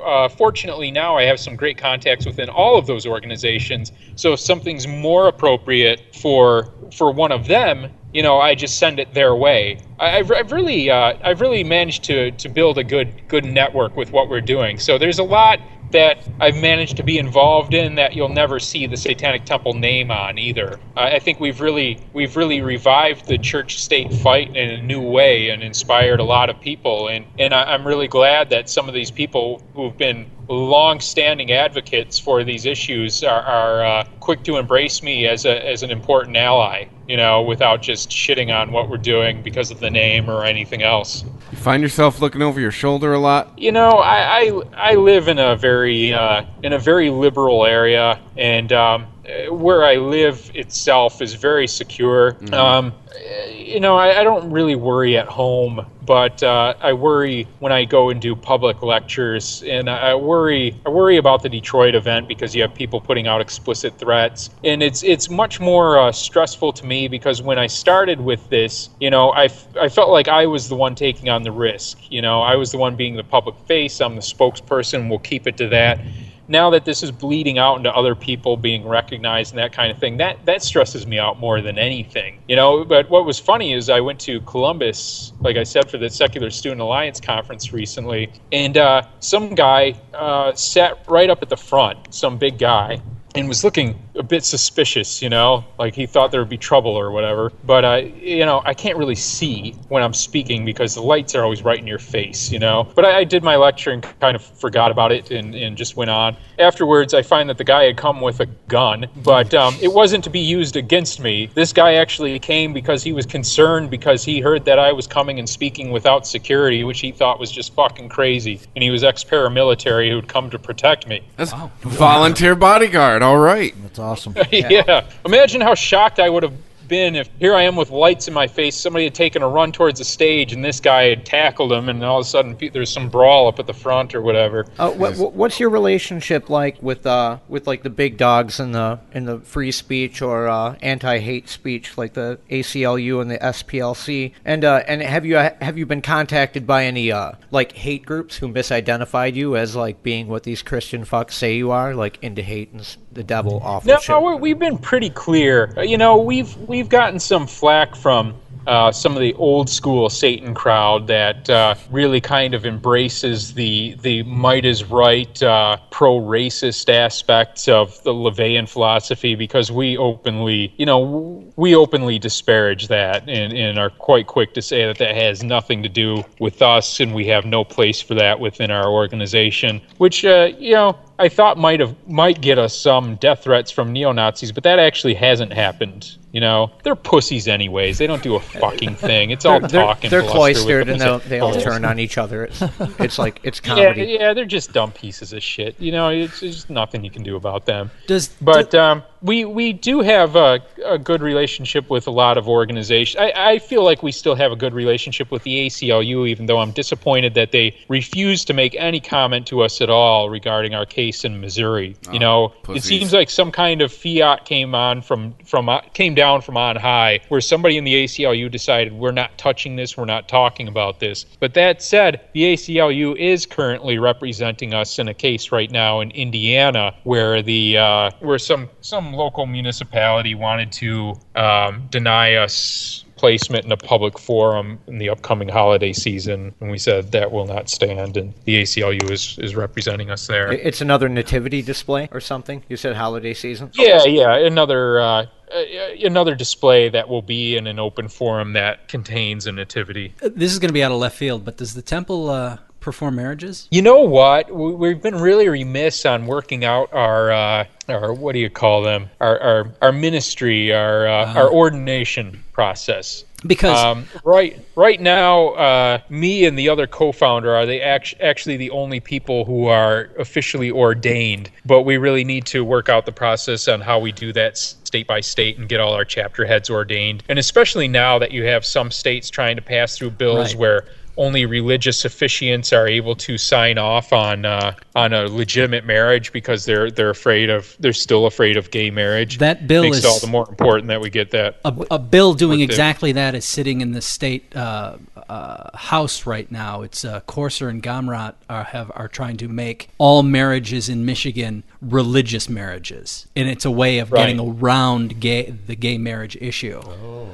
uh, 0.03 0.29
fortunately, 0.29 0.89
now 0.89 1.15
I 1.15 1.23
have 1.23 1.39
some 1.39 1.55
great 1.55 1.77
contacts 1.77 2.25
within 2.25 2.49
all 2.49 2.75
of 2.75 2.87
those 2.87 3.05
organizations. 3.05 3.91
So 4.15 4.33
if 4.33 4.39
something's 4.39 4.87
more 4.87 5.27
appropriate 5.27 6.15
for 6.15 6.73
for 6.91 7.11
one 7.11 7.31
of 7.31 7.45
them, 7.45 7.91
you 8.13 8.21
know, 8.21 8.39
I 8.39 8.55
just 8.55 8.77
send 8.77 8.99
it 8.99 9.13
their 9.13 9.35
way. 9.35 9.79
I've, 9.99 10.31
I've 10.31 10.51
really 10.51 10.89
uh, 10.89 11.17
I've 11.23 11.41
really 11.41 11.63
managed 11.63 12.03
to 12.05 12.31
to 12.31 12.49
build 12.49 12.77
a 12.77 12.83
good 12.83 13.27
good 13.27 13.45
network 13.45 13.95
with 13.95 14.11
what 14.11 14.29
we're 14.29 14.41
doing. 14.41 14.77
So 14.77 14.97
there's 14.97 15.19
a 15.19 15.23
lot 15.23 15.59
that 15.93 16.27
I've 16.39 16.57
managed 16.57 16.97
to 16.97 17.03
be 17.03 17.19
involved 17.19 17.73
in 17.73 17.95
that 17.95 18.15
you'll 18.15 18.27
never 18.27 18.59
see 18.59 18.87
the 18.87 18.97
Satanic 18.97 19.45
Temple 19.45 19.73
name 19.73 20.11
on 20.11 20.37
either. 20.39 20.79
I 20.95 21.19
think 21.19 21.39
we've 21.39 21.61
really 21.61 21.99
we've 22.13 22.35
really 22.35 22.61
revived 22.61 23.27
the 23.27 23.37
church-state 23.37 24.11
fight 24.13 24.55
in 24.55 24.71
a 24.71 24.81
new 24.81 25.01
way 25.01 25.49
and 25.49 25.63
inspired 25.63 26.19
a 26.19 26.23
lot 26.23 26.49
of 26.49 26.59
people. 26.59 27.07
And 27.07 27.25
and 27.39 27.53
I'm 27.53 27.87
really 27.87 28.07
glad 28.07 28.49
that 28.49 28.69
some 28.69 28.87
of 28.87 28.93
these 28.93 29.11
people 29.11 29.61
who've 29.73 29.97
been 29.97 30.29
long-standing 30.49 31.51
advocates 31.51 32.19
for 32.19 32.43
these 32.43 32.65
issues 32.65 33.23
are, 33.23 33.41
are 33.41 33.85
uh, 33.85 34.03
quick 34.19 34.43
to 34.43 34.57
embrace 34.57 35.01
me 35.01 35.27
as 35.27 35.45
a 35.45 35.65
as 35.65 35.83
an 35.83 35.91
important 35.91 36.35
ally. 36.37 36.85
You 37.07 37.17
know, 37.17 37.41
without 37.41 37.81
just 37.81 38.09
shitting 38.09 38.53
on 38.53 38.71
what 38.71 38.89
we're 38.89 38.97
doing 38.97 39.43
because 39.43 39.71
of 39.71 39.81
the 39.81 39.89
name 39.89 40.29
or 40.29 40.45
anything 40.45 40.83
else. 40.83 41.25
You 41.51 41.57
find 41.57 41.83
yourself 41.83 42.21
looking 42.21 42.41
over 42.41 42.61
your 42.61 42.71
shoulder 42.71 43.11
a 43.13 43.19
lot. 43.19 43.57
You 43.59 43.73
know, 43.73 43.89
I 43.89 44.39
I, 44.39 44.91
I 44.91 44.95
live 44.95 45.27
in 45.27 45.37
a 45.37 45.55
very 45.55 46.13
uh, 46.13 46.45
in 46.63 46.73
a 46.73 46.79
very 46.79 47.09
liberal 47.09 47.65
area, 47.65 48.19
and 48.37 48.71
um, 48.71 49.07
where 49.49 49.85
I 49.85 49.95
live 49.95 50.51
itself 50.53 51.21
is 51.21 51.33
very 51.33 51.67
secure. 51.67 52.37
Um, 52.53 52.93
uh, 53.07 53.49
you 53.51 53.79
know, 53.79 53.95
I, 53.95 54.19
I 54.19 54.23
don't 54.23 54.51
really 54.51 54.75
worry 54.75 55.17
at 55.17 55.27
home, 55.27 55.85
but 56.01 56.43
uh, 56.43 56.73
I 56.81 56.91
worry 56.91 57.47
when 57.59 57.71
I 57.71 57.85
go 57.85 58.09
and 58.09 58.19
do 58.19 58.35
public 58.35 58.81
lectures, 58.81 59.63
and 59.65 59.89
I 59.89 60.13
worry 60.15 60.75
I 60.85 60.89
worry 60.89 61.15
about 61.17 61.41
the 61.41 61.49
Detroit 61.49 61.95
event 61.95 62.27
because 62.27 62.53
you 62.53 62.61
have 62.63 62.75
people 62.75 62.99
putting 62.99 63.27
out 63.27 63.39
explicit 63.39 63.97
threats, 63.97 64.49
and 64.65 64.83
it's 64.83 65.03
it's 65.03 65.29
much 65.29 65.59
more 65.61 65.97
uh, 65.99 66.11
stressful 66.11 66.73
to 66.73 66.85
me 66.85 67.07
because 67.07 67.41
when 67.41 67.57
I 67.57 67.67
started 67.67 68.19
with 68.19 68.49
this, 68.49 68.89
you 68.99 69.09
know, 69.09 69.29
I, 69.29 69.45
f- 69.45 69.67
I 69.79 69.87
felt 69.87 70.09
like 70.09 70.27
I 70.27 70.45
was 70.45 70.67
the 70.67 70.75
one 70.75 70.95
taking 70.95 71.29
on 71.29 71.43
the 71.43 71.51
risk. 71.51 72.11
You 72.11 72.21
know, 72.21 72.41
I 72.41 72.55
was 72.57 72.71
the 72.71 72.77
one 72.77 72.97
being 72.97 73.15
the 73.15 73.23
public 73.23 73.55
face. 73.67 74.01
I'm 74.01 74.15
the 74.15 74.21
spokesperson. 74.21 75.09
We'll 75.09 75.19
keep 75.19 75.47
it 75.47 75.55
to 75.57 75.69
that 75.69 75.99
now 76.47 76.69
that 76.69 76.85
this 76.85 77.03
is 77.03 77.11
bleeding 77.11 77.57
out 77.57 77.77
into 77.77 77.93
other 77.93 78.15
people 78.15 78.57
being 78.57 78.87
recognized 78.87 79.53
and 79.53 79.59
that 79.59 79.73
kind 79.73 79.91
of 79.91 79.97
thing, 79.97 80.17
that 80.17 80.45
that 80.45 80.63
stresses 80.63 81.07
me 81.07 81.19
out 81.19 81.39
more 81.39 81.61
than 81.61 81.77
anything. 81.77 82.39
You 82.47 82.55
know, 82.55 82.83
but 82.83 83.09
what 83.09 83.25
was 83.25 83.39
funny 83.39 83.73
is 83.73 83.89
I 83.89 83.99
went 83.99 84.19
to 84.21 84.41
Columbus, 84.41 85.33
like 85.39 85.57
I 85.57 85.63
said, 85.63 85.89
for 85.89 85.97
the 85.97 86.09
Secular 86.09 86.49
Student 86.49 86.81
Alliance 86.81 87.19
conference 87.19 87.71
recently, 87.73 88.31
and 88.51 88.77
uh, 88.77 89.03
some 89.19 89.55
guy 89.55 89.95
uh, 90.13 90.53
sat 90.53 91.03
right 91.07 91.29
up 91.29 91.41
at 91.41 91.49
the 91.49 91.57
front, 91.57 92.13
some 92.13 92.37
big 92.37 92.57
guy, 92.57 92.99
and 93.35 93.47
was 93.47 93.63
looking 93.63 93.99
a 94.23 94.25
bit 94.25 94.45
suspicious, 94.45 95.21
you 95.21 95.27
know, 95.27 95.65
like 95.77 95.93
he 95.93 96.05
thought 96.05 96.31
there 96.31 96.39
would 96.39 96.49
be 96.49 96.57
trouble 96.57 96.91
or 96.91 97.11
whatever. 97.11 97.51
But 97.65 97.83
I, 97.83 97.97
you 97.97 98.45
know, 98.45 98.61
I 98.63 98.73
can't 98.73 98.97
really 98.97 99.15
see 99.15 99.75
when 99.89 100.01
I'm 100.01 100.13
speaking 100.13 100.63
because 100.63 100.95
the 100.95 101.01
lights 101.01 101.35
are 101.35 101.43
always 101.43 101.61
right 101.61 101.77
in 101.77 101.85
your 101.85 101.99
face, 101.99 102.49
you 102.49 102.57
know. 102.57 102.87
But 102.95 103.03
I, 103.03 103.19
I 103.19 103.23
did 103.25 103.43
my 103.43 103.57
lecture 103.57 103.91
and 103.91 104.01
kind 104.21 104.35
of 104.35 104.41
forgot 104.41 104.91
about 104.91 105.11
it 105.11 105.29
and, 105.31 105.53
and 105.53 105.75
just 105.75 105.97
went 105.97 106.09
on. 106.09 106.37
Afterwards, 106.57 107.13
I 107.13 107.21
find 107.21 107.49
that 107.49 107.57
the 107.57 107.65
guy 107.65 107.83
had 107.83 107.97
come 107.97 108.21
with 108.21 108.39
a 108.39 108.45
gun, 108.69 109.07
but 109.23 109.53
um, 109.53 109.75
it 109.81 109.91
wasn't 109.91 110.23
to 110.23 110.29
be 110.29 110.39
used 110.39 110.77
against 110.77 111.19
me. 111.19 111.49
This 111.53 111.73
guy 111.73 111.95
actually 111.95 112.39
came 112.39 112.71
because 112.71 113.03
he 113.03 113.11
was 113.11 113.25
concerned 113.25 113.89
because 113.89 114.23
he 114.23 114.39
heard 114.39 114.63
that 114.65 114.79
I 114.79 114.93
was 114.93 115.05
coming 115.05 115.37
and 115.37 115.49
speaking 115.49 115.91
without 115.91 116.25
security, 116.25 116.85
which 116.85 117.01
he 117.01 117.11
thought 117.11 117.39
was 117.39 117.51
just 117.51 117.73
fucking 117.73 118.07
crazy. 118.07 118.61
And 118.75 118.83
he 118.83 118.89
was 118.89 119.03
ex 119.03 119.23
paramilitary 119.23 120.09
who'd 120.09 120.29
come 120.29 120.49
to 120.51 120.59
protect 120.59 121.07
me. 121.07 121.21
That's 121.35 121.53
volunteer 121.81 122.55
bodyguard. 122.55 123.21
All 123.21 123.39
right. 123.39 123.73
That's 123.83 123.99
awesome. 123.99 124.12
yeah. 124.51 125.05
Imagine 125.25 125.61
how 125.61 125.75
shocked 125.75 126.19
I 126.19 126.29
would 126.29 126.43
have 126.43 126.53
been 126.85 127.15
if 127.15 127.29
here 127.39 127.55
I 127.55 127.61
am 127.61 127.77
with 127.77 127.91
lights 127.91 128.27
in 128.27 128.33
my 128.33 128.45
face, 128.45 128.75
somebody 128.75 129.05
had 129.05 129.15
taken 129.15 129.41
a 129.41 129.47
run 129.47 129.71
towards 129.71 129.99
the 129.99 130.05
stage, 130.05 130.51
and 130.51 130.63
this 130.63 130.81
guy 130.81 131.03
had 131.05 131.25
tackled 131.25 131.71
him, 131.71 131.87
and 131.87 132.03
all 132.03 132.19
of 132.19 132.25
a 132.25 132.29
sudden 132.29 132.57
pe- 132.57 132.67
there's 132.67 132.91
some 132.91 133.07
brawl 133.09 133.47
up 133.47 133.57
at 133.57 133.67
the 133.67 133.73
front 133.73 134.13
or 134.13 134.21
whatever. 134.21 134.67
Uh, 134.77 134.91
what, 134.91 135.15
what- 135.15 135.31
what's 135.33 135.61
your 135.61 135.69
relationship 135.69 136.49
like 136.49 136.83
with 136.83 137.05
uh, 137.07 137.37
with 137.47 137.67
like 137.67 137.83
the 137.83 137.89
big 137.89 138.17
dogs 138.17 138.59
in 138.59 138.73
the 138.73 138.99
in 139.13 139.23
the 139.25 139.39
free 139.39 139.71
speech 139.71 140.21
or 140.21 140.49
uh, 140.49 140.75
anti-hate 140.81 141.47
speech, 141.47 141.97
like 141.97 142.13
the 142.15 142.37
ACLU 142.51 143.21
and 143.21 143.31
the 143.31 143.37
SPLC? 143.37 144.33
And 144.43 144.65
uh, 144.65 144.83
and 144.85 145.01
have 145.01 145.25
you 145.25 145.37
have 145.37 145.77
you 145.77 145.85
been 145.85 146.01
contacted 146.01 146.67
by 146.67 146.83
any 146.85 147.13
uh, 147.13 147.31
like 147.49 147.71
hate 147.71 148.05
groups 148.05 148.37
who 148.37 148.49
misidentified 148.49 149.35
you 149.35 149.55
as 149.55 149.73
like 149.73 150.03
being 150.03 150.27
what 150.27 150.43
these 150.43 150.61
Christian 150.61 151.05
fucks 151.05 151.31
say 151.31 151.55
you 151.55 151.71
are, 151.71 151.95
like 151.95 152.19
into 152.21 152.41
hate 152.41 152.71
and 152.73 152.81
s- 152.81 152.97
the 153.13 153.23
devil, 153.23 153.59
off. 153.63 153.85
No, 153.85 153.99
we- 154.21 154.35
we've 154.35 154.59
been 154.59 154.77
pretty 154.77 155.09
clear. 155.09 155.73
Uh, 155.77 155.81
You 155.81 155.97
know, 155.97 156.17
we've 156.17 156.55
we've 156.67 156.89
gotten 156.89 157.19
some 157.19 157.47
flack 157.47 157.95
from 157.95 158.33
uh, 158.65 158.89
some 158.93 159.13
of 159.13 159.19
the 159.19 159.33
old 159.33 159.69
school 159.69 160.09
Satan 160.09 160.53
crowd 160.53 161.05
that 161.07 161.49
uh, 161.49 161.75
really 161.91 162.21
kind 162.21 162.53
of 162.53 162.65
embraces 162.65 163.53
the 163.53 163.95
the 164.01 164.23
might 164.23 164.63
is 164.63 164.85
right 164.85 165.43
uh, 165.43 165.75
pro 165.91 166.17
racist 166.21 166.87
aspects 166.87 167.67
of 167.67 168.01
the 168.03 168.13
LaVeyan 168.13 168.67
philosophy 168.69 169.35
because 169.35 169.69
we 169.69 169.97
openly, 169.97 170.73
you 170.77 170.85
know, 170.85 171.43
we 171.57 171.75
openly 171.75 172.17
disparage 172.17 172.87
that 172.87 173.27
and, 173.27 173.51
and 173.51 173.77
are 173.77 173.89
quite 173.89 174.27
quick 174.27 174.53
to 174.53 174.61
say 174.61 174.85
that 174.85 174.97
that 174.97 175.13
has 175.13 175.43
nothing 175.43 175.83
to 175.83 175.89
do 175.89 176.23
with 176.39 176.61
us 176.61 177.01
and 177.01 177.13
we 177.13 177.25
have 177.27 177.43
no 177.43 177.65
place 177.65 178.01
for 178.01 178.13
that 178.15 178.39
within 178.39 178.71
our 178.71 178.89
organization. 178.89 179.81
Which, 179.97 180.23
uh, 180.23 180.51
you 180.57 180.73
know, 180.75 180.97
I 181.19 181.29
thought 181.29 181.57
might 181.57 181.79
have 181.79 181.95
might 182.07 182.41
get 182.41 182.57
us 182.57 182.77
some 182.77 183.15
death 183.15 183.43
threats 183.43 183.69
from 183.71 183.93
neo 183.93 184.11
Nazis, 184.11 184.51
but 184.51 184.63
that 184.63 184.79
actually 184.79 185.13
hasn't 185.13 185.53
happened. 185.53 186.17
You 186.31 186.41
know, 186.41 186.71
they're 186.83 186.95
pussies 186.95 187.47
anyways. 187.47 187.99
They 187.99 188.07
don't 188.07 188.23
do 188.23 188.33
a 188.35 188.39
fucking 188.39 188.95
thing. 188.95 189.29
It's 189.29 189.45
all 189.45 189.59
they're, 189.59 189.69
they're, 189.69 189.81
talk 189.83 190.03
and 190.03 190.11
they're 190.11 190.23
cloistered 190.23 190.89
and 190.89 190.99
they'll, 190.99 191.19
they 191.19 191.39
all 191.39 191.53
turn 191.53 191.85
on 191.85 191.99
each 191.99 192.17
other. 192.17 192.45
It's, 192.45 192.63
it's 192.99 193.19
like 193.19 193.39
it's 193.43 193.61
Yeah, 193.63 193.75
comedy. 193.75 194.17
yeah, 194.19 194.33
they're 194.33 194.45
just 194.45 194.73
dumb 194.73 194.91
pieces 194.91 195.31
of 195.33 195.43
shit. 195.43 195.79
You 195.79 195.91
know, 195.91 196.09
it's, 196.09 196.41
it's 196.41 196.55
just 196.55 196.69
nothing 196.71 197.03
you 197.03 197.11
can 197.11 197.21
do 197.21 197.35
about 197.35 197.67
them. 197.67 197.91
Does 198.07 198.29
But 198.41 198.73
um, 198.73 199.03
we 199.23 199.45
we 199.45 199.71
do 199.71 200.01
have 200.01 200.35
a, 200.35 200.59
a 200.85 200.97
good 200.97 201.21
relationship 201.21 201.89
with 201.89 202.07
a 202.07 202.11
lot 202.11 202.37
of 202.37 202.47
organizations. 202.49 203.19
I, 203.19 203.53
I 203.53 203.59
feel 203.59 203.83
like 203.83 204.03
we 204.03 204.11
still 204.11 204.35
have 204.35 204.51
a 204.51 204.55
good 204.55 204.73
relationship 204.73 205.31
with 205.31 205.43
the 205.43 205.65
ACLU, 205.65 206.27
even 206.27 206.45
though 206.45 206.59
I'm 206.59 206.71
disappointed 206.71 207.33
that 207.35 207.53
they 207.53 207.75
refused 207.87 208.47
to 208.47 208.53
make 208.53 208.75
any 208.75 208.99
comment 208.99 209.47
to 209.47 209.61
us 209.61 209.79
at 209.79 209.89
all 209.89 210.29
regarding 210.29 210.75
our 210.75 210.85
case 210.85 211.23
in 211.23 211.39
Missouri. 211.39 211.95
you 212.11 212.19
know, 212.19 212.53
it 212.69 212.83
seems 212.83 213.13
like 213.13 213.29
some 213.29 213.51
kind 213.51 213.81
of 213.81 213.93
fiat 213.93 214.43
came 214.43 214.75
on 214.75 215.01
from 215.01 215.33
from 215.45 215.69
uh, 215.69 215.79
came 215.93 216.13
down 216.13 216.41
from 216.41 216.57
on 216.57 216.75
high, 216.75 217.21
where 217.29 217.41
somebody 217.41 217.77
in 217.77 217.85
the 217.85 218.03
ACLU 218.03 218.51
decided 218.51 218.91
we're 218.91 219.11
not 219.11 219.37
touching 219.37 219.77
this, 219.77 219.95
we're 219.95 220.03
not 220.03 220.27
talking 220.27 220.67
about 220.67 220.99
this. 220.99 221.25
But 221.39 221.53
that 221.53 221.81
said, 221.81 222.21
the 222.33 222.53
ACLU 222.53 223.15
is 223.17 223.45
currently 223.45 223.99
representing 223.99 224.73
us 224.73 224.99
in 224.99 225.07
a 225.07 225.13
case 225.13 225.51
right 225.51 225.71
now 225.71 226.01
in 226.01 226.11
Indiana, 226.11 226.93
where 227.03 227.41
the 227.41 227.77
uh, 227.77 228.11
where 228.19 228.37
some 228.37 228.69
some 228.81 229.12
local 229.13 229.45
municipality 229.45 230.35
wanted 230.35 230.71
to 230.73 231.15
um, 231.35 231.87
deny 231.89 232.35
us 232.35 233.05
placement 233.23 233.63
in 233.63 233.71
a 233.71 233.77
public 233.77 234.19
forum 234.19 234.77
in 234.87 234.97
the 234.97 235.09
upcoming 235.09 235.47
holiday 235.47 235.93
season, 235.93 236.53
and 236.59 236.69
we 236.69 236.77
said 236.77 237.13
that 237.13 237.31
will 237.31 237.45
not 237.45 237.69
stand, 237.69 238.17
and 238.17 238.33
the 238.43 238.61
ACLU 238.61 239.09
is 239.09 239.39
is 239.39 239.55
representing 239.55 240.09
us 240.09 240.27
there. 240.27 240.51
It's 240.51 240.81
another 240.81 241.07
nativity 241.07 241.61
display 241.61 242.09
or 242.11 242.19
something. 242.19 242.63
You 242.67 242.75
said 242.75 242.97
holiday 242.97 243.33
season. 243.33 243.71
Yeah, 243.75 244.03
yeah, 244.03 244.35
another 244.35 244.99
uh, 244.99 245.25
uh, 245.53 245.61
another 246.03 246.35
display 246.35 246.89
that 246.89 247.07
will 247.07 247.21
be 247.21 247.55
in 247.55 247.67
an 247.67 247.79
open 247.79 248.09
forum 248.09 248.53
that 248.53 248.89
contains 248.89 249.47
a 249.47 249.51
nativity. 249.51 250.13
This 250.19 250.51
is 250.51 250.59
going 250.59 250.69
to 250.69 250.73
be 250.73 250.83
out 250.83 250.91
of 250.91 250.97
left 250.97 251.15
field, 251.15 251.45
but 251.45 251.57
does 251.57 251.75
the 251.75 251.81
temple 251.81 252.29
uh, 252.29 252.57
perform 252.83 253.15
marriages? 253.15 253.67
You 253.71 253.81
know 253.81 254.01
what? 254.01 254.51
We- 254.53 254.73
We've 254.73 255.01
been 255.01 255.15
really 255.19 255.47
remiss 255.47 256.05
on 256.05 256.27
working 256.27 256.65
out 256.65 256.91
our 256.93 257.31
uh, 257.31 257.65
our 257.89 258.13
what 258.13 258.33
do 258.33 258.39
you 258.39 258.49
call 258.49 258.81
them? 258.83 259.09
Our 259.21 259.39
our, 259.39 259.67
our 259.81 259.91
ministry, 259.91 260.73
our 260.73 261.07
uh, 261.07 261.33
our 261.33 261.49
ordination 261.51 262.43
process. 262.53 263.23
Because 263.45 263.77
Um, 263.77 264.05
right, 264.23 264.57
right 264.77 265.01
now, 265.01 265.49
uh, 265.49 265.97
me 266.07 266.45
and 266.45 266.57
the 266.57 266.69
other 266.69 266.87
co-founder 266.87 267.53
are 267.53 267.65
they 267.65 267.81
act- 267.81 268.15
actually 268.21 268.55
the 268.55 268.69
only 268.71 269.01
people 269.01 269.43
who 269.43 269.65
are 269.67 270.11
officially 270.17 270.71
ordained. 270.71 271.51
But 271.65 271.81
we 271.81 271.97
really 271.97 272.23
need 272.23 272.45
to 272.45 272.63
work 272.63 272.87
out 272.87 273.05
the 273.05 273.11
process 273.11 273.67
on 273.67 273.81
how 273.81 273.99
we 273.99 274.13
do 274.13 274.31
that 274.31 274.57
state 274.57 275.07
by 275.07 275.19
state 275.19 275.57
and 275.57 275.67
get 275.67 275.81
all 275.81 275.91
our 275.93 276.05
chapter 276.05 276.45
heads 276.45 276.69
ordained. 276.69 277.23
And 277.27 277.37
especially 277.37 277.89
now 277.89 278.17
that 278.17 278.31
you 278.31 278.45
have 278.45 278.63
some 278.65 278.91
states 278.91 279.29
trying 279.29 279.57
to 279.57 279.61
pass 279.61 279.97
through 279.97 280.11
bills 280.11 280.53
Right. 280.53 280.59
where 280.61 280.85
only 281.17 281.45
religious 281.45 282.03
officiants 282.03 282.75
are 282.75 282.87
able 282.87 283.15
to 283.15 283.37
sign 283.37 283.77
off 283.77 284.11
on 284.13 284.45
uh, 284.45 284.73
on 284.95 285.13
a 285.13 285.23
legitimate 285.27 285.85
marriage 285.85 286.31
because 286.31 286.65
they're 286.65 286.89
they're 286.89 287.09
afraid 287.11 287.49
of 287.49 287.75
they're 287.79 287.93
still 287.93 288.25
afraid 288.25 288.57
of 288.57 288.71
gay 288.71 288.89
marriage. 288.89 289.37
That 289.37 289.67
bill 289.67 289.83
makes 289.83 289.97
is- 289.97 290.05
it 290.05 290.07
all 290.07 290.19
the 290.19 290.27
more 290.27 290.47
important 290.49 290.87
that 290.87 291.01
we 291.01 291.09
get 291.09 291.31
that. 291.31 291.57
a, 291.65 291.73
a 291.91 291.99
bill 291.99 292.33
doing 292.33 292.59
What 292.59 292.67
the- 292.67 292.73
exactly 292.73 293.11
that 293.13 293.35
is 293.35 293.45
sitting 293.45 293.81
in 293.81 293.91
the 293.91 294.01
state 294.01 294.55
uh, 294.55 294.97
uh, 295.29 295.77
house 295.77 296.25
right 296.25 296.51
now. 296.51 296.81
It's 296.81 297.05
uh, 297.05 297.19
Courser 297.21 297.69
and 297.69 297.81
Gamrat 297.81 298.33
are 298.49 298.63
have 298.63 298.91
are 298.95 299.07
trying 299.07 299.37
to 299.37 299.47
make 299.47 299.89
all 299.97 300.23
marriages 300.23 300.89
in 300.89 301.05
Michigan 301.05 301.63
religious 301.81 302.47
marriages, 302.49 303.27
and 303.35 303.49
it's 303.49 303.65
a 303.65 303.71
way 303.71 303.99
of 303.99 304.11
Right. 304.11 304.21
getting 304.27 304.39
around 304.39 305.19
gay 305.19 305.53
the 305.67 305.75
gay 305.75 305.97
marriage 305.97 306.37
issue. 306.39 306.81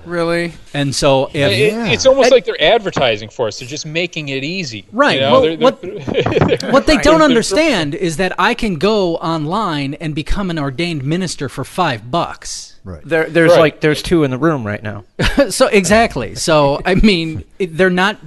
Really? 0.06 0.54
And 0.74 0.94
so 0.96 1.28
if 1.34 1.52
It- 1.52 1.74
It's 1.94 2.06
almost 2.06 2.32
like 2.32 2.46
they're 2.46 2.62
advertising 2.62 3.30
for 3.30 3.48
us. 3.48 3.60
They're 3.60 3.68
just 3.70 3.86
making 3.86 4.30
it 4.30 4.43
easy. 4.43 4.86
Right. 4.91 5.15
You 5.15 5.22
know, 5.22 5.32
Well, 5.32 5.41
they're- 5.41 5.57
what- 5.57 5.82
they're- 6.61 6.72
What 6.72 6.88
they 6.88 6.97
don't 6.97 7.22
understand 7.22 7.95
is 7.95 8.17
that 8.17 8.34
I 8.39 8.53
can 8.53 8.76
go 8.76 9.15
online 9.17 9.93
and 9.95 10.13
become 10.13 10.49
an 10.49 10.59
ordained 10.59 11.03
minister 11.03 11.47
for 11.49 11.63
five 11.63 12.11
bucks. 12.11 12.76
Right. 12.84 13.01
There, 13.05 13.30
there's 13.30 13.51
Right. 13.51 13.59
like 13.59 13.82
there's 13.82 14.01
two 14.01 14.24
in 14.24 14.32
the 14.32 14.38
room 14.38 14.65
right 14.65 14.82
now. 14.82 15.03
so 15.49 15.67
exactly. 15.67 16.36
So 16.36 16.82
I 16.86 16.95
mean, 16.95 17.43
it, 17.59 17.78
they're 17.78 17.89
not. 17.89 18.17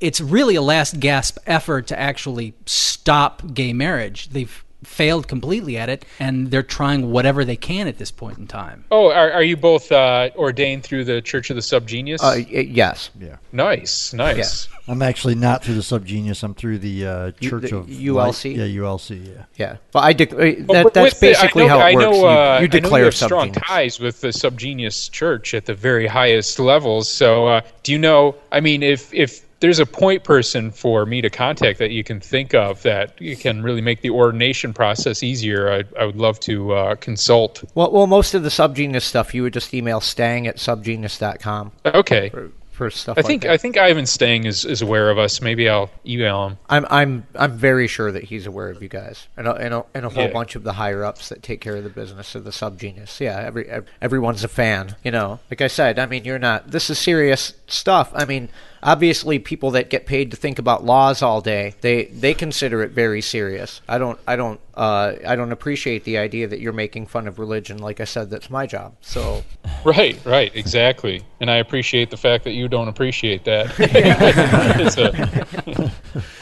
It's 0.00 0.20
really 0.20 0.54
a 0.56 0.62
last 0.62 0.98
gasp 1.00 1.38
effort 1.46 1.86
to 1.88 1.98
actually 1.98 2.54
stop 2.66 3.42
gay 3.54 3.72
marriage. 3.72 4.30
They've 4.30 4.64
failed 4.84 5.26
completely 5.26 5.76
at 5.76 5.88
it, 5.88 6.04
and 6.20 6.50
they're 6.50 6.62
trying 6.62 7.10
whatever 7.10 7.44
they 7.44 7.56
can 7.56 7.88
at 7.88 7.98
this 7.98 8.10
point 8.10 8.38
in 8.38 8.46
time. 8.46 8.84
Oh, 8.90 9.10
are, 9.10 9.32
are 9.32 9.42
you 9.42 9.56
both 9.56 9.90
uh, 9.90 10.30
ordained 10.36 10.84
through 10.84 11.04
the 11.04 11.20
Church 11.20 11.50
of 11.50 11.56
the 11.56 11.62
Subgenius? 11.62 12.20
Uh, 12.20 12.44
y- 12.50 12.68
yes. 12.70 13.10
nice, 13.52 14.12
nice. 14.12 14.68
I'm 14.86 15.02
actually 15.02 15.34
not 15.34 15.64
through 15.64 15.74
the 15.74 15.80
Subgenius. 15.82 16.42
I'm 16.42 16.54
through 16.54 16.78
the 16.78 17.06
uh, 17.06 17.32
You- 17.40 17.50
Church 17.50 17.70
the 17.70 17.76
of 17.78 17.86
ULC? 17.86 18.14
Light. 18.14 18.44
Yeah, 18.56 18.80
ULC. 18.82 19.26
Yeah. 19.26 19.44
Yeah. 19.56 19.76
Well, 19.92 20.04
I 20.04 20.14
dec- 20.14 20.32
uh, 20.32 20.72
that, 20.72 20.84
with 20.84 20.94
that's 20.94 21.18
basically 21.20 21.64
I 21.64 21.66
know, 21.66 21.78
how 21.78 21.86
I 21.86 21.90
it 21.90 21.94
works. 21.96 22.06
know, 22.06 22.26
uh, 22.26 22.56
you, 22.56 22.62
you 22.62 22.64
I 22.64 22.66
declare 22.68 23.00
you 23.00 23.04
have 23.06 23.14
strong 23.14 23.52
ties 23.52 24.00
with 24.00 24.20
the 24.20 24.28
Subgenius 24.28 25.10
Church 25.10 25.54
at 25.54 25.66
the 25.66 25.74
very 25.74 26.06
highest 26.06 26.58
levels. 26.58 27.08
So, 27.10 27.48
uh, 27.48 27.60
do 27.82 27.92
you 27.92 27.98
know? 27.98 28.36
I 28.52 28.60
mean, 28.60 28.82
if 28.82 29.12
if 29.12 29.44
there's 29.60 29.78
a 29.78 29.86
point 29.86 30.22
person 30.24 30.70
for 30.70 31.04
me 31.06 31.20
to 31.20 31.30
contact 31.30 31.78
that 31.80 31.90
you 31.90 32.04
can 32.04 32.20
think 32.20 32.54
of 32.54 32.82
that 32.82 33.20
you 33.20 33.36
can 33.36 33.62
really 33.62 33.80
make 33.80 34.02
the 34.02 34.10
ordination 34.10 34.72
process 34.72 35.22
easier, 35.22 35.70
I, 35.72 35.84
I 36.00 36.04
would 36.06 36.16
love 36.16 36.38
to 36.40 36.72
uh, 36.74 36.94
consult. 36.96 37.64
Well, 37.74 37.90
well, 37.90 38.06
most 38.06 38.34
of 38.34 38.42
the 38.42 38.48
subgenius 38.50 39.02
stuff 39.02 39.34
you 39.34 39.42
would 39.42 39.52
just 39.52 39.74
email 39.74 40.00
stang 40.00 40.46
at 40.46 40.56
subgenius.com 40.58 41.72
Okay. 41.86 42.28
for, 42.28 42.50
for 42.70 42.90
stuff. 42.90 43.18
I 43.18 43.22
like 43.22 43.26
think 43.26 43.42
that. 43.42 43.50
I 43.50 43.56
think 43.56 43.76
Ivan 43.76 44.06
Stang 44.06 44.44
is, 44.44 44.64
is 44.64 44.82
aware 44.82 45.10
of 45.10 45.18
us. 45.18 45.40
Maybe 45.40 45.68
I'll 45.68 45.90
email 46.06 46.46
him. 46.46 46.58
I'm 46.68 46.86
I'm 46.88 47.26
I'm 47.34 47.58
very 47.58 47.88
sure 47.88 48.12
that 48.12 48.22
he's 48.22 48.46
aware 48.46 48.68
of 48.70 48.80
you 48.80 48.88
guys 48.88 49.26
and 49.36 49.48
a, 49.48 49.54
and 49.54 49.74
a, 49.74 49.84
and 49.94 50.06
a 50.06 50.08
whole 50.08 50.26
Yeah. 50.26 50.32
bunch 50.32 50.54
of 50.54 50.62
the 50.62 50.74
higher 50.74 51.04
ups 51.04 51.28
that 51.30 51.42
take 51.42 51.60
care 51.60 51.74
of 51.74 51.82
the 51.82 51.90
business 51.90 52.36
of 52.36 52.44
the 52.44 52.50
subgenius. 52.52 53.18
Yeah, 53.18 53.36
every 53.40 53.68
everyone's 54.00 54.44
a 54.44 54.48
fan. 54.48 54.94
You 55.02 55.10
know, 55.10 55.40
like 55.50 55.60
I 55.60 55.66
said, 55.66 55.98
I 55.98 56.06
mean, 56.06 56.24
you're 56.24 56.38
not. 56.38 56.70
This 56.70 56.88
is 56.88 57.00
serious 57.00 57.54
stuff. 57.66 58.12
I 58.14 58.24
mean, 58.26 58.48
obviously, 58.82 59.38
people 59.38 59.70
that 59.72 59.90
get 59.90 60.06
paid 60.06 60.30
to 60.30 60.36
think 60.36 60.58
about 60.58 60.84
laws 60.84 61.22
all 61.22 61.40
day, 61.40 61.74
they 61.80 62.04
they 62.06 62.34
consider 62.34 62.82
it 62.82 62.90
very 62.92 63.20
serious. 63.20 63.80
I 63.88 63.98
don't 63.98 64.18
I 64.26 64.36
don't 64.36 64.60
uh, 64.74 65.14
I 65.26 65.34
don't 65.36 65.50
appreciate 65.52 66.04
the 66.04 66.18
idea 66.18 66.46
that 66.48 66.60
you're 66.60 66.72
making 66.72 67.06
fun 67.06 67.26
of 67.26 67.38
religion. 67.38 67.78
Like 67.78 68.00
I 68.00 68.04
said, 68.04 68.30
that's 68.30 68.48
my 68.50 68.66
job. 68.66 68.94
So 69.00 69.42
Right, 69.84 70.18
right, 70.24 70.54
exactly. 70.54 71.22
And 71.40 71.50
I 71.50 71.56
appreciate 71.56 72.10
the 72.10 72.16
fact 72.16 72.44
that 72.44 72.52
you 72.52 72.68
don't 72.68 72.88
appreciate 72.88 73.44
that. 73.44 73.74
It's 74.80 74.96
a- 74.96 75.92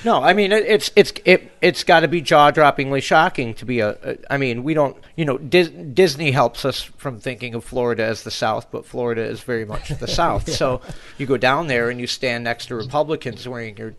No, 0.05 0.23
I 0.23 0.33
mean 0.35 0.53
it, 0.53 0.65
it's 0.67 0.91
it's 0.97 1.13
it 1.25 1.51
it's 1.61 1.83
got 1.85 2.01
to 2.01 2.09
be 2.09 2.21
jaw 2.21 2.51
droppingly 2.51 3.03
shocking 3.03 3.55
to 3.55 3.65
be 3.65 3.81
a, 3.81 3.91
a. 4.03 4.17
I 4.31 4.37
mean, 4.39 4.63
we 4.63 4.73
don't, 4.75 4.97
you 5.17 5.25
know, 5.25 5.37
Dis, 5.39 5.69
Disney 5.69 6.31
helps 6.31 6.65
us 6.65 6.81
from 6.83 7.19
thinking 7.19 7.55
of 7.55 7.65
Florida 7.65 8.05
as 8.05 8.23
the 8.23 8.31
South, 8.31 8.71
but 8.71 8.87
Florida 8.87 9.23
is 9.23 9.41
very 9.41 9.65
much 9.65 9.89
the 9.89 10.07
South. 10.21 10.49
So 10.53 10.81
you 11.19 11.27
go 11.27 11.37
down 11.37 11.67
there 11.67 11.91
and 11.91 12.01
you 12.01 12.07
stand 12.27 12.43
next 12.43 12.67
to 12.67 12.75
Republicans 12.75 13.47
wearing 13.47 13.77
your 13.77 13.95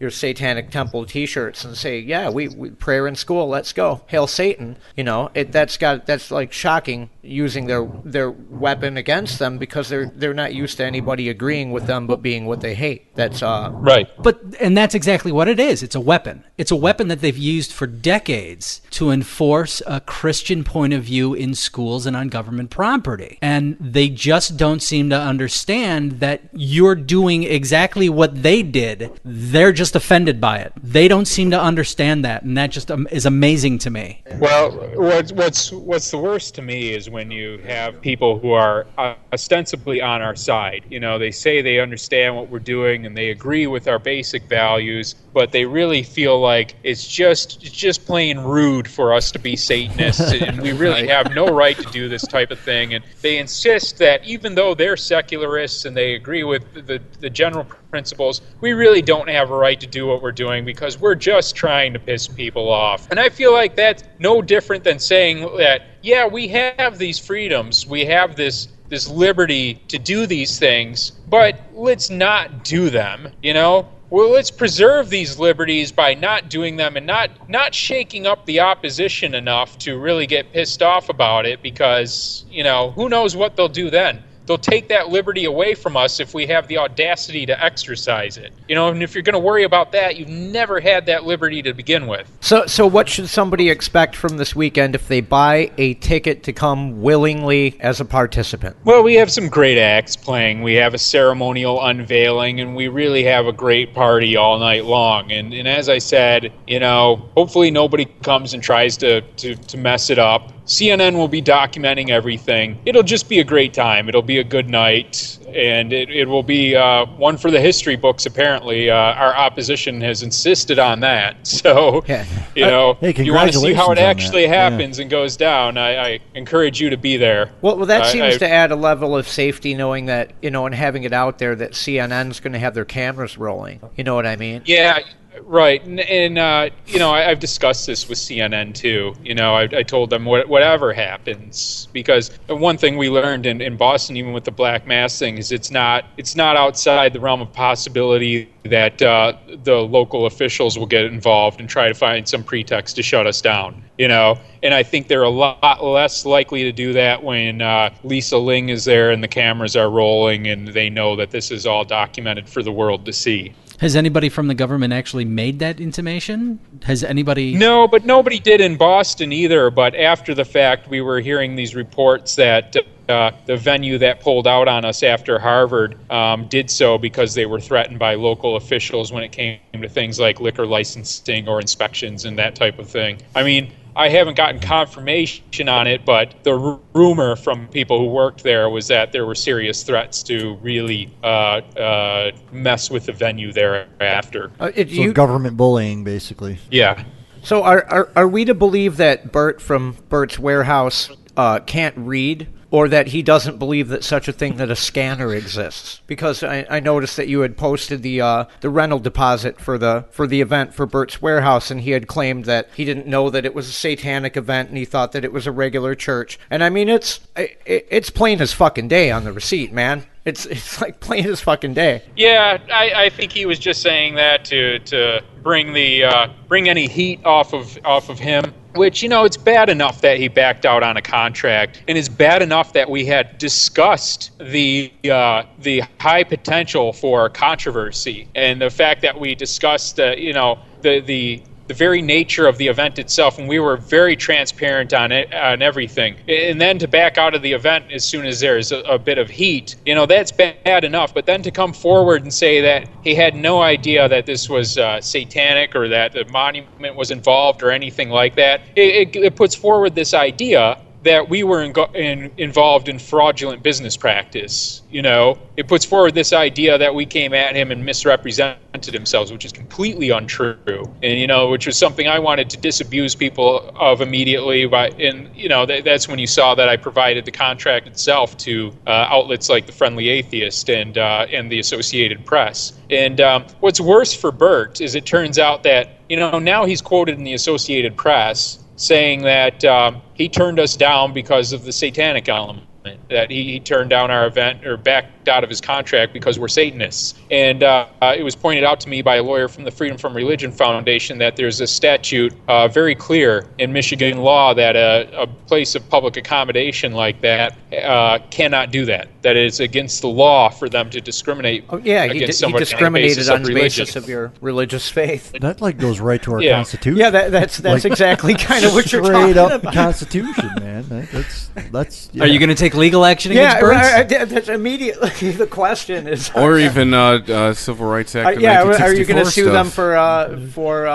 your 0.00 0.10
Satanic 0.10 0.70
Temple 0.70 1.04
T-shirts 1.04 1.64
and 1.64 1.76
say, 1.76 2.00
"Yeah, 2.00 2.30
we, 2.30 2.48
we 2.48 2.70
prayer 2.70 3.06
in 3.06 3.14
school, 3.14 3.48
let's 3.48 3.72
go, 3.72 4.00
hail 4.08 4.26
Satan." 4.26 4.76
You 4.96 5.04
know, 5.04 5.30
it 5.34 5.52
that's 5.52 5.76
got 5.76 6.04
that's 6.04 6.32
like 6.32 6.52
shocking 6.52 7.10
using 7.22 7.66
their 7.66 7.86
their 8.04 8.30
weapon 8.30 8.96
against 8.96 9.38
them 9.38 9.58
because 9.58 9.88
they're 9.88 10.10
they're 10.16 10.34
not 10.34 10.52
used 10.52 10.78
to 10.78 10.84
anybody 10.84 11.28
agreeing 11.28 11.70
with 11.70 11.86
them 11.86 12.08
but 12.08 12.22
being 12.22 12.46
what 12.46 12.60
they 12.60 12.74
hate. 12.74 13.14
That's 13.14 13.42
uh 13.42 13.70
right. 13.72 14.08
But 14.18 14.40
and 14.58 14.76
that's 14.76 14.96
exactly 14.96 15.30
what 15.30 15.46
it 15.46 15.60
is. 15.60 15.82
It's 15.82 15.94
a 15.94 16.00
weapon. 16.00 16.42
It's 16.58 16.70
a 16.70 16.76
weapon 16.76 17.06
that 17.08 17.20
they've 17.20 17.36
used 17.36 17.72
for 17.72 17.86
decades 17.86 18.80
to 18.92 19.10
enforce 19.10 19.80
a 19.86 20.00
Christian 20.00 20.64
point 20.64 20.92
of 20.92 21.04
view 21.04 21.34
in 21.34 21.54
schools 21.54 22.06
and 22.06 22.16
on 22.16 22.28
government 22.28 22.70
property. 22.70 23.38
And 23.40 23.76
they 23.78 24.08
just 24.08 24.56
don't 24.56 24.82
seem 24.82 25.10
to 25.10 25.20
understand 25.20 26.20
that 26.20 26.42
you're 26.52 26.96
doing 26.96 27.44
exactly 27.60 28.08
what 28.08 28.42
they 28.42 28.62
did. 28.62 29.10
They're 29.22 29.72
just 29.72 29.94
offended 29.94 30.40
by 30.40 30.60
it. 30.60 30.72
They 30.82 31.08
don't 31.08 31.26
seem 31.26 31.50
to 31.50 31.60
understand 31.60 32.24
that, 32.24 32.42
and 32.42 32.56
that 32.56 32.70
just 32.70 32.90
um, 32.90 33.06
is 33.10 33.26
amazing 33.26 33.76
to 33.80 33.90
me. 33.90 34.22
Well, 34.38 34.70
what's 34.94 35.30
what's 35.32 35.70
what's 35.72 36.10
the 36.10 36.16
worst 36.18 36.54
to 36.54 36.62
me 36.62 36.94
is 36.94 37.10
when 37.10 37.30
you 37.30 37.58
have 37.58 38.00
people 38.00 38.38
who 38.38 38.52
are 38.52 38.86
ostensibly 39.32 40.00
on 40.00 40.22
our 40.22 40.36
side. 40.36 40.84
You 40.88 41.00
know, 41.00 41.18
they 41.18 41.30
say 41.30 41.60
they 41.60 41.80
understand 41.80 42.34
what 42.34 42.48
we're 42.48 42.58
doing 42.76 43.04
and 43.04 43.14
they 43.14 43.28
agree 43.30 43.66
with 43.66 43.88
our 43.88 43.98
basic 43.98 44.42
values, 44.44 45.14
but 45.32 45.52
they 45.52 45.64
really 45.64 46.02
feel 46.02 46.40
like 46.40 46.76
it's 46.82 47.06
just 47.06 47.62
it's 47.62 47.76
just 47.76 48.06
plain 48.06 48.38
rude 48.38 48.88
for 48.88 49.12
us 49.12 49.30
to 49.32 49.38
be 49.38 49.56
Satanists, 49.56 50.32
and 50.40 50.60
we 50.60 50.72
really 50.72 51.06
have 51.08 51.34
no 51.34 51.46
right 51.46 51.76
to 51.76 51.90
do 51.90 52.08
this 52.08 52.26
type 52.26 52.50
of 52.50 52.58
thing. 52.58 52.94
And 52.94 53.04
they 53.22 53.38
insist 53.38 53.98
that 53.98 54.24
even 54.24 54.54
though 54.54 54.74
they're 54.74 54.96
secularists 54.96 55.84
and 55.84 55.96
they 55.96 56.14
agree 56.14 56.44
with 56.44 56.86
the 56.86 57.00
the 57.20 57.30
general 57.30 57.64
principles, 57.90 58.40
we 58.60 58.72
really 58.72 59.02
don't 59.02 59.28
have 59.28 59.50
a 59.50 59.56
right 59.56 59.80
to 59.80 59.86
do 59.86 60.06
what 60.06 60.22
we're 60.22 60.32
doing 60.32 60.64
because 60.64 60.98
we're 60.98 61.14
just 61.14 61.54
trying 61.56 61.92
to 61.92 61.98
piss 61.98 62.28
people 62.28 62.68
off. 62.68 63.10
And 63.10 63.18
I 63.18 63.28
feel 63.28 63.52
like 63.52 63.76
that's 63.76 64.04
no 64.18 64.40
different 64.42 64.84
than 64.84 64.98
saying 64.98 65.40
that, 65.58 65.82
yeah, 66.02 66.26
we 66.26 66.48
have 66.48 66.98
these 66.98 67.18
freedoms, 67.18 67.86
we 67.86 68.04
have 68.04 68.36
this 68.36 68.68
this 68.90 69.08
liberty 69.08 69.74
to 69.88 69.98
do 69.98 70.26
these 70.26 70.58
things, 70.58 71.12
but 71.28 71.60
let's 71.72 72.10
not 72.10 72.64
do 72.64 72.90
them, 72.90 73.28
you 73.40 73.54
know? 73.54 73.88
Well, 74.10 74.30
let's 74.30 74.50
preserve 74.50 75.08
these 75.08 75.38
liberties 75.38 75.92
by 75.92 76.14
not 76.14 76.50
doing 76.50 76.76
them 76.76 76.96
and 76.96 77.06
not 77.06 77.30
not 77.48 77.74
shaking 77.76 78.26
up 78.26 78.44
the 78.44 78.60
opposition 78.60 79.34
enough 79.34 79.78
to 79.78 79.96
really 79.96 80.26
get 80.26 80.52
pissed 80.52 80.82
off 80.82 81.08
about 81.08 81.46
it 81.46 81.62
because, 81.62 82.44
you 82.50 82.64
know, 82.64 82.90
who 82.90 83.08
knows 83.08 83.36
what 83.36 83.54
they'll 83.54 83.68
do 83.68 83.88
then 83.88 84.24
they'll 84.50 84.58
take 84.58 84.88
that 84.88 85.10
liberty 85.10 85.44
away 85.44 85.76
from 85.76 85.96
us 85.96 86.18
if 86.18 86.34
we 86.34 86.44
have 86.44 86.66
the 86.66 86.76
audacity 86.76 87.46
to 87.46 87.64
exercise 87.64 88.36
it. 88.36 88.52
You 88.66 88.74
know, 88.74 88.88
and 88.88 89.00
if 89.00 89.14
you're 89.14 89.22
going 89.22 89.34
to 89.34 89.38
worry 89.38 89.62
about 89.62 89.92
that, 89.92 90.16
you've 90.16 90.28
never 90.28 90.80
had 90.80 91.06
that 91.06 91.22
liberty 91.22 91.62
to 91.62 91.72
begin 91.72 92.08
with. 92.08 92.28
So, 92.40 92.66
so 92.66 92.84
what 92.84 93.08
should 93.08 93.28
somebody 93.28 93.70
expect 93.70 94.16
from 94.16 94.38
this 94.38 94.56
weekend 94.56 94.96
if 94.96 95.06
they 95.06 95.20
buy 95.20 95.70
a 95.78 95.94
ticket 95.94 96.42
to 96.42 96.52
come 96.52 97.00
willingly 97.00 97.76
as 97.78 98.00
a 98.00 98.04
participant? 98.04 98.74
Well, 98.84 99.04
we 99.04 99.14
have 99.14 99.30
some 99.30 99.48
great 99.48 99.78
acts 99.78 100.16
playing. 100.16 100.62
We 100.62 100.74
have 100.74 100.94
a 100.94 100.98
ceremonial 100.98 101.80
unveiling, 101.84 102.58
and 102.58 102.74
we 102.74 102.88
really 102.88 103.22
have 103.22 103.46
a 103.46 103.52
great 103.52 103.94
party 103.94 104.36
all 104.36 104.58
night 104.58 104.84
long. 104.84 105.30
And, 105.30 105.54
and 105.54 105.68
as 105.68 105.88
I 105.88 105.98
said, 105.98 106.52
you 106.66 106.80
know, 106.80 107.30
hopefully 107.36 107.70
nobody 107.70 108.06
comes 108.22 108.52
and 108.52 108.60
tries 108.60 108.96
to, 108.96 109.20
to, 109.20 109.54
to 109.54 109.78
mess 109.78 110.10
it 110.10 110.18
up. 110.18 110.52
CNN 110.66 111.14
will 111.16 111.26
be 111.28 111.42
documenting 111.42 112.10
everything. 112.10 112.78
It'll 112.84 113.02
just 113.02 113.28
be 113.28 113.40
a 113.40 113.44
great 113.44 113.74
time. 113.74 114.08
It'll 114.08 114.22
be 114.22 114.38
a 114.38 114.44
good 114.44 114.68
night, 114.70 115.38
and 115.48 115.92
it, 115.92 116.10
it 116.10 116.26
will 116.28 116.44
be 116.44 116.76
uh, 116.76 117.06
one 117.06 117.36
for 117.36 117.50
the 117.50 117.60
history 117.60 117.96
books, 117.96 118.24
apparently. 118.24 118.88
Uh, 118.88 118.94
our 118.94 119.34
opposition 119.34 120.00
has 120.02 120.22
insisted 120.22 120.78
on 120.78 121.00
that. 121.00 121.36
So, 121.60 122.02
Yeah. 122.06 122.24
you 122.54 122.64
know, 122.64 122.94
Hey, 123.00 123.12
you 123.22 123.34
want 123.34 123.52
to 123.52 123.58
see 123.58 123.72
how 123.74 123.86
it 123.86 123.88
on 123.90 123.94
that. 123.96 124.04
actually 124.04 124.42
Yeah. 124.42 124.70
happens 124.70 124.98
and 124.98 125.10
goes 125.10 125.36
down, 125.36 125.76
I, 125.76 125.96
I 126.14 126.18
encourage 126.34 126.80
you 126.80 126.88
to 126.90 126.96
be 126.96 127.16
there. 127.16 127.50
Well, 127.60 127.76
well, 127.76 127.86
that 127.86 128.02
I- 128.02 128.12
seems 128.12 128.36
I- 128.36 128.38
to 128.38 128.48
add 128.48 128.70
a 128.70 128.76
level 128.76 129.16
of 129.16 129.26
safety, 129.28 129.74
knowing 129.74 130.06
that 130.06 130.32
you 130.40 130.50
know, 130.50 130.66
and 130.66 130.74
having 130.74 131.02
it 131.04 131.12
out 131.12 131.38
there 131.38 131.54
that 131.56 131.72
CNN's 131.72 132.38
going 132.40 132.52
to 132.52 132.58
have 132.58 132.74
their 132.74 132.84
cameras 132.84 133.36
rolling. 133.36 133.80
You 133.96 134.04
know 134.04 134.14
what 134.14 134.26
I 134.26 134.36
mean? 134.36 134.62
Yeah, 134.64 135.00
right. 135.42 135.84
And, 135.84 136.00
and 136.00 136.38
uh, 136.38 136.70
you 136.86 136.98
know, 136.98 137.10
I, 137.10 137.30
I've 137.30 137.40
discussed 137.40 137.86
this 137.86 138.08
with 138.08 138.18
CNN 138.18 138.74
too. 138.74 139.14
You 139.22 139.34
know, 139.34 139.54
I, 139.54 139.62
I 139.62 139.82
told 139.82 140.10
them 140.10 140.24
what, 140.24 140.48
whatever 140.48 140.92
happens, 140.92 141.88
because 141.92 142.30
one 142.48 142.76
thing 142.76 142.96
we 142.96 143.08
learned 143.08 143.46
in, 143.46 143.60
in 143.60 143.76
Boston, 143.76 144.16
even 144.16 144.32
with 144.32 144.44
the 144.44 144.50
Black 144.50 144.86
Mass 144.86 145.18
thing, 145.18 145.38
is 145.38 145.52
it's 145.52 145.70
not 145.70 146.04
it's 146.16 146.36
not 146.36 146.56
outside 146.56 147.12
the 147.12 147.20
realm 147.20 147.40
of 147.40 147.52
possibility 147.52 148.50
that 148.64 149.00
uh, 149.00 149.32
the 149.64 149.76
local 149.76 150.26
officials 150.26 150.78
will 150.78 150.86
get 150.86 151.04
involved 151.04 151.60
and 151.60 151.68
try 151.68 151.88
to 151.88 151.94
find 151.94 152.28
some 152.28 152.44
pretext 152.44 152.96
to 152.96 153.02
shut 153.02 153.26
us 153.26 153.40
down. 153.40 153.82
You 153.98 154.08
know, 154.08 154.38
and 154.62 154.72
I 154.72 154.82
think 154.82 155.08
they're 155.08 155.22
a 155.22 155.28
lot 155.28 155.84
less 155.84 156.24
likely 156.24 156.62
to 156.64 156.72
do 156.72 156.92
that 156.94 157.22
when 157.22 157.60
uh, 157.60 157.90
Lisa 158.02 158.38
Ling 158.38 158.70
is 158.70 158.84
there 158.84 159.10
and 159.10 159.22
the 159.22 159.28
cameras 159.28 159.76
are 159.76 159.90
rolling 159.90 160.46
and 160.46 160.68
they 160.68 160.88
know 160.88 161.16
that 161.16 161.30
this 161.30 161.50
is 161.50 161.66
all 161.66 161.84
documented 161.84 162.48
for 162.48 162.62
the 162.62 162.72
world 162.72 163.04
to 163.06 163.12
see. 163.12 163.54
Has 163.80 163.96
anybody 163.96 164.28
from 164.28 164.46
the 164.46 164.54
government 164.54 164.92
actually 164.92 165.24
made 165.24 165.60
that 165.60 165.80
intimation? 165.80 166.60
Has 166.82 167.02
anybody? 167.02 167.54
No, 167.54 167.88
but 167.88 168.04
nobody 168.04 168.38
did 168.38 168.60
in 168.60 168.76
Boston 168.76 169.32
either. 169.32 169.70
But 169.70 169.94
after 169.94 170.34
the 170.34 170.44
fact, 170.44 170.90
we 170.90 171.00
were 171.00 171.18
hearing 171.20 171.56
these 171.56 171.74
reports 171.74 172.36
that 172.36 172.76
uh, 173.08 173.30
the 173.46 173.56
venue 173.56 173.96
that 173.96 174.20
pulled 174.20 174.46
out 174.46 174.68
on 174.68 174.84
us 174.84 175.02
after 175.02 175.38
Harvard 175.38 175.96
um, 176.10 176.46
did 176.48 176.70
so 176.70 176.98
because 176.98 177.32
they 177.32 177.46
were 177.46 177.58
threatened 177.58 177.98
by 177.98 178.16
local 178.16 178.56
officials 178.56 179.12
when 179.12 179.22
it 179.22 179.32
came 179.32 179.58
to 179.72 179.88
things 179.88 180.20
like 180.20 180.40
liquor 180.40 180.66
licensing 180.66 181.48
or 181.48 181.58
inspections 181.58 182.26
and 182.26 182.38
that 182.38 182.54
type 182.54 182.78
of 182.78 182.86
thing. 182.86 183.18
I 183.34 183.42
mean, 183.42 183.72
I 183.96 184.08
haven't 184.08 184.36
gotten 184.36 184.60
confirmation 184.60 185.68
on 185.68 185.86
it, 185.86 186.04
but 186.04 186.34
the 186.44 186.58
r- 186.58 186.80
rumor 186.94 187.36
from 187.36 187.68
people 187.68 187.98
who 187.98 188.06
worked 188.06 188.42
there 188.42 188.68
was 188.70 188.88
that 188.88 189.12
there 189.12 189.26
were 189.26 189.34
serious 189.34 189.82
threats 189.82 190.22
to 190.24 190.56
really 190.62 191.10
uh, 191.22 191.26
uh, 191.26 192.30
mess 192.52 192.90
with 192.90 193.06
the 193.06 193.12
venue 193.12 193.52
thereafter. 193.52 194.50
Uh, 194.60 194.70
it, 194.74 194.88
So 194.88 194.94
you, 194.94 195.12
government 195.12 195.56
bullying, 195.56 196.04
basically. 196.04 196.58
Yeah. 196.70 197.04
so 197.42 197.62
are, 197.62 197.84
are 197.90 198.10
are 198.16 198.28
we 198.28 198.44
to 198.44 198.54
believe 198.54 198.96
that 198.98 199.32
Bert 199.32 199.60
from 199.60 199.96
Bert's 200.08 200.38
Warehouse 200.38 201.10
uh, 201.36 201.60
can't 201.60 201.96
read? 201.96 202.48
Or 202.72 202.88
that 202.88 203.08
he 203.08 203.22
doesn't 203.22 203.58
believe 203.58 203.88
that 203.88 204.04
such 204.04 204.28
a 204.28 204.32
thing 204.32 204.56
that 204.58 204.70
a 204.70 204.76
scanner 204.76 205.34
exists, 205.34 206.00
because 206.06 206.44
I, 206.44 206.64
I 206.70 206.78
noticed 206.78 207.16
that 207.16 207.26
you 207.26 207.40
had 207.40 207.56
posted 207.56 208.02
the 208.02 208.20
uh, 208.20 208.44
the 208.60 208.70
rental 208.70 209.00
deposit 209.00 209.60
for 209.60 209.76
the 209.76 210.04
for 210.12 210.28
the 210.28 210.40
event 210.40 210.72
for 210.72 210.86
Bert's 210.86 211.20
Warehouse, 211.20 211.72
and 211.72 211.80
he 211.80 211.90
had 211.90 212.06
claimed 212.06 212.44
that 212.44 212.68
he 212.76 212.84
didn't 212.84 213.08
know 213.08 213.28
that 213.28 213.44
it 213.44 213.56
was 213.56 213.68
a 213.68 213.72
satanic 213.72 214.36
event, 214.36 214.68
and 214.68 214.78
he 214.78 214.84
thought 214.84 215.10
that 215.12 215.24
it 215.24 215.32
was 215.32 215.48
a 215.48 215.52
regular 215.52 215.96
church. 215.96 216.38
And 216.48 216.62
I 216.62 216.68
mean, 216.68 216.88
it's 216.88 217.18
it, 217.34 217.60
it's 217.66 218.10
plain 218.10 218.40
as 218.40 218.52
fucking 218.52 218.86
day 218.86 219.10
on 219.10 219.24
the 219.24 219.32
receipt, 219.32 219.72
man. 219.72 220.04
It's 220.24 220.44
it's 220.46 220.80
like 220.80 221.00
plain 221.00 221.26
as 221.26 221.40
fucking 221.40 221.74
day. 221.74 222.02
Yeah, 222.16 222.58
I, 222.72 223.04
I 223.04 223.08
think 223.08 223.32
he 223.32 223.46
was 223.46 223.58
just 223.58 223.80
saying 223.80 224.16
that 224.16 224.44
to 224.46 224.78
to 224.80 225.22
bring 225.42 225.72
the 225.72 226.04
uh, 226.04 226.28
bring 226.46 226.68
any 226.68 226.86
heat 226.86 227.24
off 227.24 227.54
of 227.54 227.78
off 227.84 228.08
of 228.08 228.18
him. 228.18 228.54
Which 228.74 229.02
you 229.02 229.08
know, 229.08 229.24
it's 229.24 229.36
bad 229.36 229.68
enough 229.68 230.00
that 230.02 230.18
he 230.18 230.28
backed 230.28 230.64
out 230.64 230.82
on 230.82 230.96
a 230.96 231.02
contract, 231.02 231.82
and 231.88 231.98
it's 231.98 232.08
bad 232.08 232.40
enough 232.40 232.72
that 232.74 232.88
we 232.88 233.04
had 233.04 233.36
discussed 233.38 234.30
the 234.38 234.92
uh, 235.10 235.44
the 235.58 235.82
high 235.98 236.22
potential 236.22 236.92
for 236.92 237.28
controversy, 237.30 238.28
and 238.34 238.60
the 238.60 238.70
fact 238.70 239.02
that 239.02 239.18
we 239.18 239.34
discussed, 239.34 239.98
uh, 239.98 240.14
you 240.16 240.32
know, 240.32 240.58
the 240.82 241.00
the 241.00 241.42
the 241.70 241.74
very 241.74 242.02
nature 242.02 242.48
of 242.48 242.58
the 242.58 242.66
event 242.66 242.98
itself, 242.98 243.38
and 243.38 243.48
we 243.48 243.60
were 243.60 243.76
very 243.76 244.16
transparent 244.16 244.92
on 244.92 245.12
it, 245.12 245.32
on 245.32 245.62
everything. 245.62 246.16
And 246.26 246.60
then 246.60 246.80
to 246.80 246.88
back 246.88 247.16
out 247.16 247.32
of 247.32 247.42
the 247.42 247.52
event 247.52 247.92
as 247.92 248.04
soon 248.04 248.26
as 248.26 248.40
there's 248.40 248.72
a, 248.72 248.80
a 248.80 248.98
bit 248.98 249.18
of 249.18 249.30
heat, 249.30 249.76
you 249.86 249.94
know, 249.94 250.04
that's 250.04 250.32
bad 250.32 250.82
enough. 250.82 251.14
But 251.14 251.26
then 251.26 251.42
to 251.42 251.52
come 251.52 251.72
forward 251.72 252.24
and 252.24 252.34
say 252.34 252.60
that 252.60 252.88
he 253.04 253.14
had 253.14 253.36
no 253.36 253.62
idea 253.62 254.08
that 254.08 254.26
this 254.26 254.48
was 254.48 254.78
uh, 254.78 255.00
satanic 255.00 255.76
or 255.76 255.86
that 255.86 256.12
the 256.12 256.24
monument 256.24 256.96
was 256.96 257.12
involved 257.12 257.62
or 257.62 257.70
anything 257.70 258.10
like 258.10 258.34
that, 258.34 258.62
it, 258.74 259.14
it, 259.14 259.16
it 259.16 259.36
puts 259.36 259.54
forward 259.54 259.94
this 259.94 260.12
idea 260.12 260.76
that 261.02 261.28
we 261.28 261.42
were 261.42 261.62
in, 261.62 261.72
in, 261.94 262.30
involved 262.36 262.88
in 262.88 262.98
fraudulent 262.98 263.62
business 263.62 263.96
practice. 263.96 264.82
You 264.90 265.02
know, 265.02 265.38
it 265.56 265.66
puts 265.66 265.84
forward 265.84 266.14
this 266.14 266.32
idea 266.32 266.76
that 266.76 266.94
we 266.94 267.06
came 267.06 267.32
at 267.32 267.56
him 267.56 267.70
and 267.70 267.84
misrepresented 267.84 268.58
himself, 268.92 269.30
which 269.30 269.44
is 269.44 269.52
completely 269.52 270.10
untrue. 270.10 270.84
And 271.02 271.18
you 271.18 271.26
know, 271.26 271.48
which 271.48 271.66
was 271.66 271.78
something 271.78 272.06
I 272.06 272.18
wanted 272.18 272.50
to 272.50 272.56
disabuse 272.56 273.14
people 273.14 273.72
of 273.76 274.00
immediately. 274.00 274.66
By 274.66 274.88
and 274.88 275.34
you 275.34 275.48
know, 275.48 275.64
that, 275.66 275.84
that's 275.84 276.06
when 276.06 276.18
you 276.18 276.26
saw 276.26 276.54
that 276.54 276.68
I 276.68 276.76
provided 276.76 277.24
the 277.24 277.32
contract 277.32 277.86
itself 277.86 278.36
to 278.38 278.72
uh, 278.86 278.90
outlets 278.90 279.48
like 279.48 279.66
the 279.66 279.72
Friendly 279.72 280.08
Atheist 280.10 280.68
and 280.68 280.98
uh, 280.98 281.26
and 281.32 281.50
the 281.50 281.58
Associated 281.58 282.26
Press. 282.26 282.74
And 282.90 283.20
um, 283.20 283.46
what's 283.60 283.80
worse 283.80 284.12
for 284.12 284.32
Bert 284.32 284.80
is 284.80 284.94
it 284.94 285.06
turns 285.06 285.38
out 285.38 285.62
that 285.62 286.00
you 286.08 286.16
know 286.16 286.38
now 286.38 286.66
he's 286.66 286.82
quoted 286.82 287.16
in 287.16 287.24
the 287.24 287.34
Associated 287.34 287.96
Press 287.96 288.58
saying 288.80 289.20
that 289.20 289.62
um, 289.66 290.00
he 290.14 290.26
turned 290.26 290.58
us 290.58 290.74
down 290.74 291.12
because 291.12 291.52
of 291.52 291.64
the 291.64 291.72
satanic 291.72 292.28
element. 292.30 292.66
That 293.10 293.30
he, 293.30 293.44
he, 293.44 293.60
turned 293.60 293.90
down 293.90 294.10
our 294.10 294.26
event 294.26 294.66
or 294.66 294.78
backed 294.78 295.19
out 295.30 295.44
of 295.44 295.48
his 295.48 295.60
contract 295.60 296.12
because 296.12 296.38
we're 296.38 296.48
Satanists. 296.48 297.14
And 297.30 297.62
uh, 297.62 297.86
uh, 298.02 298.14
it 298.16 298.22
was 298.22 298.36
pointed 298.36 298.64
out 298.64 298.80
to 298.80 298.88
me 298.88 299.00
by 299.00 299.16
a 299.16 299.22
lawyer 299.22 299.48
from 299.48 299.64
the 299.64 299.70
Freedom 299.70 299.96
from 299.96 300.14
Religion 300.14 300.52
Foundation 300.52 301.18
that 301.18 301.36
there's 301.36 301.60
a 301.60 301.66
statute 301.66 302.34
uh, 302.48 302.68
very 302.68 302.94
clear 302.94 303.46
in 303.58 303.72
Michigan 303.72 304.18
law 304.18 304.52
that 304.54 304.76
a, 304.76 305.22
a, 305.22 305.26
place 305.50 305.74
of 305.74 305.88
public 305.88 306.16
accommodation 306.16 306.92
like 306.92 307.20
that 307.22 307.56
uh, 307.82 308.18
cannot 308.30 308.70
do 308.70 308.84
that. 308.84 309.08
That 309.22 309.36
it's 309.36 309.60
against 309.60 310.00
the 310.00 310.08
law 310.08 310.48
for 310.48 310.68
them 310.68 310.90
to 310.90 311.00
discriminate. 311.00 311.64
Oh, 311.70 311.78
yeah, 311.78 312.06
he, 312.06 312.20
d- 312.20 312.26
he 312.26 312.52
discriminated 312.52 313.28
on 313.28 313.42
the 313.42 313.52
basis, 313.52 313.78
basis 313.78 313.96
of 313.96 314.08
your 314.08 314.32
religious 314.40 314.88
faith. 314.88 315.34
That 315.40 315.60
like 315.60 315.78
goes 315.78 316.00
right 316.00 316.22
to 316.22 316.34
our 316.34 316.42
Yeah. 316.42 316.56
constitution. 316.56 316.98
Yeah, 316.98 317.10
that, 317.10 317.32
that's 317.32 317.58
that's 317.58 317.84
Like, 317.84 317.92
exactly 317.92 318.34
kind 318.50 318.64
of 318.64 318.74
what 318.74 318.92
you're 318.92 319.04
Straight 319.04 319.34
talking 319.34 319.38
up 319.38 319.62
about. 319.62 319.74
Constitution, 319.74 320.50
man. 320.60 320.88
That, 320.88 321.10
that's 321.10 321.50
that's. 321.70 322.10
Are 322.20 322.26
you 322.26 322.38
going 322.38 322.50
to 322.50 322.54
take 322.54 322.74
legal 322.74 323.04
action 323.04 323.32
Yeah, 323.32 323.56
against 323.56 323.60
Burns? 323.60 323.76
right, 323.76 324.10
right, 324.10 324.28
that's 324.28 324.48
immediately 324.48 325.10
the 325.36 325.46
question 325.46 326.08
is. 326.08 326.30
or 326.34 326.58
even 326.66 326.94
uh, 326.94 327.18
uh, 327.28 327.54
Civil 327.54 327.86
Rights 327.86 328.14
Act. 328.16 328.38
Uh, 328.38 328.40
yeah, 328.40 328.62
are 328.62 328.94
you 328.94 329.04
going 329.04 329.24
to 329.24 329.30
sue 329.30 329.50
them 329.50 329.68
for 329.68 329.96
uh, 329.96 330.40
for 330.48 330.86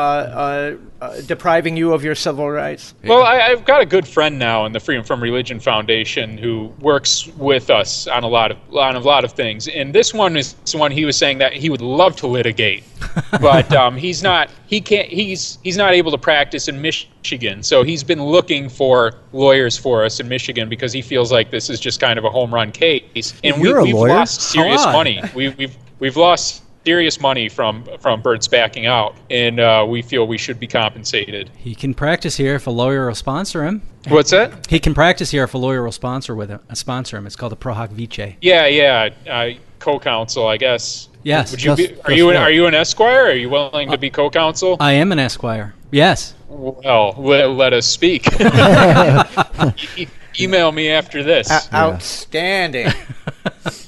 uh, 1.06 1.22
depriving 1.22 1.78
you 1.78 1.94
of 1.94 2.04
your 2.04 2.16
civil 2.16 2.50
rights? 2.50 2.94
Well, 3.04 3.24
I, 3.24 3.40
I've 3.42 3.66
got 3.66 3.82
a 3.82 3.86
good 3.86 4.08
friend 4.08 4.40
now 4.40 4.66
in 4.66 4.72
the 4.72 4.80
Freedom 4.80 5.04
from 5.04 5.22
Religion 5.22 5.60
Foundation 5.60 6.38
who 6.38 6.74
works 6.80 7.28
with 7.38 7.70
us 7.70 8.08
on 8.08 8.24
a 8.24 8.28
lot 8.28 8.52
of 8.52 8.58
on 8.76 8.96
a 8.96 9.00
lot 9.00 9.24
of 9.24 9.32
things, 9.32 9.68
and 9.68 9.94
this 9.94 10.14
one 10.14 10.36
is 10.36 10.54
the 10.54 10.78
one 10.78 10.92
he 10.92 11.06
was 11.06 11.16
saying 11.16 11.38
that 11.38 11.54
he 11.54 11.70
would 11.70 11.82
love 11.82 12.16
to 12.18 12.28
litigate, 12.28 12.84
but 13.42 13.72
um, 13.74 13.96
he's 13.96 14.24
not. 14.24 14.50
He 14.68 14.82
can't. 14.82 15.08
He's 15.08 15.60
he's 15.64 15.78
not 15.78 15.94
able 15.94 16.12
to 16.12 16.18
practice 16.18 16.68
in 16.68 16.82
Michigan, 16.82 17.64
so 17.64 17.84
he's 17.84 18.04
been 18.04 18.24
looking 18.24 18.70
for 18.70 19.14
lawyers 19.34 19.78
for 19.78 20.04
us 20.04 20.20
in 20.20 20.28
Michigan 20.28 20.70
because 20.70 20.92
he 20.92 21.02
feels 21.02 21.32
like 21.32 21.52
this 21.52 21.70
is 21.70 21.80
just 21.80 22.00
kind 22.00 22.18
of 22.18 22.26
a 22.26 22.30
home 22.30 22.54
run 22.54 22.72
case, 22.72 23.34
and 23.44 23.62
You're 23.62 23.82
we, 23.82 23.88
we've 23.88 23.96
lawyer? 23.96 24.10
lost 24.10 24.42
serious 24.42 24.84
money. 24.86 25.22
We, 25.36 25.50
we've 25.50 25.78
we've 26.00 26.18
lost 26.18 26.64
serious 26.86 27.20
money 27.20 27.50
from 27.50 27.84
from 28.00 28.22
Bert's 28.22 28.48
backing 28.48 28.86
out, 28.86 29.16
and 29.30 29.60
uh, 29.60 29.86
we 29.88 30.02
feel 30.02 30.28
we 30.28 30.38
should 30.38 30.60
be 30.60 30.68
compensated. 30.68 31.50
He 31.58 31.76
can 31.76 31.94
practice 31.94 32.38
here 32.38 32.56
if 32.56 32.68
a 32.68 32.72
lawyer 32.72 33.08
will 33.08 33.16
sponsor 33.16 33.66
him. 33.66 33.82
What's 34.08 34.32
that? 34.32 34.68
He 34.68 34.80
can 34.80 34.94
practice 34.94 35.32
here 35.32 35.44
if 35.44 35.54
a 35.54 35.58
lawyer 35.58 35.84
will 35.84 35.92
sponsor 35.92 36.36
with 36.36 36.50
him. 36.50 36.60
Uh, 36.70 36.76
sponsor 36.76 37.18
him. 37.18 37.26
It's 37.26 37.36
called 37.36 37.54
a 37.54 37.56
pro 37.56 37.74
hoc 37.74 37.90
vice. 37.90 38.36
Yeah, 38.42 38.68
yeah, 38.68 39.10
uh, 39.28 39.50
co-counsel, 39.80 40.48
I 40.48 40.58
guess. 40.58 41.10
Yes. 41.24 41.52
Would 41.52 41.64
you 41.64 41.76
Just- 41.76 41.96
be, 41.96 42.02
are 42.04 42.12
you 42.12 42.30
an, 42.30 42.38
are 42.38 42.52
you 42.52 42.68
an 42.68 42.76
esquire? 42.76 43.26
Are 43.26 43.34
you 43.34 43.50
willing 43.50 43.90
to 43.90 43.98
be 43.98 44.12
co-counsel? 44.12 44.78
I 44.80 44.94
am 44.94 45.12
an 45.12 45.18
esquire. 45.18 45.74
Yes. 45.92 46.36
well, 46.48 47.16
let, 47.18 47.50
let 47.50 47.74
us 47.74 47.88
speak. 47.88 48.28
Email 50.40 50.72
me 50.72 50.90
after 50.90 51.24
this. 51.24 51.48
O- 51.52 51.60
Outstanding. 51.78 52.88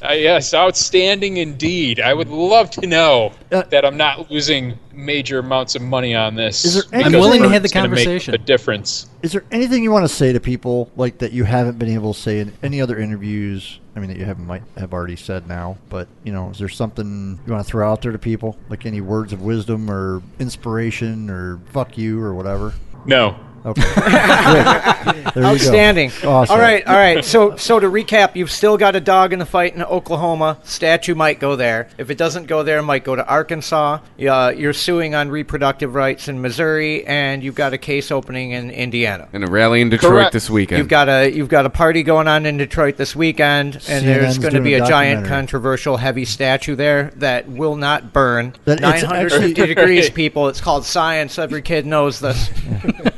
Uh, 0.01 0.13
yes, 0.13 0.53
outstanding 0.53 1.37
indeed. 1.37 1.99
I 1.99 2.13
would 2.13 2.29
love 2.29 2.71
to 2.71 2.87
know 2.87 3.31
Uh, 3.51 3.61
that 3.69 3.85
I'm 3.85 3.97
not 3.97 4.31
losing 4.31 4.77
major 4.93 5.39
amounts 5.39 5.75
of 5.75 5.81
money 5.83 6.15
on 6.15 6.33
this. 6.35 6.65
Is 6.65 6.85
there 6.89 7.05
I'm 7.05 7.11
willing 7.11 7.43
to 7.43 7.49
have 7.49 7.61
the 7.61 7.65
it's 7.65 7.73
gonna 7.73 7.87
make 7.87 7.97
conversation. 8.05 8.33
A 8.33 8.37
difference. 8.39 9.07
Is 9.21 9.31
there 9.33 9.43
anything 9.51 9.83
you 9.83 9.91
want 9.91 10.07
to 10.07 10.13
say 10.13 10.33
to 10.33 10.39
people 10.39 10.89
like 10.95 11.19
that 11.19 11.31
you 11.31 11.43
haven't 11.43 11.77
been 11.77 11.89
able 11.89 12.13
to 12.13 12.19
say 12.19 12.39
in 12.39 12.53
any 12.63 12.81
other 12.81 12.97
interviews? 12.97 13.79
I 13.95 13.99
mean, 13.99 14.09
that 14.09 14.17
you 14.17 14.25
haven't 14.25 14.47
might 14.47 14.63
have 14.77 14.93
already 14.93 15.15
said 15.15 15.47
now, 15.47 15.77
but 15.89 16.07
you 16.23 16.31
know, 16.31 16.49
is 16.49 16.57
there 16.59 16.69
something 16.69 17.39
you 17.45 17.53
want 17.53 17.63
to 17.65 17.69
throw 17.69 17.87
out 17.91 18.01
there 18.01 18.11
to 18.11 18.19
people, 18.19 18.57
like 18.69 18.85
any 18.85 19.01
words 19.01 19.31
of 19.33 19.41
wisdom 19.43 19.91
or 19.91 20.23
inspiration 20.39 21.29
or 21.29 21.59
"fuck 21.71 21.97
you" 21.97 22.19
or 22.19 22.33
whatever? 22.33 22.73
No. 23.05 23.35
Okay, 23.67 23.81
Good. 23.95 25.33
There 25.33 25.43
you 25.43 25.49
Outstanding. 25.49 26.11
go. 26.21 26.31
Awesome. 26.31 26.53
All 26.55 26.59
right, 26.61 26.87
all 26.87 26.95
right. 26.95 27.23
So, 27.23 27.55
so 27.57 27.79
to 27.79 27.87
recap, 27.87 28.35
you've 28.35 28.49
still 28.51 28.77
got 28.77 28.95
a 28.95 28.99
dog 29.01 29.33
in 29.33 29.39
the 29.39 29.45
fight 29.45 29.75
in 29.75 29.83
Oklahoma. 29.83 30.57
Statue 30.63 31.15
might 31.15 31.39
go 31.39 31.55
there. 31.55 31.89
If 31.97 32.09
it 32.09 32.17
doesn't 32.17 32.45
go 32.47 32.63
there, 32.63 32.79
it 32.79 32.83
might 32.83 33.03
go 33.03 33.15
to 33.15 33.25
Arkansas. 33.27 33.99
Uh, 34.19 34.53
you're 34.55 34.73
suing 34.73 35.15
on 35.15 35.29
reproductive 35.29 35.95
rights 35.95 36.27
in 36.27 36.41
Missouri, 36.41 37.05
and 37.05 37.43
you've 37.43 37.55
got 37.55 37.73
a 37.73 37.77
case 37.77 38.09
opening 38.11 38.51
in 38.51 38.71
Indiana. 38.71 39.27
and 39.33 39.43
a 39.43 39.47
rally 39.47 39.81
in 39.81 39.89
Detroit 39.89 40.11
Correct. 40.11 40.33
this 40.33 40.49
weekend. 40.49 40.79
You've 40.79 40.87
got 40.87 41.09
a 41.09 41.29
you've 41.29 41.49
got 41.49 41.65
a 41.65 41.69
party 41.69 42.03
going 42.03 42.27
on 42.27 42.45
in 42.45 42.57
Detroit 42.57 42.95
this 42.97 43.15
weekend, 43.15 43.75
and 43.75 43.83
CNN's 43.83 44.05
there's 44.05 44.37
going 44.37 44.53
to 44.53 44.61
be 44.61 44.75
a 44.75 44.83
a 44.83 44.87
giant, 44.87 45.25
controversial, 45.27 45.97
heavy 45.97 46.23
statue 46.23 46.75
there 46.75 47.11
that 47.17 47.49
will 47.49 47.75
not 47.75 48.13
burn. 48.13 48.55
That 48.65 48.79
950 48.79 49.45
actually- 49.61 49.67
degrees, 49.67 50.09
people. 50.09 50.47
It's 50.47 50.61
called 50.61 50.85
science. 50.85 51.37
Every 51.37 51.61
kid 51.61 51.85
knows 51.85 52.19
this. 52.19 52.49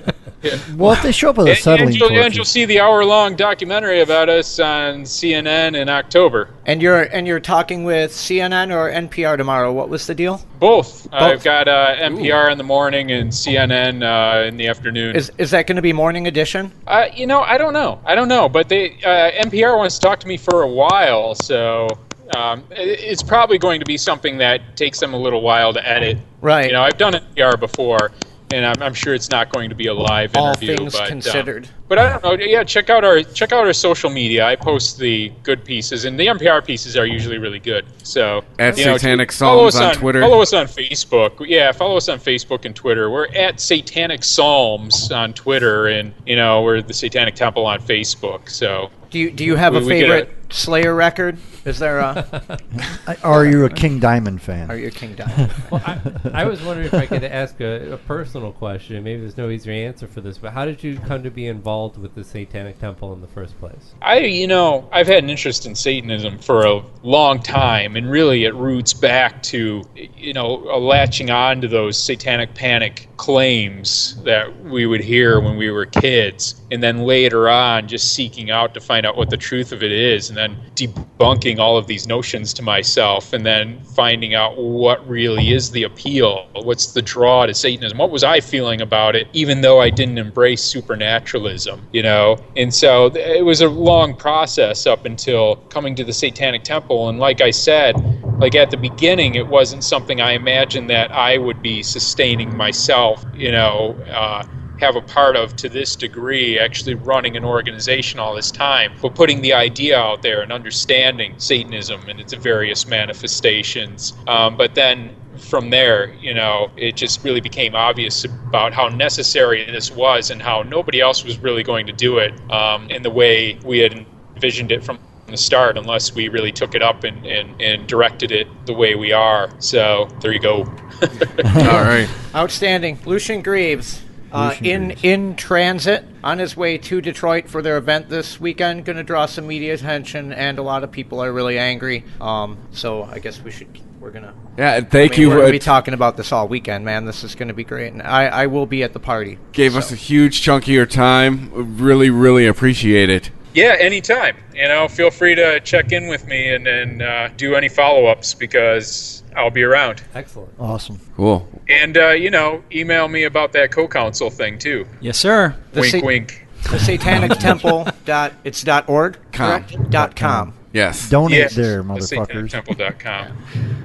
Well, 0.75 0.93
if 0.93 1.03
they 1.03 1.11
show 1.11 1.31
up 1.31 1.37
with 1.37 1.47
And, 1.47 1.57
acetylene 1.57 1.87
and, 1.87 1.95
you'll, 1.95 2.11
and 2.11 2.35
you'll 2.35 2.45
see 2.45 2.65
the 2.65 2.79
hour-long 2.79 3.35
documentary 3.35 4.01
about 4.01 4.29
us 4.29 4.59
on 4.59 5.01
CNN 5.03 5.75
in 5.75 5.89
October. 5.89 6.49
And 6.65 6.81
you're 6.81 7.03
and 7.03 7.27
you're 7.27 7.39
talking 7.39 7.83
with 7.83 8.11
CNN 8.11 8.73
or 8.73 8.89
NPR 8.89 9.37
tomorrow. 9.37 9.73
What 9.73 9.89
was 9.89 10.07
the 10.07 10.15
deal? 10.15 10.41
Both. 10.59 11.07
I've 11.11 11.43
got 11.43 11.67
uh, 11.67 11.95
NPR 11.97 12.51
in 12.51 12.57
the 12.57 12.63
morning 12.63 13.11
and 13.11 13.31
CNN 13.31 14.03
uh, 14.03 14.47
in 14.47 14.57
the 14.57 14.67
afternoon. 14.67 15.15
Is 15.15 15.31
is 15.37 15.51
that 15.51 15.67
going 15.67 15.75
to 15.75 15.81
be 15.81 15.93
morning 15.93 16.27
edition? 16.27 16.71
Uh, 16.87 17.07
you 17.13 17.27
know, 17.27 17.41
I 17.41 17.57
don't 17.57 17.73
know. 17.73 17.99
I 18.05 18.15
don't 18.15 18.27
know. 18.27 18.47
But 18.47 18.69
they 18.69 18.91
uh, 19.03 19.31
NPR 19.43 19.77
wants 19.77 19.95
to 19.95 20.01
talk 20.01 20.19
to 20.21 20.27
me 20.27 20.37
for 20.37 20.61
a 20.61 20.67
while, 20.67 21.35
so 21.35 21.87
um, 22.35 22.63
it's 22.71 23.23
probably 23.23 23.57
going 23.57 23.79
to 23.79 23.85
be 23.85 23.97
something 23.97 24.37
that 24.37 24.77
takes 24.77 24.99
them 24.99 25.13
a 25.13 25.17
little 25.17 25.41
while 25.41 25.73
to 25.73 25.87
edit. 25.87 26.17
Right. 26.41 26.67
You 26.67 26.73
know, 26.73 26.81
I've 26.81 26.97
done 26.97 27.13
NPR 27.13 27.59
before, 27.59 28.11
and 28.51 28.65
I'm, 28.65 28.81
I'm 28.81 28.93
sure 28.93 29.13
it's 29.13 29.29
not 29.29 29.49
going 29.51 29.69
to 29.69 29.75
be 29.75 29.87
a 29.87 29.93
live 29.93 30.35
All 30.35 30.47
interview. 30.49 30.75
things 30.77 30.93
but, 30.93 31.01
um, 31.03 31.07
considered. 31.07 31.69
but 31.87 31.97
I 31.99 32.17
don't 32.17 32.23
know. 32.39 32.45
Yeah, 32.45 32.63
check 32.63 32.89
out 32.89 33.03
our 33.03 33.21
check 33.21 33.51
out 33.51 33.65
our 33.65 33.73
social 33.73 34.09
media. 34.09 34.45
I 34.45 34.55
post 34.55 34.97
the 34.97 35.31
good 35.43 35.63
pieces, 35.63 36.05
and 36.05 36.19
the 36.19 36.27
NPR 36.27 36.65
pieces 36.65 36.97
are 36.97 37.05
usually 37.05 37.37
really 37.37 37.59
good. 37.59 37.85
So 38.03 38.43
At 38.57 38.77
you 38.77 38.85
know, 38.85 38.97
Satanic 38.97 39.31
follow 39.31 39.69
Psalms 39.69 39.75
us 39.75 39.95
on 39.97 40.01
Twitter. 40.01 40.21
Follow 40.21 40.41
us 40.41 40.53
on 40.53 40.65
Facebook. 40.65 41.45
Yeah, 41.47 41.71
follow 41.71 41.97
us 41.97 42.09
on 42.09 42.19
Facebook 42.19 42.65
and 42.65 42.75
Twitter. 42.75 43.09
We're 43.09 43.27
at 43.33 43.59
Satanic 43.59 44.23
Psalms 44.23 45.11
on 45.11 45.33
Twitter, 45.33 45.87
and 45.87 46.13
you 46.25 46.35
know 46.35 46.61
we're 46.63 46.81
the 46.81 46.93
Satanic 46.93 47.35
Temple 47.35 47.65
on 47.65 47.79
Facebook. 47.79 48.49
So 48.49 48.89
Do 49.11 49.19
you 49.19 49.31
do 49.31 49.43
you 49.45 49.55
have 49.55 49.73
We- 49.73 49.79
a 49.81 49.85
favorite 49.85 50.35
Slayer 50.51 50.95
record? 50.95 51.37
Is 51.65 51.77
there 51.77 51.99
a? 51.99 52.57
I- 53.07 53.17
Are 53.23 53.45
you 53.45 53.65
a 53.65 53.69
King 53.69 53.99
Diamond 53.99 54.41
fan? 54.41 54.71
Are 54.71 54.75
you 54.77 54.87
a 54.87 54.91
King 54.91 55.13
Diamond? 55.13 55.53
Well, 55.69 55.81
I, 55.85 55.99
I 56.33 56.45
was 56.45 56.61
wondering 56.63 56.87
if 56.87 56.93
I 56.95 57.05
could 57.05 57.23
ask 57.23 57.59
a, 57.61 57.93
a 57.93 57.97
personal 57.97 58.51
question. 58.53 59.03
Maybe 59.03 59.21
there's 59.21 59.37
no 59.37 59.49
easier 59.49 59.73
answer 59.73 60.07
for 60.07 60.21
this, 60.21 60.39
but 60.39 60.51
how 60.51 60.65
did 60.65 60.83
you 60.83 60.97
come 60.99 61.21
to 61.23 61.29
be 61.29 61.45
involved 61.47 61.97
with 61.97 62.15
the 62.15 62.23
Satanic 62.23 62.79
Temple 62.79 63.13
in 63.13 63.21
the 63.21 63.27
first 63.27 63.59
place? 63.59 63.93
I, 64.01 64.19
you 64.19 64.47
know, 64.47 64.89
I've 64.91 65.05
had 65.07 65.23
an 65.23 65.29
interest 65.29 65.67
in 65.67 65.75
Satanism 65.75 66.39
for 66.39 66.65
a 66.65 66.81
long 67.03 67.41
time, 67.43 67.95
and 67.95 68.09
really 68.09 68.45
it 68.45 68.55
roots 68.55 68.93
back 68.93 69.43
to, 69.43 69.83
you 70.17 70.33
know, 70.33 70.67
uh, 70.69 70.79
latching 70.79 71.29
on 71.29 71.61
to 71.61 71.67
those 71.67 72.01
satanic 72.01 72.55
panic 72.55 73.07
claims 73.17 74.19
that 74.23 74.63
we 74.63 74.85
would 74.87 75.01
hear 75.01 75.39
when 75.39 75.57
we 75.57 75.69
were 75.69 75.85
kids, 75.85 76.59
and 76.71 76.81
then 76.81 76.99
later 77.03 77.49
on 77.49 77.87
just 77.87 78.13
seeking 78.15 78.49
out 78.49 78.73
to 78.73 78.79
find 78.79 79.05
out 79.05 79.15
what 79.15 79.29
the 79.29 79.37
truth 79.37 79.71
of 79.71 79.83
it 79.83 79.91
is, 79.91 80.29
and 80.29 80.37
then 80.39 80.57
debunking 80.75 81.59
all 81.59 81.77
of 81.77 81.85
these 81.85 82.07
notions 82.07 82.53
to 82.53 82.63
myself, 82.63 83.33
and 83.33 83.45
then 83.45 83.83
finding 83.83 84.33
out 84.33 84.57
what 84.57 85.07
really 85.07 85.51
is 85.51 85.69
the 85.71 85.83
appeal, 85.83 86.47
what's 86.63 86.93
the 86.93 87.01
draw 87.01 87.45
to 87.45 87.53
Satanism, 87.53 87.97
what 87.97 88.09
was 88.09 88.23
I 88.23 88.39
feeling 88.39 88.81
about 88.81 89.15
it, 89.15 89.27
even 89.33 89.61
though 89.61 89.81
I 89.81 89.89
didn't 89.89 90.17
embrace 90.17 90.63
supernaturalism, 90.63 91.85
you 91.91 92.01
know? 92.01 92.37
And 92.55 92.73
so 92.73 93.07
it 93.07 93.43
was 93.43 93.61
a 93.61 93.67
long 93.67 94.15
process 94.15 94.87
up 94.87 95.05
until 95.05 95.57
coming 95.69 95.95
to 95.95 96.03
the 96.03 96.13
Satanic 96.13 96.63
Temple. 96.63 97.09
And 97.09 97.19
like 97.19 97.41
I 97.41 97.51
said, 97.51 97.95
like 98.39 98.55
at 98.55 98.71
the 98.71 98.77
beginning, 98.77 99.35
it 99.35 99.47
wasn't 99.47 99.83
something 99.83 100.21
I 100.21 100.31
imagined 100.31 100.89
that 100.89 101.11
I 101.11 101.37
would 101.37 101.61
be 101.61 101.83
sustaining 101.83 102.55
myself. 102.55 103.25
You 103.35 103.51
know. 103.51 103.95
Uh, 104.09 104.43
have 104.79 104.95
a 104.95 105.01
part 105.01 105.35
of 105.35 105.55
to 105.57 105.69
this 105.69 105.95
degree, 105.95 106.57
actually 106.59 106.95
running 106.95 107.35
an 107.37 107.43
organization 107.43 108.19
all 108.19 108.35
this 108.35 108.51
time, 108.51 108.93
but 109.01 109.15
putting 109.15 109.41
the 109.41 109.53
idea 109.53 109.97
out 109.97 110.21
there 110.21 110.41
and 110.41 110.51
understanding 110.51 111.33
Satanism 111.37 112.01
and 112.07 112.19
its 112.19 112.33
various 112.33 112.87
manifestations. 112.87 114.13
Um, 114.27 114.57
but 114.57 114.75
then 114.75 115.15
from 115.37 115.69
there, 115.69 116.13
you 116.15 116.33
know, 116.33 116.69
it 116.75 116.95
just 116.95 117.23
really 117.23 117.41
became 117.41 117.75
obvious 117.75 118.25
about 118.25 118.73
how 118.73 118.87
necessary 118.89 119.65
this 119.65 119.91
was 119.91 120.31
and 120.31 120.41
how 120.41 120.63
nobody 120.63 120.99
else 120.99 121.23
was 121.23 121.37
really 121.39 121.63
going 121.63 121.87
to 121.87 121.93
do 121.93 122.17
it 122.17 122.33
um, 122.51 122.89
in 122.89 123.03
the 123.03 123.09
way 123.09 123.57
we 123.63 123.79
had 123.79 124.05
envisioned 124.35 124.71
it 124.71 124.83
from 124.83 124.99
the 125.27 125.37
start 125.37 125.77
unless 125.77 126.13
we 126.13 126.27
really 126.27 126.51
took 126.51 126.75
it 126.75 126.81
up 126.81 127.03
and, 127.03 127.25
and, 127.25 127.61
and 127.61 127.87
directed 127.87 128.31
it 128.31 128.47
the 128.65 128.73
way 128.73 128.95
we 128.95 129.11
are. 129.11 129.49
So 129.59 130.07
there 130.21 130.31
you 130.31 130.39
go. 130.39 130.63
All 131.45 131.83
right. 131.83 132.09
Outstanding. 132.33 132.99
Lucien 133.05 133.41
Greaves. 133.41 134.01
Uh, 134.31 134.55
in 134.61 134.91
in 135.03 135.35
transit 135.35 136.05
on 136.23 136.39
his 136.39 136.55
way 136.55 136.77
to 136.77 137.01
Detroit 137.01 137.49
for 137.49 137.61
their 137.61 137.77
event 137.77 138.09
this 138.09 138.39
weekend. 138.39 138.85
Going 138.85 138.97
to 138.97 139.03
draw 139.03 139.25
some 139.25 139.47
media 139.47 139.73
attention, 139.73 140.31
and 140.33 140.59
a 140.59 140.61
lot 140.61 140.83
of 140.83 140.91
people 140.91 141.19
are 141.19 141.31
really 141.31 141.57
angry. 141.57 142.03
Um, 142.21 142.57
so 142.71 143.03
I 143.03 143.19
guess 143.19 143.41
we 143.41 143.51
should. 143.51 143.67
We're 143.99 144.11
gonna. 144.11 144.33
Yeah, 144.57 144.79
thank 144.81 145.13
I 145.13 145.15
mean, 145.15 145.21
you. 145.21 145.29
We're 145.29 145.35
gonna 145.37 145.47
uh, 145.47 145.51
be 145.51 145.59
talking 145.59 145.93
about 145.93 146.15
this 146.15 146.31
all 146.31 146.47
weekend, 146.47 146.85
man. 146.85 147.05
This 147.05 147.23
is 147.23 147.35
going 147.35 147.49
to 147.49 147.53
be 147.53 147.63
great, 147.63 147.91
and 147.91 148.01
I, 148.01 148.27
I 148.27 148.47
will 148.47 148.65
be 148.65 148.81
at 148.83 148.93
the 148.93 148.99
party. 148.99 149.37
gave 149.51 149.75
us 149.75 149.91
a 149.91 149.95
huge 149.95 150.41
chunk 150.41 150.65
of 150.65 150.69
your 150.69 150.85
time. 150.85 151.77
Really, 151.77 152.09
really 152.09 152.47
appreciate 152.47 153.09
it. 153.09 153.29
Yeah, 153.53 153.75
anytime. 153.79 154.37
You 154.53 154.67
know, 154.67 154.87
feel 154.87 155.09
free 155.11 155.35
to 155.35 155.59
check 155.61 155.91
in 155.91 156.07
with 156.07 156.27
me 156.27 156.53
and, 156.53 156.67
and 156.67 157.01
uh, 157.01 157.29
do 157.29 157.55
any 157.55 157.67
follow 157.69 158.05
ups 158.05 158.33
because 158.33 159.23
I'll 159.35 159.49
be 159.49 159.63
around. 159.63 160.03
Excellent. 160.13 160.51
Awesome. 160.59 160.99
Cool. 161.15 161.47
And, 161.67 161.97
uh, 161.97 162.09
you 162.09 162.29
know, 162.29 162.63
email 162.71 163.07
me 163.07 163.23
about 163.23 163.51
that 163.53 163.71
co 163.71 163.87
counsel 163.87 164.29
thing 164.29 164.59
too. 164.59 164.85
Yes, 165.01 165.17
sir. 165.17 165.55
The 165.71 165.81
wink, 165.81 165.91
sa- 165.91 166.05
wink. 166.05 166.47
The 166.71 166.79
Satanic 166.79 167.31
Temple 167.39 167.87
dot 168.05 168.33
it's 168.43 168.61
dot 168.63 168.87
org 168.89 169.17
Com. 169.31 169.63
correct 169.63 169.89
dot 169.89 170.15
com. 170.15 170.53
Yes. 170.73 171.09
Donate 171.09 171.37
Yes, 171.37 171.55
there, 171.55 171.81
the 171.81 172.01
satanic 172.01 172.51
temple 172.51 172.75
dot 172.75 172.99
com. 172.99 173.35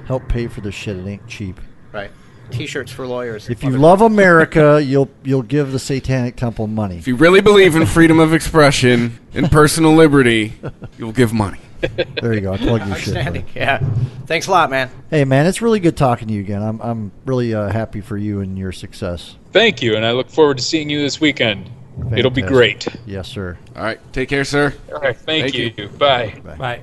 Help 0.05 0.27
pay 0.29 0.47
for 0.47 0.61
this 0.61 0.75
shit. 0.75 0.97
It 0.97 1.07
ain't 1.07 1.25
cheap. 1.27 1.59
Right. 1.91 2.11
T-shirts 2.51 2.91
for 2.91 3.07
lawyers. 3.07 3.49
If 3.49 3.63
you 3.63 3.71
love 3.71 4.01
America, 4.01 4.81
you'll 4.85 5.09
you'll 5.23 5.41
give 5.41 5.71
the 5.71 5.79
Satanic 5.79 6.35
Temple 6.35 6.67
money. 6.67 6.97
If 6.97 7.07
you 7.07 7.15
really 7.15 7.41
believe 7.41 7.75
in 7.75 7.85
freedom 7.85 8.19
of 8.19 8.33
expression 8.33 9.19
and 9.33 9.49
personal 9.51 9.93
liberty, 9.93 10.53
you'll 10.97 11.11
give 11.11 11.33
money. 11.33 11.59
There 12.21 12.33
you 12.33 12.41
go. 12.41 12.53
I 12.53 12.57
plug 12.57 12.87
your 12.87 12.95
shit. 12.95 13.13
buddy. 13.13 13.45
Yeah. 13.53 13.79
Thanks 14.25 14.47
a 14.47 14.51
lot, 14.51 14.69
man. 14.69 14.89
Hey 15.09 15.25
man, 15.25 15.45
it's 15.45 15.61
really 15.61 15.79
good 15.79 15.97
talking 15.97 16.27
to 16.27 16.33
you 16.33 16.41
again. 16.41 16.63
I'm 16.63 16.81
I'm 16.81 17.11
really 17.25 17.53
uh, 17.53 17.69
happy 17.69 18.01
for 18.01 18.17
you 18.17 18.41
and 18.41 18.57
your 18.57 18.71
success. 18.71 19.35
Thank 19.51 19.81
you, 19.81 19.95
and 19.95 20.05
I 20.05 20.11
look 20.11 20.29
forward 20.29 20.57
to 20.57 20.63
seeing 20.63 20.89
you 20.89 21.01
this 21.01 21.21
weekend. 21.21 21.69
It'll 22.15 22.31
be 22.31 22.41
great. 22.41 22.87
Yes, 23.05 23.27
sir. 23.27 23.57
All 23.75 23.83
right. 23.83 23.99
Take 24.13 24.29
care, 24.29 24.43
sir. 24.43 24.73
All 24.93 24.99
right, 24.99 25.15
thank, 25.15 25.53
Thank 25.53 25.77
you. 25.77 25.87
Bye. 25.89 26.41
Bye. 26.57 26.81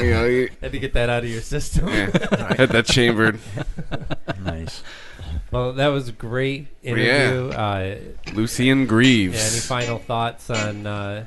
You 0.00 0.10
know, 0.10 0.24
you- 0.26 0.50
Had 0.60 0.72
to 0.72 0.78
get 0.78 0.92
that 0.94 1.08
out 1.08 1.24
of 1.24 1.30
your 1.30 1.40
system. 1.40 1.88
yeah, 1.88 2.10
had 2.56 2.70
that 2.70 2.86
chambered. 2.86 3.38
Nice. 4.42 4.82
well, 5.50 5.72
that 5.74 5.88
was 5.88 6.08
a 6.08 6.12
great 6.12 6.66
interview. 6.82 7.50
Uh, 7.50 7.96
Lucien 8.34 8.86
Greaves. 8.86 9.36
yeah, 9.36 9.50
any 9.52 9.60
final 9.60 9.98
thoughts 9.98 10.50
on? 10.50 10.86
Uh, 10.86 11.24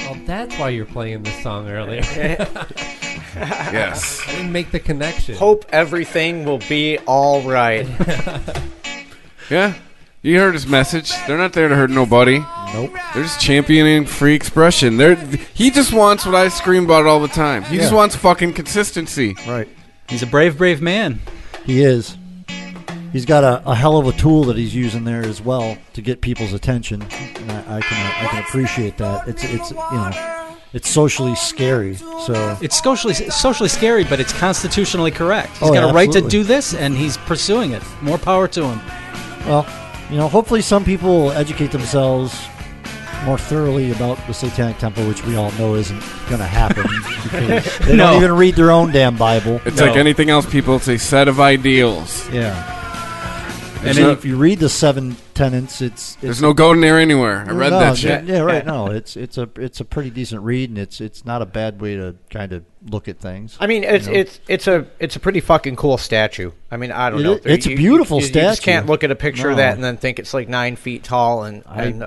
well, 0.00 0.16
that's 0.26 0.56
why 0.58 0.70
you're 0.70 0.86
playing 0.86 1.22
this 1.22 1.42
song 1.42 1.68
earlier. 1.68 2.00
yes. 3.36 4.20
I 4.26 4.32
didn't 4.32 4.52
make 4.52 4.70
the 4.72 4.80
connection. 4.80 5.36
Hope 5.36 5.66
everything 5.70 6.44
will 6.44 6.58
be 6.68 6.98
all 7.06 7.42
right. 7.42 7.86
Yeah. 9.50 9.74
You 10.22 10.38
heard 10.38 10.52
his 10.52 10.66
message. 10.66 11.10
They're 11.26 11.38
not 11.38 11.54
there 11.54 11.68
to 11.68 11.74
hurt 11.74 11.88
nobody. 11.90 12.40
Nope. 12.74 12.92
They're 13.14 13.22
just 13.22 13.40
championing 13.40 14.04
free 14.04 14.34
expression. 14.34 14.98
They're 14.98 15.14
he 15.54 15.70
just 15.70 15.92
wants 15.94 16.26
what 16.26 16.34
I 16.34 16.48
scream 16.48 16.84
about 16.84 17.06
all 17.06 17.20
the 17.20 17.28
time. 17.28 17.62
He 17.64 17.76
just 17.78 17.90
Yeah. 17.90 17.96
wants 17.96 18.16
fucking 18.16 18.52
consistency. 18.52 19.34
Right. 19.48 19.66
He's 20.08 20.22
a 20.22 20.26
brave, 20.26 20.58
brave 20.58 20.82
man. 20.82 21.20
He 21.64 21.82
is. 21.82 22.16
He's 23.12 23.24
got 23.24 23.44
a, 23.44 23.62
a 23.68 23.74
hell 23.74 23.96
of 23.98 24.06
a 24.06 24.12
tool 24.12 24.44
that 24.44 24.56
he's 24.56 24.74
using 24.74 25.04
there 25.04 25.22
as 25.22 25.40
well 25.40 25.76
to 25.94 26.02
get 26.02 26.20
people's 26.20 26.52
attention, 26.52 27.02
and 27.02 27.50
I, 27.50 27.78
I 27.78 27.80
can 27.80 28.24
I 28.24 28.28
can 28.30 28.42
appreciate 28.44 28.98
that. 28.98 29.26
It's 29.26 29.42
it's 29.42 29.70
you 29.70 29.76
know, 29.78 30.10
it's 30.74 30.88
socially 30.88 31.34
scary. 31.34 31.96
So 31.96 32.58
It's 32.60 32.80
socially 32.80 33.14
socially 33.14 33.68
scary, 33.70 34.04
but 34.04 34.20
it's 34.20 34.32
constitutionally 34.34 35.10
correct. 35.10 35.56
He's 35.56 35.70
Oh, 35.70 35.72
got 35.74 35.82
yeah, 35.84 35.90
a 35.90 35.92
right 35.94 36.12
to 36.12 36.18
absolutely. 36.18 36.30
do 36.30 36.44
this, 36.44 36.74
and 36.74 36.94
he's 36.96 37.16
pursuing 37.16 37.72
it. 37.72 37.82
More 38.02 38.18
power 38.18 38.46
to 38.48 38.64
him. 38.64 38.80
well, 39.46 39.66
you 40.10 40.16
know, 40.16 40.28
hopefully 40.28 40.62
some 40.62 40.84
people 40.84 41.08
will 41.08 41.32
educate 41.32 41.70
themselves 41.72 42.38
more 43.24 43.36
thoroughly 43.38 43.90
about 43.92 44.16
the 44.26 44.32
Satanic 44.32 44.78
Temple, 44.78 45.06
which 45.06 45.24
we 45.26 45.36
all 45.36 45.50
know 45.52 45.74
isn't 45.74 46.00
going 46.28 46.38
to 46.40 46.46
happen 46.46 46.82
because 47.22 47.78
they 47.80 47.94
No. 47.96 48.12
don't 48.12 48.22
even 48.22 48.32
read 48.36 48.54
their 48.56 48.70
own 48.70 48.92
damn 48.92 49.16
Bible. 49.16 49.60
It's 49.66 49.76
No. 49.76 49.86
like 49.86 49.96
anything 49.96 50.30
else, 50.30 50.46
people. 50.46 50.76
It's 50.76 50.88
a 50.88 50.98
set 50.98 51.28
of 51.28 51.38
ideals. 51.38 52.28
Yeah. 52.30 52.54
There's 53.82 53.96
And 53.98 54.06
then 54.06 54.12
if 54.16 54.24
you 54.24 54.36
read 54.36 54.58
the 54.58 54.68
seven 54.68 55.16
tenets, 55.40 55.80
it's, 55.80 56.12
it's 56.14 56.16
There's 56.16 56.42
no 56.42 56.52
golden 56.52 56.80
there 56.82 56.98
anywhere. 56.98 57.44
I 57.48 57.52
read 57.52 57.70
no, 57.70 57.80
that 57.80 57.96
shit. 57.98 58.24
Yeah, 58.24 58.40
right. 58.40 58.64
No, 58.64 58.86
it's 58.88 59.16
it's 59.16 59.38
a 59.38 59.48
it's 59.56 59.80
a 59.80 59.84
pretty 59.84 60.10
decent 60.10 60.42
read, 60.42 60.70
and 60.70 60.78
it's 60.78 61.00
it's 61.00 61.24
not 61.24 61.42
a 61.42 61.46
bad 61.46 61.80
way 61.80 61.96
to 61.96 62.16
kind 62.30 62.52
of 62.52 62.64
look 62.88 63.08
at 63.08 63.18
things. 63.18 63.56
I 63.60 63.66
mean, 63.66 63.84
it's 63.84 64.06
You 64.06 64.12
know? 64.14 64.18
it's 64.20 64.40
it's 64.48 64.66
a 64.66 64.86
it's 64.98 65.16
a 65.16 65.20
pretty 65.20 65.40
fucking 65.40 65.76
cool 65.76 65.98
statue. 65.98 66.52
I 66.70 66.76
mean, 66.76 66.92
I 66.92 67.10
don't 67.10 67.20
It 67.20 67.22
know. 67.24 67.32
is- 67.34 67.40
it's 67.46 67.66
a 67.66 67.74
beautiful 67.74 68.20
you, 68.20 68.26
You 68.26 68.32
just 68.32 68.62
can't 68.62 68.86
look 68.86 69.02
at 69.04 69.10
a 69.10 69.16
picture 69.16 69.50
of 69.50 69.56
that 69.56 69.74
and 69.74 69.82
then 69.84 69.96
think 69.96 70.18
it's 70.18 70.32
like 70.32 70.48
nine 70.48 70.76
feet 70.76 71.02
tall 71.04 71.44
and 71.44 71.62
I- 71.66 71.84
and, 71.84 72.02
uh, 72.02 72.06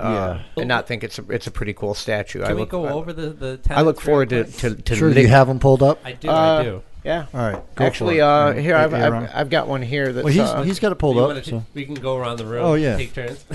yeah. 0.56 0.60
and 0.62 0.68
not 0.68 0.86
think 0.88 1.04
it's 1.04 1.18
a, 1.18 1.24
it's 1.30 1.46
a 1.46 1.50
pretty 1.50 1.74
cool 1.74 1.94
statue. 1.94 2.42
I 2.42 2.46
Can 2.46 2.54
we 2.56 2.62
look, 2.62 2.70
go 2.70 2.86
I, 2.86 2.92
over 2.92 3.12
the 3.12 3.30
the? 3.30 3.60
I 3.70 3.82
look 3.82 4.00
forward 4.00 4.30
to 4.30 4.44
to, 4.44 4.74
to 4.74 4.94
Sure, 4.96 5.08
do 5.10 5.14
lit- 5.16 5.22
you 5.24 5.28
have 5.28 5.48
them 5.48 5.58
pulled 5.58 5.82
up? 5.82 6.00
I 6.04 6.12
do. 6.12 6.28
Uh, 6.28 6.32
I 6.32 6.62
do. 6.62 6.82
Yeah. 7.04 7.26
All 7.34 7.40
right, 7.40 7.74
go 7.74 7.84
Actually, 7.84 8.14
for 8.16 8.20
it. 8.20 8.22
uh, 8.22 8.52
Yeah. 8.54 8.60
here 8.62 8.76
I've, 8.76 8.90
Hey, 8.92 9.02
I've, 9.02 9.30
I've 9.34 9.50
got 9.50 9.68
one 9.68 9.82
here 9.82 10.12
that's 10.12 10.24
well, 10.24 10.32
he's 10.32 10.40
uh, 10.40 10.62
he's 10.62 10.78
got 10.80 10.90
it 10.90 10.94
pulled 10.96 11.16
You 11.16 11.22
up. 11.22 11.28
wanna 11.28 11.42
t- 11.42 11.50
So. 11.50 11.62
we 11.74 11.84
can 11.84 11.94
go 11.96 12.16
around 12.16 12.38
the 12.38 12.46
room. 12.46 12.64
Oh, 12.64 12.74
yeah. 12.74 12.96
Take 12.96 13.12
turns. 13.14 13.44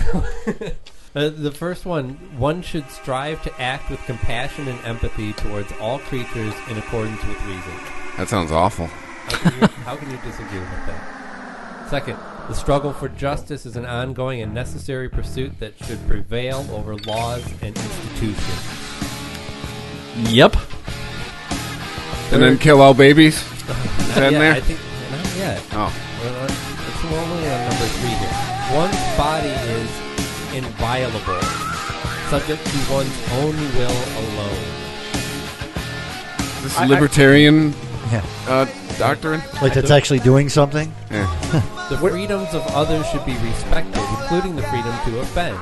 Uh, 1.15 1.27
the 1.29 1.49
first 1.49 1.87
one, 1.87 2.09
one 2.37 2.61
should 2.61 2.87
strive 2.91 3.41
to 3.41 3.51
act 3.59 3.89
with 3.89 3.99
compassion 4.05 4.67
and 4.67 4.79
empathy 4.85 5.33
towards 5.33 5.71
all 5.81 5.97
creatures 5.97 6.53
in 6.69 6.77
accordance 6.77 7.19
with 7.25 7.35
reason. 7.47 7.73
That 8.17 8.29
sounds 8.29 8.51
awful. 8.51 8.85
How 8.85 9.49
can 9.49 9.59
you, 9.59 9.67
how 9.67 9.95
can 9.95 10.11
you 10.11 10.17
disagree 10.17 10.59
with 10.59 10.69
that? 10.85 11.87
Second, 11.89 12.15
the 12.47 12.53
struggle 12.53 12.93
for 12.93 13.09
justice 13.09 13.65
is 13.65 13.75
an 13.75 13.87
ongoing 13.87 14.39
and 14.41 14.53
necessary 14.53 15.09
pursuit 15.09 15.59
that 15.59 15.73
should 15.83 15.97
prevail 16.07 16.67
over 16.71 16.95
laws 16.97 17.43
and 17.63 17.75
institutions. 17.75 18.69
Yep. 20.31 20.55
And 22.31 22.41
then 22.43 22.57
kill 22.57 22.81
all 22.81 22.93
babies. 22.93 23.35
Is 23.37 24.15
that 24.15 24.23
in 24.27 24.33
yet, 24.33 24.39
there? 24.39 24.53
I 24.53 24.59
think 24.61 24.79
not 25.11 25.37
yet. 25.37 25.63
Oh, 25.73 25.93
We're 26.21 26.39
on- 26.39 26.49
It's 26.89 27.03
only 27.05 27.49
on 27.49 27.59
number 27.69 27.87
three 27.97 28.09
here. 28.09 28.35
One's 28.75 29.17
body 29.17 29.49
is 29.49 29.89
inviolable, 30.53 31.41
subject 32.29 32.65
to 32.65 32.77
one's 32.93 33.17
own 33.33 33.55
will 33.75 33.99
alone. 34.21 34.65
this 36.61 36.77
I- 36.77 36.83
I- 36.83 36.87
libertarian 36.87 37.73
Yeah. 38.11 38.21
uh, 38.47 38.65
doctrine. 38.97 39.41
Like 39.61 39.73
that's 39.73 39.91
actually 39.91 40.19
doing 40.19 40.49
something. 40.49 40.93
Yeah. 41.11 41.25
The 41.89 41.97
freedoms 41.97 42.53
of 42.53 42.61
others 42.75 43.07
should 43.07 43.25
be 43.25 43.33
respected, 43.37 44.01
including 44.21 44.55
the 44.55 44.63
freedom 44.63 44.93
to 45.05 45.19
offend. 45.19 45.57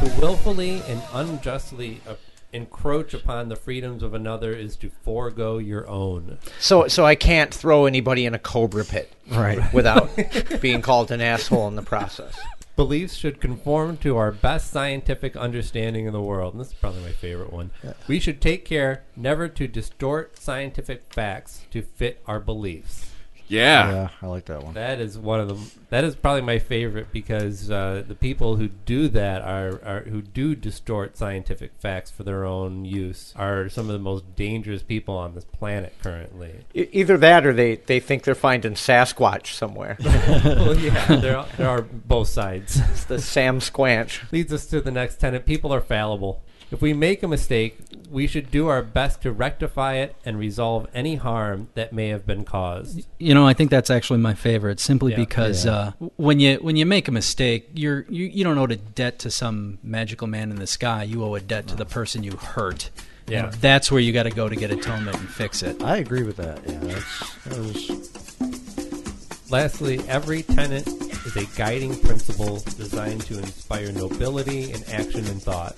To 0.00 0.20
willfully 0.20 0.82
and 0.88 1.00
unjustly 1.14 2.00
uh, 2.08 2.14
encroach 2.52 3.12
upon 3.14 3.48
the 3.48 3.56
freedoms 3.56 4.02
of 4.02 4.14
another 4.14 4.52
is 4.52 4.74
to 4.76 4.90
forego 5.02 5.58
your 5.58 5.86
own. 5.88 6.38
so 6.58 6.88
so 6.88 7.04
I 7.04 7.14
can't 7.14 7.52
throw 7.52 7.84
anybody 7.86 8.24
in 8.24 8.34
a 8.34 8.38
cobra 8.38 8.84
pit 8.84 9.12
Right. 9.30 9.72
without 9.74 10.08
being 10.60 10.80
called 10.80 11.10
an 11.10 11.20
asshole 11.20 11.68
in 11.68 11.76
the 11.76 11.82
process. 11.82 12.38
Beliefs 12.76 13.14
should 13.16 13.40
conform 13.40 13.96
to 13.98 14.16
our 14.16 14.30
best 14.32 14.70
scientific 14.70 15.36
understanding 15.36 16.06
of 16.06 16.12
the 16.12 16.22
world. 16.22 16.54
And 16.54 16.60
this 16.60 16.68
is 16.68 16.74
probably 16.74 17.02
my 17.02 17.10
favorite 17.12 17.52
one. 17.52 17.72
We 18.06 18.20
should 18.20 18.40
take 18.40 18.64
care 18.64 19.02
never 19.16 19.48
to 19.48 19.66
distort 19.66 20.38
scientific 20.38 21.12
facts 21.12 21.62
to 21.72 21.82
fit 21.82 22.22
our 22.26 22.38
beliefs. 22.38 23.07
Yeah. 23.48 23.90
Yeah, 23.90 24.08
I 24.22 24.26
like 24.26 24.44
that 24.46 24.62
one. 24.62 24.74
That 24.74 25.00
is 25.00 25.18
one 25.18 25.40
of 25.40 25.48
them. 25.48 25.70
That 25.90 26.04
is 26.04 26.14
probably 26.14 26.42
my 26.42 26.58
favorite 26.58 27.12
because 27.12 27.70
uh, 27.70 28.04
the 28.06 28.14
people 28.14 28.56
who 28.56 28.68
do 28.68 29.08
that 29.08 29.42
are, 29.42 29.80
are 29.84 30.00
who 30.02 30.20
do 30.22 30.54
distort 30.54 31.16
scientific 31.16 31.72
facts 31.78 32.10
for 32.10 32.24
their 32.24 32.44
own 32.44 32.84
use 32.84 33.32
are 33.36 33.68
some 33.68 33.86
of 33.86 33.92
the 33.94 33.98
most 33.98 34.36
dangerous 34.36 34.82
people 34.82 35.16
on 35.16 35.34
this 35.34 35.44
planet 35.44 35.94
currently. 36.02 36.52
E- 36.74 36.88
Either 36.92 37.16
that, 37.16 37.46
or 37.46 37.52
they, 37.54 37.76
they 37.76 38.00
think 38.00 38.24
they're 38.24 38.34
finding 38.34 38.72
Sasquatch 38.74 39.54
somewhere. 39.54 39.96
well, 40.04 40.76
yeah, 40.78 41.16
there 41.16 41.38
are, 41.38 41.46
there 41.56 41.68
are 41.68 41.82
both 41.82 42.28
sides. 42.28 42.78
it's 42.90 43.04
the 43.04 43.18
Sam 43.18 43.60
Squanch. 43.60 44.30
Leads 44.30 44.52
us 44.52 44.66
to 44.66 44.80
the 44.80 44.90
next 44.90 45.16
tenant. 45.20 45.46
People 45.46 45.72
are 45.72 45.80
fallible. 45.80 46.42
If 46.70 46.82
we 46.82 46.92
make 46.92 47.22
a 47.22 47.28
mistake, 47.28 47.78
we 48.10 48.26
should 48.26 48.50
do 48.50 48.68
our 48.68 48.82
best 48.82 49.22
to 49.22 49.32
rectify 49.32 49.94
it 49.94 50.14
and 50.24 50.38
resolve 50.38 50.86
any 50.92 51.14
harm 51.16 51.68
that 51.74 51.92
may 51.94 52.08
have 52.08 52.26
been 52.26 52.44
caused. 52.44 53.06
You 53.18 53.32
know, 53.34 53.46
I 53.46 53.54
think 53.54 53.70
that's 53.70 53.88
actually 53.90 54.18
my 54.18 54.34
favorite, 54.34 54.78
simply 54.78 55.12
Yeah. 55.12 55.18
because 55.18 55.66
Uh, 55.66 55.92
when 56.16 56.40
you 56.40 56.56
when 56.56 56.76
you 56.76 56.84
make 56.84 57.08
a 57.08 57.12
mistake, 57.12 57.70
you're 57.74 58.04
you, 58.10 58.26
you 58.26 58.44
don't 58.44 58.58
owe 58.58 58.64
a 58.64 58.76
debt 58.76 59.18
to 59.20 59.30
some 59.30 59.78
magical 59.82 60.26
man 60.26 60.50
in 60.50 60.56
the 60.56 60.66
sky. 60.66 61.04
You 61.04 61.24
owe 61.24 61.34
a 61.34 61.40
debt 61.40 61.66
to 61.68 61.74
the 61.74 61.86
person 61.86 62.22
you 62.22 62.32
hurt. 62.32 62.90
Yeah. 63.26 63.44
And 63.46 63.52
that's 63.54 63.90
where 63.90 64.00
you 64.00 64.12
got 64.12 64.22
to 64.24 64.30
go 64.30 64.48
to 64.48 64.56
get 64.56 64.70
atonement 64.70 65.18
and 65.18 65.28
fix 65.28 65.62
it. 65.62 65.82
I 65.82 65.98
agree 65.98 66.22
with 66.22 66.36
that. 66.36 66.60
Yeah, 66.66 66.78
that's 66.80 67.34
that 67.44 67.58
was 67.58 69.50
Lastly, 69.50 70.00
every 70.08 70.42
tenet 70.42 70.86
is 70.86 71.34
a 71.36 71.46
guiding 71.56 71.98
principle 72.00 72.60
designed 72.76 73.22
to 73.22 73.38
inspire 73.38 73.90
nobility 73.92 74.72
in 74.72 74.82
action 74.90 75.26
and 75.26 75.42
thought. 75.42 75.74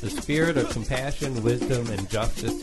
The 0.00 0.10
spirit 0.10 0.56
of 0.56 0.70
compassion, 0.70 1.42
wisdom, 1.42 1.90
and 1.90 2.08
justice 2.08 2.54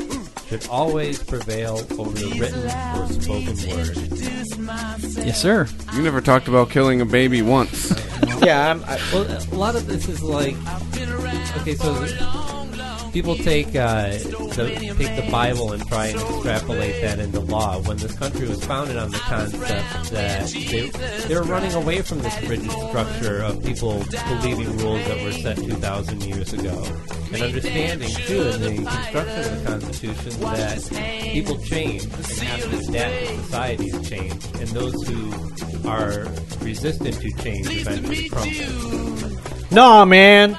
should 0.48 0.68
always 0.70 1.22
prevail 1.22 1.80
over 2.00 2.12
the 2.12 2.38
written 2.40 2.64
or 2.98 3.08
spoken 3.10 3.56
word. 3.76 5.26
Yes, 5.26 5.42
sir. 5.42 5.68
You 5.94 6.02
never 6.02 6.22
talked 6.22 6.48
about 6.48 6.70
killing 6.70 7.02
a 7.02 7.06
baby 7.06 7.42
once. 7.42 7.94
Yeah, 8.42 8.70
I'm, 8.72 8.84
I, 8.86 9.00
Well, 9.14 9.24
a 9.24 9.56
lot 9.56 9.76
of 9.76 9.88
this 9.88 10.08
is 10.08 10.22
like 10.22 10.56
okay, 11.62 11.74
so 11.76 11.94
people 13.16 13.36
take 13.38 13.68
uh, 13.68 14.10
the, 14.10 14.94
take 14.98 15.16
the 15.16 15.32
Bible 15.32 15.72
and 15.72 15.88
try 15.88 16.08
and 16.08 16.20
extrapolate 16.20 17.02
that 17.02 17.18
into 17.18 17.40
law. 17.40 17.80
When 17.80 17.96
this 17.96 18.14
country 18.14 18.46
was 18.46 18.62
founded 18.66 18.98
on 18.98 19.10
the 19.10 19.18
concept 19.20 20.12
that 20.12 20.50
they 20.50 20.90
they 21.26 21.34
were 21.34 21.44
running 21.44 21.74
away 21.76 22.02
from 22.02 22.20
this 22.20 22.38
rigid 22.42 22.70
structure 22.70 23.42
of 23.42 23.64
people 23.64 24.04
believing 24.28 24.78
rules 24.80 25.08
that 25.08 25.24
were 25.24 25.32
set 25.32 25.56
two 25.56 25.76
thousand 25.76 26.26
years 26.26 26.52
ago, 26.52 26.84
and 27.32 27.42
understanding 27.42 28.10
too 28.10 28.42
in 28.50 28.62
the 28.62 28.84
construction 28.84 29.40
of 29.40 29.64
the 29.64 29.70
Constitution 29.72 30.42
that 30.42 31.22
people 31.32 31.58
change 31.60 32.04
and 32.04 32.14
have 32.14 32.70
to 32.70 32.78
adapt 32.90 33.28
to 33.28 33.38
society's 33.44 34.10
change, 34.10 34.46
and 34.60 34.68
those 34.72 35.08
who 35.08 35.88
are 35.88 36.28
resistant 36.60 37.16
to 37.22 37.32
change 37.42 37.66
eventually 37.70 38.28
crumble. 38.28 39.40
no, 39.72 40.06
man. 40.06 40.58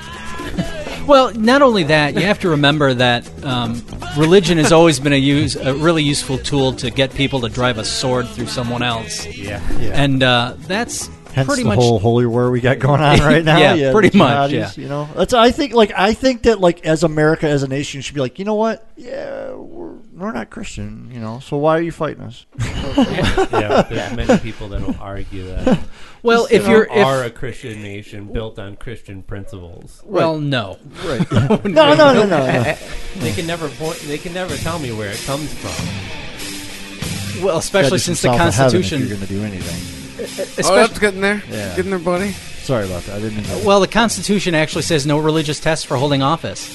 Well, 1.06 1.32
not 1.34 1.62
only 1.62 1.84
that, 1.84 2.14
you 2.14 2.22
have 2.22 2.40
to 2.40 2.50
remember 2.50 2.94
that 2.94 3.44
um, 3.44 3.82
religion 4.16 4.58
has 4.58 4.72
always 4.72 4.98
been 5.00 5.12
a 5.12 5.16
use 5.16 5.56
a 5.56 5.74
really 5.74 6.02
useful 6.02 6.38
tool 6.38 6.72
to 6.74 6.90
get 6.90 7.14
people 7.14 7.40
to 7.42 7.48
drive 7.48 7.78
a 7.78 7.84
sword 7.84 8.28
through 8.28 8.46
someone 8.46 8.82
else. 8.82 9.26
Yeah. 9.26 9.60
And 9.92 10.22
uh, 10.22 10.54
that's 10.58 11.08
hence 11.36 11.46
pretty 11.48 11.62
the 11.62 11.68
much 11.68 11.78
whole 11.78 11.98
holy 11.98 12.24
war 12.24 12.50
we 12.50 12.60
got 12.60 12.78
going 12.78 13.00
on 13.00 13.18
right 13.20 13.44
now. 13.44 13.74
Yeah, 13.74 13.92
pretty 13.92 14.16
much, 14.16 14.52
yeah. 14.52 14.72
You 14.74 14.88
know, 14.88 15.08
that's 15.14 15.34
I 15.34 15.50
think 15.50 15.74
like 15.74 15.92
I 15.94 16.14
think 16.14 16.42
that 16.44 16.60
like 16.60 16.84
as 16.86 17.04
America 17.04 17.46
as 17.46 17.62
a 17.62 17.68
nation 17.68 18.00
should 18.00 18.14
be 18.14 18.20
like, 18.20 18.38
you 18.38 18.44
know 18.44 18.54
what? 18.54 18.88
Yeah, 18.96 19.52
we're, 19.52 19.92
we're 20.14 20.32
not 20.32 20.50
Christian. 20.50 21.10
You 21.12 21.20
know, 21.20 21.40
so 21.40 21.58
why 21.58 21.76
are 21.78 21.82
you 21.82 21.92
fighting 21.92 22.22
us? 22.22 22.46
yeah, 22.58 23.82
there's 23.82 24.16
many 24.16 24.38
people 24.40 24.68
that 24.70 24.80
will 24.80 24.96
argue 24.98 25.46
that. 25.46 25.78
Well, 26.26 26.48
if 26.50 26.66
you're 26.66 26.84
if, 26.84 27.06
are 27.06 27.22
a 27.24 27.30
Christian 27.30 27.82
nation 27.82 28.32
built 28.32 28.58
on 28.58 28.76
Christian 28.76 29.22
principles, 29.22 30.02
well, 30.04 30.38
no, 30.38 30.78
Right. 31.04 31.30
no, 31.32 31.60
no, 31.64 31.94
no, 31.94 32.12
no, 32.12 32.26
no. 32.26 32.76
they 33.16 33.32
can 33.32 33.46
never 33.46 33.68
point, 33.68 33.98
they 34.00 34.18
can 34.18 34.34
never 34.34 34.56
tell 34.56 34.78
me 34.78 34.92
where 34.92 35.10
it 35.10 35.22
comes 35.24 35.52
from. 35.54 37.44
well, 37.44 37.58
especially 37.58 37.98
since 37.98 38.22
the 38.22 38.28
Constitution. 38.28 39.00
you're 39.00 39.16
going 39.16 39.20
to 39.20 39.26
do 39.26 39.42
anything. 39.42 40.64
oh, 40.64 40.74
that's 40.74 40.98
getting 40.98 41.20
there. 41.20 41.42
Yeah. 41.48 41.76
Getting 41.76 41.90
there, 41.90 42.00
buddy. 42.00 42.32
Sorry 42.32 42.84
about 42.86 43.02
that. 43.04 43.16
I 43.16 43.20
didn't. 43.20 43.48
Mean 43.48 43.64
well, 43.64 43.78
the 43.78 43.86
Constitution 43.86 44.54
actually 44.56 44.82
says 44.82 45.06
no 45.06 45.18
religious 45.18 45.60
test 45.60 45.86
for 45.86 45.96
holding 45.96 46.22
office. 46.22 46.66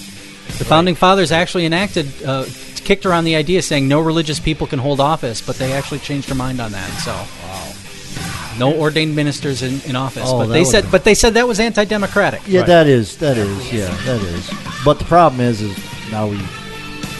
The 0.57 0.65
founding 0.65 0.95
fathers 0.95 1.31
actually 1.31 1.65
enacted, 1.65 2.07
uh, 2.23 2.45
kicked 2.75 3.05
around 3.05 3.25
the 3.25 3.35
idea 3.35 3.61
saying 3.61 3.87
no 3.87 3.99
religious 3.99 4.39
people 4.39 4.67
can 4.67 4.79
hold 4.79 4.99
office, 5.01 5.41
but 5.41 5.57
they 5.57 5.73
actually 5.73 5.99
changed 5.99 6.29
their 6.29 6.35
mind 6.35 6.61
on 6.61 6.71
that. 6.71 6.89
So, 6.99 7.11
no 8.59 8.73
ordained 8.73 9.15
ministers 9.15 9.61
in, 9.63 9.81
in 9.89 9.95
office. 9.95 10.23
Oh, 10.27 10.39
but 10.39 10.47
they 10.47 10.63
said, 10.63 10.85
a- 10.85 10.87
but 10.87 11.03
they 11.03 11.13
said 11.15 11.33
that 11.35 11.47
was 11.47 11.59
anti-democratic. 11.59 12.41
Yeah, 12.47 12.63
that 12.63 12.87
is 12.87 13.17
that 13.17 13.37
is 13.37 13.71
yeah 13.73 13.87
that 14.05 14.21
is. 14.21 14.49
But 14.85 14.99
the 14.99 15.05
problem 15.05 15.41
is, 15.41 15.61
is 15.61 15.77
now 16.11 16.27
we 16.27 16.39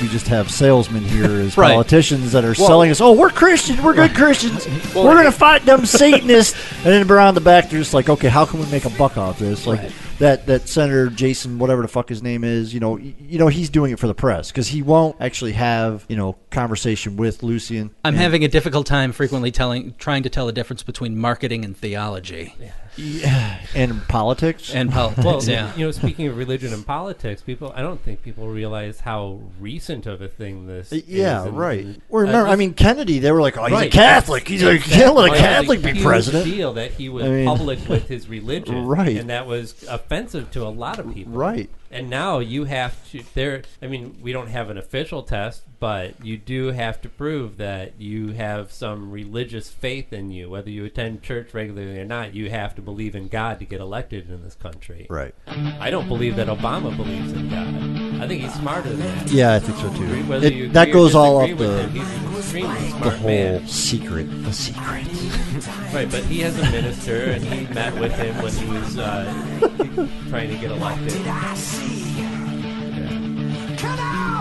we 0.01 0.07
just 0.07 0.27
have 0.27 0.49
salesmen 0.51 1.03
here 1.03 1.25
as 1.41 1.55
Right. 1.57 1.73
politicians 1.73 2.31
that 2.31 2.43
are 2.43 2.55
selling 2.55 2.89
us. 2.91 3.01
Oh, 3.01 3.13
we're 3.13 3.29
Christian. 3.29 3.81
We're 3.83 3.93
good 3.93 4.15
Christians. 4.15 4.67
we're 4.95 5.13
gonna 5.15 5.31
fight 5.31 5.63
them 5.65 5.85
Satanists. 5.85 6.55
and 6.77 6.85
then 6.85 7.09
around 7.11 7.35
the 7.35 7.41
back, 7.41 7.69
they're 7.69 7.79
just 7.79 7.93
like, 7.93 8.09
okay, 8.09 8.27
how 8.29 8.45
can 8.45 8.59
we 8.59 8.65
make 8.71 8.85
a 8.85 8.89
buck 8.91 9.17
off 9.17 9.37
this? 9.39 9.67
Like 9.67 9.79
Right. 9.81 9.91
That 10.21 10.45
that 10.47 10.67
Senator 10.69 11.09
Jason, 11.09 11.59
whatever 11.59 11.81
the 11.81 11.87
fuck 11.87 12.07
his 12.09 12.23
name 12.23 12.43
is, 12.43 12.73
you 12.73 12.79
know, 12.79 12.97
you 12.97 13.37
know, 13.39 13.47
he's 13.47 13.69
doing 13.69 13.91
it 13.91 13.99
for 13.99 14.07
the 14.07 14.13
press 14.13 14.51
because 14.51 14.67
he 14.69 14.81
won't 14.81 15.15
actually 15.19 15.53
have 15.53 16.05
you 16.07 16.15
know 16.15 16.37
conversation 16.49 17.17
with 17.17 17.43
Lucien. 17.43 17.89
I'm 18.05 18.13
And- 18.13 18.21
having 18.21 18.43
a 18.43 18.47
difficult 18.47 18.85
time 18.87 19.11
frequently 19.11 19.51
telling, 19.51 19.93
trying 19.97 20.23
to 20.23 20.29
tell 20.29 20.45
the 20.45 20.51
difference 20.53 20.83
between 20.83 21.17
marketing 21.17 21.63
and 21.65 21.75
theology 21.77 22.53
Yeah. 22.97 23.59
and 23.73 24.05
politics 24.09 24.73
and 24.75 24.91
politics. 24.91 25.25
Well, 25.25 25.41
yeah. 25.43 25.73
you 25.77 25.85
know, 25.85 25.91
speaking 25.91 26.27
of 26.27 26.35
religion 26.37 26.73
and 26.73 26.85
politics, 26.85 27.41
people, 27.41 27.71
I 27.73 27.81
don't 27.81 28.01
think 28.03 28.21
people 28.21 28.47
realize 28.49 28.99
how 28.99 29.39
recent 29.61 30.05
of 30.07 30.21
a 30.21 30.27
thing 30.27 30.67
this. 30.67 30.91
Yeah, 30.91 31.41
is. 31.41 31.45
And- 31.47 31.57
right. 31.57 31.85
and- 31.85 32.01
Well, 32.09 32.23
remember, 32.23 32.49
uh, 32.49 32.51
I 32.51 32.55
mean, 32.57 32.73
Kennedy. 32.73 33.19
They 33.19 33.31
were 33.31 33.41
like, 33.41 33.57
"Oh, 33.57 33.65
he's 33.65 33.79
a 33.79 33.89
Catholic. 33.89 34.45
He's 34.47 34.61
a 34.61 34.71
Exactly. 34.71 34.97
can't 34.97 35.15
let 35.15 35.15
a 35.15 35.15
Well, 35.15 35.25
it 35.25 35.31
was 35.31 35.39
Catholic 35.39 35.81
be 35.95 36.03
president." 36.03 36.43
Deal 36.45 36.73
that 36.73 36.91
he 36.91 37.07
was 37.07 37.25
I 37.25 37.29
mean- 37.29 37.45
public 37.45 37.87
with 37.87 38.07
his 38.09 38.27
religion, 38.37 38.85
Right. 38.85 39.15
And 39.17 39.29
that 39.29 39.47
was 39.47 39.73
offensive 40.11 40.51
to 40.51 40.63
a 40.63 40.69
lot 40.69 40.99
of 40.99 41.13
people, 41.13 41.33
Right. 41.33 41.69
And 41.91 42.09
now 42.09 42.39
you 42.39 42.63
have 42.65 43.09
to. 43.11 43.21
There, 43.33 43.63
I 43.81 43.87
mean, 43.87 44.17
we 44.21 44.31
don't 44.31 44.47
have 44.47 44.69
an 44.69 44.77
official 44.77 45.23
test, 45.23 45.63
but 45.79 46.23
you 46.25 46.37
do 46.37 46.67
have 46.67 47.01
to 47.01 47.09
prove 47.09 47.57
that 47.57 47.99
you 47.99 48.29
have 48.33 48.71
some 48.71 49.11
religious 49.11 49.69
faith 49.69 50.13
in 50.13 50.31
you, 50.31 50.49
whether 50.49 50.69
you 50.69 50.85
attend 50.85 51.21
church 51.21 51.53
regularly 51.53 51.99
or 51.99 52.05
not. 52.05 52.33
You 52.33 52.49
have 52.49 52.75
to 52.75 52.81
believe 52.81 53.13
in 53.15 53.27
God 53.27 53.59
to 53.59 53.65
get 53.65 53.81
elected 53.81 54.29
in 54.29 54.41
this 54.41 54.55
country. 54.55 55.05
Right. 55.09 55.35
I 55.47 55.89
don't 55.89 56.07
believe 56.07 56.37
that 56.37 56.47
Obama 56.47 56.95
believes 56.95 57.33
in 57.33 57.49
God. 57.49 58.21
I 58.23 58.27
think 58.27 58.41
he's 58.43 58.53
smarter 58.53 58.89
than 58.89 58.99
that. 58.99 59.31
Yeah, 59.31 59.53
I 59.55 59.59
think 59.59 59.77
so 59.79 59.93
too. 59.93 60.23
Whether 60.25 60.47
It- 60.47 60.53
you 60.53 60.69
that 60.69 60.89
or 60.89 60.93
goes 60.93 61.13
all 61.15 61.41
disagree 61.41 61.53
up 61.53 61.59
with 61.59 61.93
the 61.93 61.99
him, 61.99 62.05
he's 62.05 62.23
an 62.23 62.37
extremely 62.37 62.75
the 62.75 62.89
smart 62.89 63.15
whole 63.17 63.27
man. 63.29 63.67
secret. 63.67 64.23
The 64.45 64.53
secret. 64.53 65.07
Right, 65.93 66.09
but 66.09 66.23
he 66.23 66.39
has 66.39 66.57
a 66.57 66.71
minister, 66.71 67.25
and 67.25 67.43
he 67.43 67.65
met 67.73 67.93
with 67.99 68.13
him 68.13 68.33
when 68.41 68.53
he 68.53 68.65
was 68.65 68.97
uh, 68.97 69.25
trying 70.29 70.49
to 70.49 70.55
get 70.57 70.71
elected. 70.71 71.11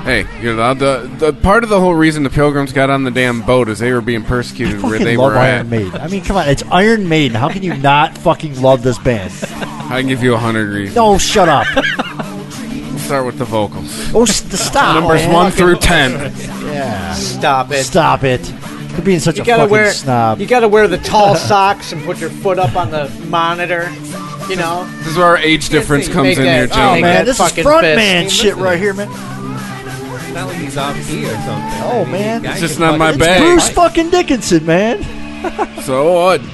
Hey, 0.04 0.24
you 0.40 0.56
know 0.56 0.72
the 0.74 1.10
the 1.18 1.32
part 1.34 1.62
of 1.62 1.68
the 1.70 1.78
whole 1.78 1.94
reason 1.94 2.22
the 2.22 2.30
Pilgrims 2.30 2.72
got 2.72 2.88
on 2.90 3.04
the 3.04 3.10
damn 3.10 3.42
boat 3.42 3.68
is 3.68 3.78
they 3.78 3.92
were 3.92 4.00
being 4.00 4.24
persecuted 4.24 4.80
where 4.82 4.92
fucking 4.92 5.04
they 5.04 5.16
love 5.16 5.32
were 5.32 5.38
Iron 5.38 5.60
at. 5.60 5.66
Maiden. 5.66 6.00
I 6.00 6.08
mean, 6.08 6.24
come 6.24 6.36
on, 6.38 6.48
it's 6.48 6.62
Iron 6.64 7.06
Maiden. 7.08 7.36
How 7.36 7.48
can 7.50 7.62
you 7.62 7.76
not 7.76 8.16
fucking 8.16 8.60
love 8.62 8.82
this 8.82 8.98
band? 8.98 9.32
I 9.52 10.00
can 10.00 10.08
give 10.08 10.22
you 10.22 10.34
a 10.34 10.38
hundred 10.38 10.70
reasons. 10.70 10.96
No, 10.96 11.18
shut 11.18 11.48
up. 11.48 11.66
We'll 11.76 12.98
start 12.98 13.26
with 13.26 13.38
the 13.38 13.44
vocals. 13.44 14.12
Oh, 14.14 14.24
st- 14.24 14.52
stop. 14.54 14.94
Numbers 15.00 15.20
man. 15.26 15.32
one 15.34 15.52
through 15.52 15.76
ten. 15.76 16.12
Yeah. 16.64 17.12
Stop 17.14 17.70
it. 17.70 17.84
Stop 17.84 18.24
it. 18.24 18.50
You're 18.92 19.02
being 19.02 19.20
such 19.20 19.36
You 19.36 19.42
a 19.42 19.46
gotta 19.46 19.62
fucking 19.64 19.72
wear 19.72 19.92
snob. 19.92 20.40
you 20.40 20.46
gotta 20.46 20.68
wear 20.68 20.88
the 20.88 20.98
tall 20.98 21.36
socks 21.36 21.92
and 21.92 22.02
put 22.04 22.18
your 22.20 22.30
foot 22.30 22.58
up 22.58 22.74
on 22.74 22.90
the 22.90 23.08
monitor. 23.28 23.88
You 24.50 24.56
know. 24.56 24.84
This 24.98 25.06
is 25.08 25.16
where 25.16 25.26
our 25.26 25.38
age 25.38 25.68
difference 25.68 26.06
Make 26.08 26.14
comes 26.14 26.38
in 26.38 26.44
that- 26.44 26.54
here, 26.54 26.68
oh, 26.72 26.74
Joe. 26.74 26.88
oh 26.88 26.92
Make 26.94 27.02
man, 27.02 27.14
that 27.14 27.24
this 27.26 27.38
is 27.40 27.48
fucking 27.48 27.62
front 27.64 27.82
fist. 27.82 27.96
man 27.96 28.22
Hey, 28.24 28.28
shit 28.28 28.44
listen. 28.46 28.62
right 28.62 28.78
here, 28.78 28.94
man. 28.94 29.08
It's 29.10 30.34
not 30.34 30.46
like 30.48 30.56
he's 30.58 30.76
off 30.76 30.94
key 31.08 31.24
or 31.24 31.28
something. 31.28 31.80
Oh, 31.82 32.00
I 32.00 32.04
mean, 32.04 32.12
man. 32.12 32.42
the 32.42 32.48
guy 32.48 32.52
It's 32.52 32.60
just 32.60 32.76
can 32.78 32.86
not 32.86 32.98
my 32.98 33.06
fucking 33.12 33.20
It's 33.20 33.28
bag. 33.28 33.40
Bruce 33.42 33.66
fight. 33.68 33.74
fucking 33.74 34.10
Dickinson, 34.10 34.66
man. 34.66 35.04
So 35.82 36.12
what? 36.12 36.40
Kind 36.40 36.50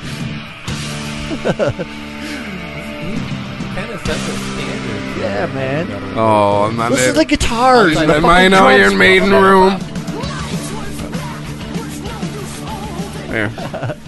of 3.91 4.01
sets 4.07 4.09
a 4.09 4.39
standard. 4.39 5.21
Yeah, 5.21 5.47
man. 5.53 5.87
Oh, 6.17 6.65
I'm 6.69 6.77
not. 6.77 6.93
Listen 6.93 7.13
to 7.15 7.19
the 7.19 7.25
guitars. 7.25 7.97
and 7.99 8.09
the 8.09 8.15
Am 8.17 8.23
fucking 8.23 8.37
I 8.37 8.43
in 8.45 8.53
drums. 8.53 8.81
Iron 8.81 8.97
Maiden 8.99 9.31
room? 9.33 9.81
There. 13.27 13.51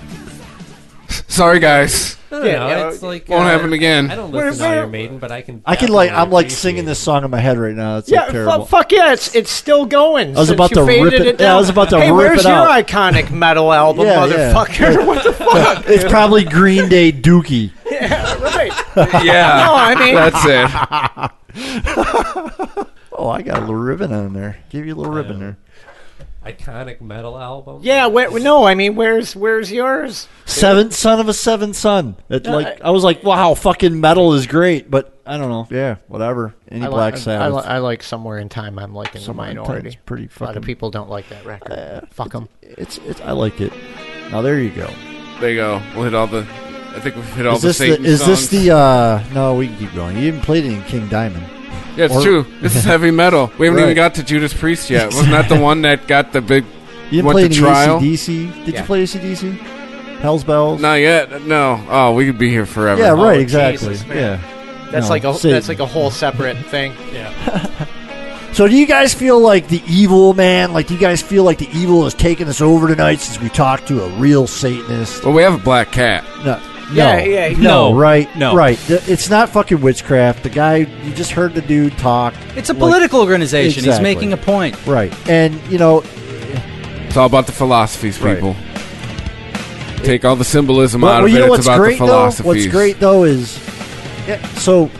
Sorry, 1.39 1.61
guys. 1.61 2.17
No, 2.33 2.41
no, 2.41 2.45
Yeah, 2.47 2.59
no, 2.59 2.69
yeah, 2.69 2.89
it's 2.91 3.01
like 3.01 3.29
Won't 3.29 3.45
uh, 3.45 3.49
happen 3.49 3.73
again. 3.73 4.11
I 4.11 4.17
don't 4.17 4.33
Where- 4.33 4.47
listen 4.51 4.65
to 4.65 4.69
where- 4.71 4.81
Iron 4.81 4.91
Maiden, 4.91 5.19
but 5.19 5.31
I 5.31 5.41
can. 5.43 5.63
I 5.65 5.77
can 5.77 5.89
like 5.89 6.11
I'm 6.11 6.33
like 6.33 6.51
singing 6.51 6.85
this 6.85 6.99
song 6.99 7.25
in 7.25 7.31
my 7.31 7.39
head 7.39 7.59
right 7.59 7.77
now. 7.77 7.99
It's 7.99 8.11
Yeah, 8.11 8.23
like 8.23 8.33
terrible. 8.33 8.65
fu- 8.67 8.77
fuck 8.77 8.91
yeah, 8.91 9.13
it's 9.13 9.33
it's 9.37 9.49
still 9.51 9.87
going. 9.87 10.37
I 10.37 10.41
was 10.41 10.51
about 10.51 10.73
to 10.73 10.83
rip 10.83 11.13
it- 11.13 11.39
down. 11.39 11.47
yeah, 11.47 11.55
I 11.55 11.57
was 11.57 11.69
about 11.71 11.91
to 11.91 12.01
hey, 12.01 12.09
rip 12.11 12.17
where's 12.17 12.43
your 12.45 12.53
iconic 12.53 13.31
metal 13.31 13.73
album, 13.73 14.07
Yeah, 14.07 14.27
yeah. 14.27 14.53
motherfucker? 14.53 15.07
what 15.11 15.23
the 15.25 15.33
fuck? 15.33 15.85
it's 15.89 16.03
probably 16.05 16.43
Green 16.45 16.89
Day 16.89 17.13
Dookie. 17.13 17.71
yeah, 17.89 18.35
right. 18.43 18.73
Yeah. 19.25 19.65
No, 19.65 19.75
I 19.77 19.95
mean- 19.95 20.17
that's 20.17 20.45
it. 21.55 22.87
Oh, 23.21 23.31
I 23.31 23.43
got 23.43 23.57
a 23.57 23.61
little 23.63 23.75
ribbon 23.75 24.13
on 24.13 24.33
there. 24.33 24.59
Give 24.71 24.87
you 24.87 24.95
a 24.95 24.97
little 24.97 25.13
ribbon 25.13 25.41
there. 25.41 25.57
Iconic 26.53 27.01
metal 27.01 27.39
album. 27.39 27.81
Yeah, 27.83 28.07
where, 28.07 28.31
no, 28.41 28.65
I 28.65 28.75
mean, 28.75 28.97
where's 28.97 29.35
where's 29.37 29.71
yours? 29.71 30.29
Seventh 30.47 30.95
son 30.95 31.21
of 31.21 31.29
a 31.29 31.35
seventh 31.35 31.77
son. 31.77 32.17
It, 32.29 32.45
No, 32.45 32.59
like 32.59 32.81
I 32.83 32.91
was 32.91 33.05
like, 33.05 33.23
wow, 33.25 33.55
fucking 33.55 34.01
metal 34.01 34.35
is 34.35 34.47
great, 34.47 34.91
but 34.91 35.19
I 35.27 35.37
don't 35.39 35.51
know. 35.51 35.67
Yeah, 35.71 35.97
whatever. 36.07 36.55
Any 36.71 36.85
I 36.87 36.89
Black 36.89 37.15
like, 37.15 37.23
Sabbath. 37.23 37.43
I, 37.43 37.57
li- 37.57 37.67
I 37.77 37.79
like 37.79 38.03
somewhere 38.03 38.39
in 38.39 38.49
time. 38.49 38.79
I'm 38.79 38.95
like 38.95 39.15
in 39.15 39.21
the 39.21 39.27
Somewhere 39.27 39.51
in 39.51 39.57
Time 39.57 39.65
minority. 39.67 39.99
pretty 40.07 40.25
A 40.25 40.27
lot 40.27 40.33
fucking- 40.33 40.57
of 40.59 40.63
people 40.65 40.91
don't 40.91 41.11
like 41.11 41.29
that 41.29 41.45
record. 41.45 42.09
Fuck 42.11 42.33
them. 42.33 42.49
it's, 42.63 42.99
it's 42.99 43.21
I 43.21 43.33
like 43.33 43.61
it. 43.61 43.73
Now 44.31 44.43
there 44.43 44.59
you 44.61 44.71
go. 44.71 44.91
There 45.41 45.51
you 45.51 45.57
go. 45.57 45.83
We'll 45.95 46.05
hit 46.05 46.15
all 46.15 46.27
the. 46.27 46.47
I 46.95 47.01
think 47.01 47.15
we've 47.17 47.25
hit 47.35 47.47
all 47.47 47.57
Is 47.57 47.63
the 47.63 47.69
this 47.69 47.77
Satan 47.79 48.03
the, 48.03 48.09
is 48.09 48.25
this 48.27 48.49
songs. 48.51 48.65
the 48.65 48.75
uh 48.75 49.23
no, 49.33 49.55
we 49.55 49.69
can 49.69 49.77
keep 49.79 49.95
going. 49.95 50.17
You 50.17 50.25
even 50.25 50.41
played 50.41 50.65
it 50.65 50.73
in 50.73 50.83
King 50.85 51.07
Diamond. 51.09 51.47
Yeah, 51.97 52.05
it's 52.07 52.15
Or- 52.17 52.23
true. 52.23 52.47
This 52.61 52.77
is 52.77 52.85
heavy 52.85 53.11
metal. 53.11 53.51
We 53.59 53.67
haven't 53.67 53.83
even 53.83 53.95
got 53.97 54.15
to 54.17 54.23
Judas 54.23 54.53
Priest 54.55 54.91
yet. 54.91 55.07
Wasn't 55.15 55.31
that 55.31 55.49
the 55.49 55.59
one 55.59 55.83
that 55.83 56.07
got 56.07 56.33
the 56.33 56.41
big 56.41 56.65
You 57.11 57.23
didn't 57.23 57.27
went 57.27 57.35
play 57.35 57.43
to 57.43 57.47
any 57.49 57.57
trial? 57.57 58.01
ACDC? 58.01 58.65
Did 58.65 58.75
Yeah. 58.75 58.81
you 58.81 58.87
play 58.87 59.03
ACDC? 59.05 59.59
Hell's 60.21 60.45
Bells? 60.45 60.81
Not 60.81 60.95
yet. 60.95 61.43
No. 61.47 61.81
Oh, 61.89 62.13
we 62.15 62.27
could 62.27 62.39
be 62.39 62.51
here 62.51 62.67
forever. 62.67 63.01
yeah, 63.01 63.11
right, 63.11 63.39
Oh, 63.39 63.41
exactly. 63.41 63.89
Jesus, 63.91 64.07
yeah. 64.09 64.39
That's 64.91 65.07
No, 65.07 65.11
like 65.11 65.25
a 65.25 65.35
Satan. 65.35 65.53
that's 65.53 65.69
like 65.69 65.81
a 65.81 65.87
whole 65.87 66.11
separate 66.11 66.57
thing. 66.67 66.93
Yeah. 67.13 67.67
So 68.51 68.67
do 68.67 68.75
you 68.75 68.87
guys 68.87 69.15
feel 69.15 69.39
like 69.39 69.69
the 69.69 69.81
evil 69.87 70.33
man, 70.35 70.73
like 70.73 70.89
do 70.89 70.95
you 70.95 70.99
guys 70.99 71.23
feel 71.23 71.45
like 71.45 71.59
the 71.59 71.69
evil 71.73 72.03
has 72.05 72.15
taken 72.15 72.49
us 72.49 72.61
over 72.61 72.89
tonight 72.89 73.21
since 73.21 73.41
we 73.41 73.51
talked 73.51 73.87
to 73.89 74.03
a 74.03 74.09
real 74.19 74.49
Satanist? 74.49 75.23
Well, 75.23 75.35
we 75.35 75.43
have 75.43 75.55
a 75.55 75.59
black 75.63 75.93
cat. 75.93 76.25
No. 76.45 76.59
Yeah, 76.93 77.17
no, 77.19 77.25
yeah, 77.25 77.49
no, 77.51 77.59
no, 77.93 77.95
right, 77.95 78.35
no. 78.37 78.55
right. 78.55 78.79
Th- 78.79 79.07
It's 79.09 79.29
not 79.29 79.51
fucking 79.51 79.81
witchcraft. 79.81 80.43
The 80.43 80.49
guy, 80.49 80.77
you 80.77 81.13
just 81.15 81.33
heard 81.33 81.55
the 81.55 81.61
dude 81.61 81.97
talk. 81.99 82.35
It's 82.57 82.71
a 82.71 82.73
like- 82.73 82.79
political 82.81 83.21
organization. 83.21 83.85
He's 83.85 83.89
Exactly. 83.99 84.15
making 84.15 84.33
a 84.33 84.37
point. 84.39 84.75
right? 84.87 85.13
And 85.29 85.61
you 85.71 85.79
know, 85.79 86.03
It's 87.07 87.17
all 87.17 87.27
about 87.27 87.47
the 87.47 87.53
philosophies, 87.53 88.21
Right. 88.21 88.37
people. 88.37 88.57
Take 90.03 90.25
all 90.25 90.37
the 90.37 90.45
symbolism 90.45 91.01
Well, 91.03 91.11
out 91.11 91.17
well, 91.17 91.25
of 91.27 91.31
you 91.31 91.37
it. 91.37 91.41
know 91.41 91.45
it's 91.47 91.51
what's 91.51 91.67
about 91.67 91.79
great 91.79 91.99
the 91.99 92.07
though? 92.07 92.13
philosophies. 92.13 92.45
What's 92.47 92.67
great 92.67 93.01
though 93.01 93.25
is, 93.25 93.59
yeah, 94.27 94.47
so, 94.57 94.91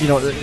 you 0.00 0.08
know, 0.08 0.20
th- 0.20 0.34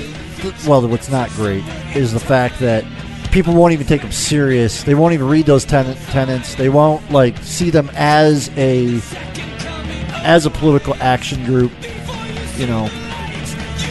th- 0.41 0.53
well, 0.65 0.87
what's 0.87 1.09
not 1.11 1.29
great 1.31 1.63
is 1.93 2.13
the 2.13 2.19
fact 2.19 2.59
that 2.59 2.85
people 3.31 3.53
won't 3.53 3.73
even 3.73 3.85
take 3.85 4.01
them 4.01 4.11
serious. 4.11 4.83
They 4.83 4.95
won't 4.95 5.13
even 5.13 5.27
read 5.27 5.45
those 5.45 5.65
ten- 5.65 5.95
tenants. 6.11 6.55
They 6.55 6.69
won't 6.69 7.11
like 7.11 7.35
see 7.43 7.69
them 7.69 7.91
as 7.95 8.49
a 8.57 8.99
as 10.25 10.45
a 10.45 10.49
political 10.49 10.95
action 10.95 11.45
group. 11.45 11.71
You 12.57 12.67
know, 12.67 12.89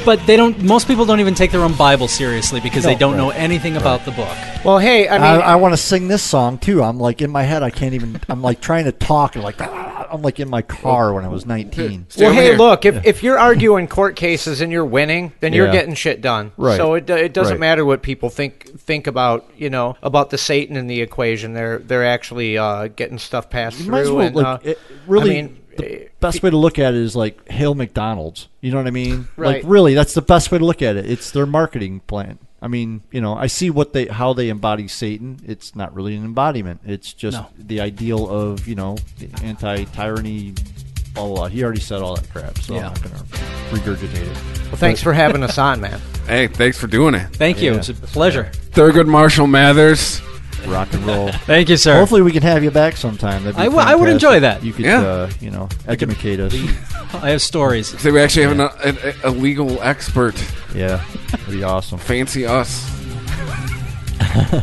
But 0.04 0.26
they 0.26 0.36
don't. 0.36 0.62
Most 0.62 0.86
people 0.86 1.04
don't 1.04 1.20
even 1.20 1.34
take 1.34 1.50
their 1.50 1.60
own 1.62 1.74
Bible 1.74 2.08
seriously 2.08 2.60
because 2.60 2.82
they 2.84 2.94
don't 2.94 3.12
right. 3.12 3.18
know 3.18 3.30
anything 3.30 3.76
about 3.76 4.04
the 4.04 4.10
book. 4.10 4.36
Well, 4.64 4.78
hey, 4.78 5.06
I 5.06 5.16
I, 5.16 5.18
mean, 5.18 5.42
I, 5.42 5.56
want 5.56 5.72
to 5.74 5.76
sing 5.76 6.08
this 6.08 6.22
song 6.22 6.56
too. 6.56 6.82
I'm 6.82 6.98
like 6.98 7.20
in 7.20 7.30
my 7.30 7.42
head. 7.42 7.62
I 7.62 7.68
can't 7.70 7.92
even. 7.94 8.20
I'm 8.28 8.40
like 8.40 8.60
trying 8.62 8.84
to 8.86 8.92
talk 8.92 9.34
and 9.34 9.44
like 9.44 9.60
I'm 10.14 10.22
like 10.22 10.40
in 10.40 10.48
my 10.48 10.62
car 10.62 11.12
when 11.12 11.24
I 11.24 11.28
was 11.28 11.44
19. 11.44 12.06
Stay 12.08 12.22
well, 12.22 12.30
over 12.30 12.40
hey, 12.40 12.46
here. 12.48 12.56
look, 12.56 12.84
if, 12.84 13.04
if 13.04 13.22
you're 13.22 13.38
arguing 13.38 13.88
court 13.88 14.14
cases 14.16 14.60
and 14.60 14.70
you're 14.70 14.84
winning, 14.84 15.32
then 15.40 15.52
you're 15.52 15.66
Yeah. 15.66 15.72
getting 15.72 15.94
shit 15.94 16.20
done. 16.20 16.52
Right. 16.56 16.76
So 16.76 16.94
it, 16.94 17.10
it 17.10 17.34
doesn't 17.34 17.54
Right. 17.54 17.60
matter 17.60 17.84
what 17.84 18.00
people 18.02 18.30
think 18.30 18.78
think 18.78 19.06
about, 19.06 19.44
you 19.56 19.68
know, 19.70 19.96
about 20.02 20.30
the 20.30 20.38
Satan 20.38 20.76
in 20.76 20.86
the 20.86 21.00
equation. 21.02 21.52
They're 21.52 21.78
they're 21.78 22.06
actually 22.06 22.56
uh, 22.56 22.88
getting 22.88 23.18
stuff 23.18 23.50
passed 23.50 23.78
You 23.78 23.84
through. 23.86 23.92
might 23.92 24.00
as 24.00 24.10
well 24.10 24.26
and, 24.26 24.36
like 24.36 24.46
uh, 24.46 24.58
it, 24.62 24.78
really. 25.06 25.30
I 25.30 25.42
mean, 25.42 25.58
the 25.76 26.04
eh, 26.04 26.08
best 26.20 26.42
way 26.42 26.50
to 26.50 26.56
look 26.56 26.78
at 26.78 26.94
it 26.94 27.00
is 27.00 27.14
like 27.16 27.48
hail 27.48 27.74
McDonald's. 27.74 28.48
You 28.60 28.70
know 28.70 28.78
what 28.78 28.86
I 28.86 28.90
mean? 28.90 29.28
Right. 29.36 29.62
Like 29.62 29.62
really, 29.66 29.94
that's 29.94 30.14
the 30.14 30.22
best 30.22 30.50
way 30.50 30.58
to 30.58 30.64
look 30.64 30.82
at 30.82 30.96
it. 30.96 31.10
It's 31.10 31.30
their 31.30 31.46
marketing 31.46 32.00
plan. 32.00 32.38
I 32.62 32.68
mean, 32.68 33.02
you 33.10 33.20
know, 33.20 33.36
I 33.36 33.46
see 33.46 33.68
what 33.68 33.92
they 33.92 34.06
how 34.06 34.32
they 34.32 34.48
embody 34.48 34.88
Satan. 34.88 35.38
It's 35.46 35.76
not 35.76 35.94
really 35.94 36.16
an 36.16 36.24
embodiment. 36.24 36.80
It's 36.86 37.12
just 37.12 37.36
No. 37.36 37.46
the 37.58 37.80
ideal 37.80 38.28
of 38.28 38.66
you 38.66 38.74
know 38.74 38.96
anti-tyranny. 39.42 40.54
Blah, 41.14 41.26
blah, 41.26 41.34
blah. 41.36 41.46
He 41.48 41.62
already 41.62 41.80
said 41.80 42.02
all 42.02 42.16
that 42.16 42.28
crap, 42.30 42.58
so 42.58 42.74
Yeah. 42.74 42.88
I'm 42.88 42.94
not 42.94 43.02
gonna 43.02 43.22
regurgitate 43.70 44.14
it. 44.16 44.36
well, 44.66 44.76
thanks 44.76 45.00
for 45.00 45.12
having 45.12 45.42
us 45.44 45.58
on, 45.58 45.80
man. 45.80 46.00
Hey, 46.26 46.48
thanks 46.48 46.76
for 46.78 46.86
doing 46.88 47.14
it. 47.14 47.28
Thank 47.34 47.62
you. 47.62 47.72
Yeah. 47.72 47.78
It's 47.78 47.88
a 47.90 47.94
pleasure. 47.94 48.50
Thurgood 48.72 49.06
Marshall 49.06 49.46
Mathers. 49.46 50.20
Rock 50.66 50.92
and 50.92 51.04
roll. 51.06 51.30
Thank 51.32 51.68
you, 51.68 51.76
sir. 51.76 51.94
Hopefully, 51.98 52.22
we 52.22 52.32
can 52.32 52.42
have 52.42 52.62
you 52.64 52.70
back 52.70 52.96
sometime. 52.96 53.44
That'd 53.44 53.56
be 53.56 53.62
I 53.62 53.64
w- 53.66 53.80
I 53.82 53.94
would 53.94 54.06
fantastic. 54.08 54.14
enjoy 54.14 54.40
that. 54.40 54.62
You 54.64 54.72
could, 54.72 54.84
Yeah. 54.84 55.00
uh, 55.00 55.30
you 55.40 55.50
know, 55.50 55.68
educate 55.86 56.40
us. 56.40 56.54
I 57.14 57.30
have 57.30 57.42
stories. 57.42 57.98
So 58.00 58.12
we 58.12 58.20
actually 58.20 58.42
have 58.42 58.52
an, 58.52 58.60
a, 58.60 59.26
a, 59.26 59.30
a 59.30 59.30
legal 59.30 59.80
expert. 59.82 60.34
Yeah, 60.74 61.04
that'd 61.30 61.46
be 61.48 61.62
awesome. 61.62 61.98
Fancy 61.98 62.46
us. 62.46 62.90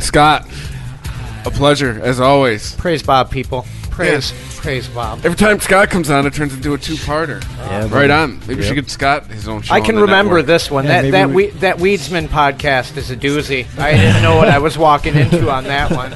Scott, 0.00 0.46
a 1.44 1.50
pleasure 1.50 2.00
as 2.02 2.20
always. 2.20 2.74
Praise 2.76 3.02
Bob, 3.02 3.30
people. 3.30 3.66
Praise 3.92 4.32
praise 4.56 4.88
Bob. 4.88 5.18
Every 5.24 5.36
time 5.36 5.60
Scott 5.60 5.90
comes 5.90 6.08
on, 6.08 6.26
it 6.26 6.32
turns 6.32 6.54
into 6.54 6.72
a 6.74 6.78
two-parter. 6.78 7.42
Yeah, 7.58 7.88
right 7.94 8.10
on. 8.10 8.38
Maybe 8.40 8.56
we 8.56 8.62
should 8.62 8.74
get 8.74 8.88
Scott 8.90 9.26
his 9.26 9.46
own 9.48 9.60
show. 9.62 9.74
I 9.74 9.80
on 9.80 9.84
can 9.84 9.94
the 9.96 10.02
remember 10.02 10.36
network. 10.36 10.46
this 10.46 10.70
one. 10.70 10.84
Yeah, 10.86 11.02
that 11.02 11.10
that 11.10 11.28
we- 11.28 11.34
we, 11.46 11.50
that 11.60 11.76
Weedsman 11.76 12.28
podcast 12.28 12.96
is 12.96 13.10
a 13.10 13.16
doozy. 13.16 13.66
I 13.78 13.92
didn't 13.96 14.22
know 14.22 14.36
what 14.36 14.48
I 14.48 14.58
was 14.58 14.78
walking 14.78 15.14
into 15.14 15.50
on 15.50 15.64
that 15.64 15.90
one. 15.90 16.14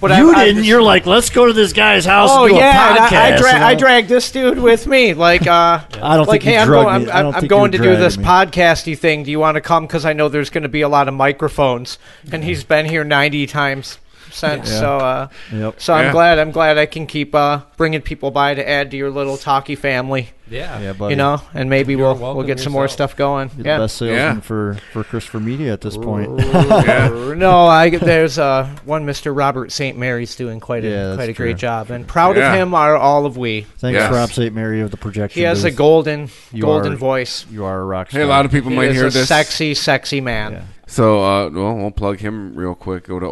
But 0.00 0.16
you 0.18 0.32
I, 0.32 0.40
I- 0.40 0.44
didn't. 0.46 0.64
You're 0.64 0.82
like, 0.82 1.06
let's 1.06 1.30
go 1.30 1.46
to 1.46 1.52
this 1.52 1.72
guy's 1.72 2.04
house. 2.04 2.30
Oh 2.32 2.44
and 2.46 2.54
do 2.54 2.58
yeah, 2.60 2.94
a 2.94 2.98
podcast. 3.08 3.12
I, 3.12 3.34
I, 3.34 3.36
dra- 3.36 3.66
I 3.68 3.74
dragged 3.74 4.08
this 4.08 4.30
dude 4.32 4.58
with 4.58 4.86
me. 4.86 5.14
Like, 5.14 5.46
uh, 5.46 5.80
I 6.02 6.16
don't 6.16 6.28
like, 6.28 6.42
think 6.42 6.44
you 6.44 6.50
hey, 6.52 6.58
I'm 6.58 6.66
drugged 6.66 6.86
going, 6.88 7.04
me. 7.04 7.10
I'm, 7.10 7.16
I 7.18 7.22
don't 7.22 7.34
I'm 7.36 7.46
going 7.46 7.72
to 7.72 7.78
do 7.78 7.96
this 7.96 8.16
me. 8.18 8.24
podcasty 8.24 8.98
thing. 8.98 9.22
Do 9.24 9.30
you 9.30 9.38
want 9.40 9.54
to 9.56 9.60
come? 9.60 9.86
Because 9.86 10.04
I 10.04 10.12
know 10.12 10.28
there's 10.28 10.50
going 10.50 10.62
to 10.62 10.68
be 10.68 10.80
a 10.82 10.88
lot 10.88 11.06
of 11.08 11.14
microphones, 11.14 11.98
and 12.32 12.42
he's 12.44 12.62
been 12.64 12.86
here 12.86 13.04
90 13.04 13.46
times 13.46 13.98
since. 14.32 14.68
Yeah. 14.70 14.80
So, 14.80 14.96
uh, 14.98 15.28
Yep. 15.52 15.74
so 15.78 15.94
I'm 15.94 16.06
Yeah. 16.06 16.12
glad. 16.12 16.38
I'm 16.38 16.50
glad 16.50 16.78
I 16.78 16.86
can 16.86 17.06
keep 17.06 17.34
uh, 17.34 17.60
bringing 17.76 18.00
people 18.00 18.30
by 18.30 18.54
to 18.54 18.68
add 18.68 18.90
to 18.90 18.96
your 18.96 19.10
little 19.10 19.36
talkie 19.36 19.76
family. 19.76 20.30
Yeah. 20.52 20.80
Yeah, 20.80 20.92
buddy. 20.92 21.12
You 21.12 21.16
know, 21.16 21.40
and 21.54 21.68
maybe 21.70 21.94
You're 21.94 22.14
we'll 22.14 22.34
we'll 22.36 22.46
get 22.46 22.60
some 22.60 22.72
more 22.72 22.88
stuff 22.88 23.16
going. 23.16 23.50
You're 23.56 23.66
yeah. 23.66 23.78
the 23.78 23.84
best 23.84 23.96
salesman 23.96 24.16
Yeah. 24.36 24.40
for 24.40 24.78
for 24.92 25.02
Christopher 25.04 25.40
Media 25.40 25.72
at 25.72 25.80
this 25.80 25.96
point. 25.96 26.30
Yeah. 26.52 27.34
no, 27.36 27.66
I 27.66 27.90
there's 27.90 28.38
uh, 28.38 28.66
one 28.84 29.06
Mr. 29.06 29.36
Robert 29.36 29.72
St. 29.72 29.96
Mary's 29.96 30.36
doing 30.36 30.60
quite 30.60 30.84
a 30.84 30.88
Yeah, 30.88 31.14
quite 31.14 31.30
a 31.30 31.32
true. 31.32 31.46
great 31.46 31.56
job, 31.56 31.90
and 31.90 32.06
proud 32.06 32.36
Yeah. 32.36 32.52
of 32.52 32.58
him 32.58 32.74
are 32.74 32.96
all 32.96 33.26
of 33.26 33.36
we. 33.36 33.62
Thanks, 33.78 33.96
Yes. 33.98 34.12
Rob 34.12 34.30
St. 34.30 34.54
Mary 34.54 34.80
of 34.80 34.90
the 34.90 34.96
projection. 34.96 35.40
He 35.40 35.44
has 35.44 35.64
a 35.64 35.70
golden 35.70 36.28
You 36.52 36.62
golden 36.62 36.92
are- 36.92 36.96
voice. 36.96 37.46
You 37.50 37.64
are 37.64 37.80
a 37.80 37.84
rock 37.84 38.10
star. 38.10 38.20
Hey, 38.20 38.26
a 38.26 38.28
lot 38.28 38.44
of 38.44 38.50
people 38.52 38.70
He 38.70 38.76
might 38.76 38.90
is 38.90 38.96
hear 38.96 39.06
a 39.06 39.10
this. 39.10 39.28
sexy, 39.28 39.74
sexy 39.74 40.20
man. 40.20 40.52
Yeah. 40.52 40.62
So, 40.86 41.22
uh, 41.24 41.48
well, 41.48 41.74
we'll 41.76 41.90
plug 41.90 42.18
him 42.18 42.54
real 42.54 42.74
quick. 42.74 43.06
Go 43.08 43.18
to 43.18 43.24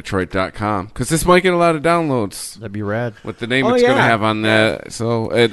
orbitbookdetroit.com 0.00 0.86
because 0.86 1.10
this 1.10 1.26
might 1.26 1.42
get 1.42 1.52
a 1.52 1.56
lot 1.56 1.76
of 1.76 1.82
downloads 1.82 2.54
That'd 2.54 2.72
be 2.72 2.80
rad. 2.82 3.12
with 3.22 3.38
the 3.38 3.46
name 3.46 3.66
Oh, 3.66 3.74
it's 3.74 3.82
going 3.82 3.96
to 3.96 4.02
have 4.02 4.22
on 4.22 4.42
that. 4.42 4.92
So, 4.92 5.30
at 5.32 5.52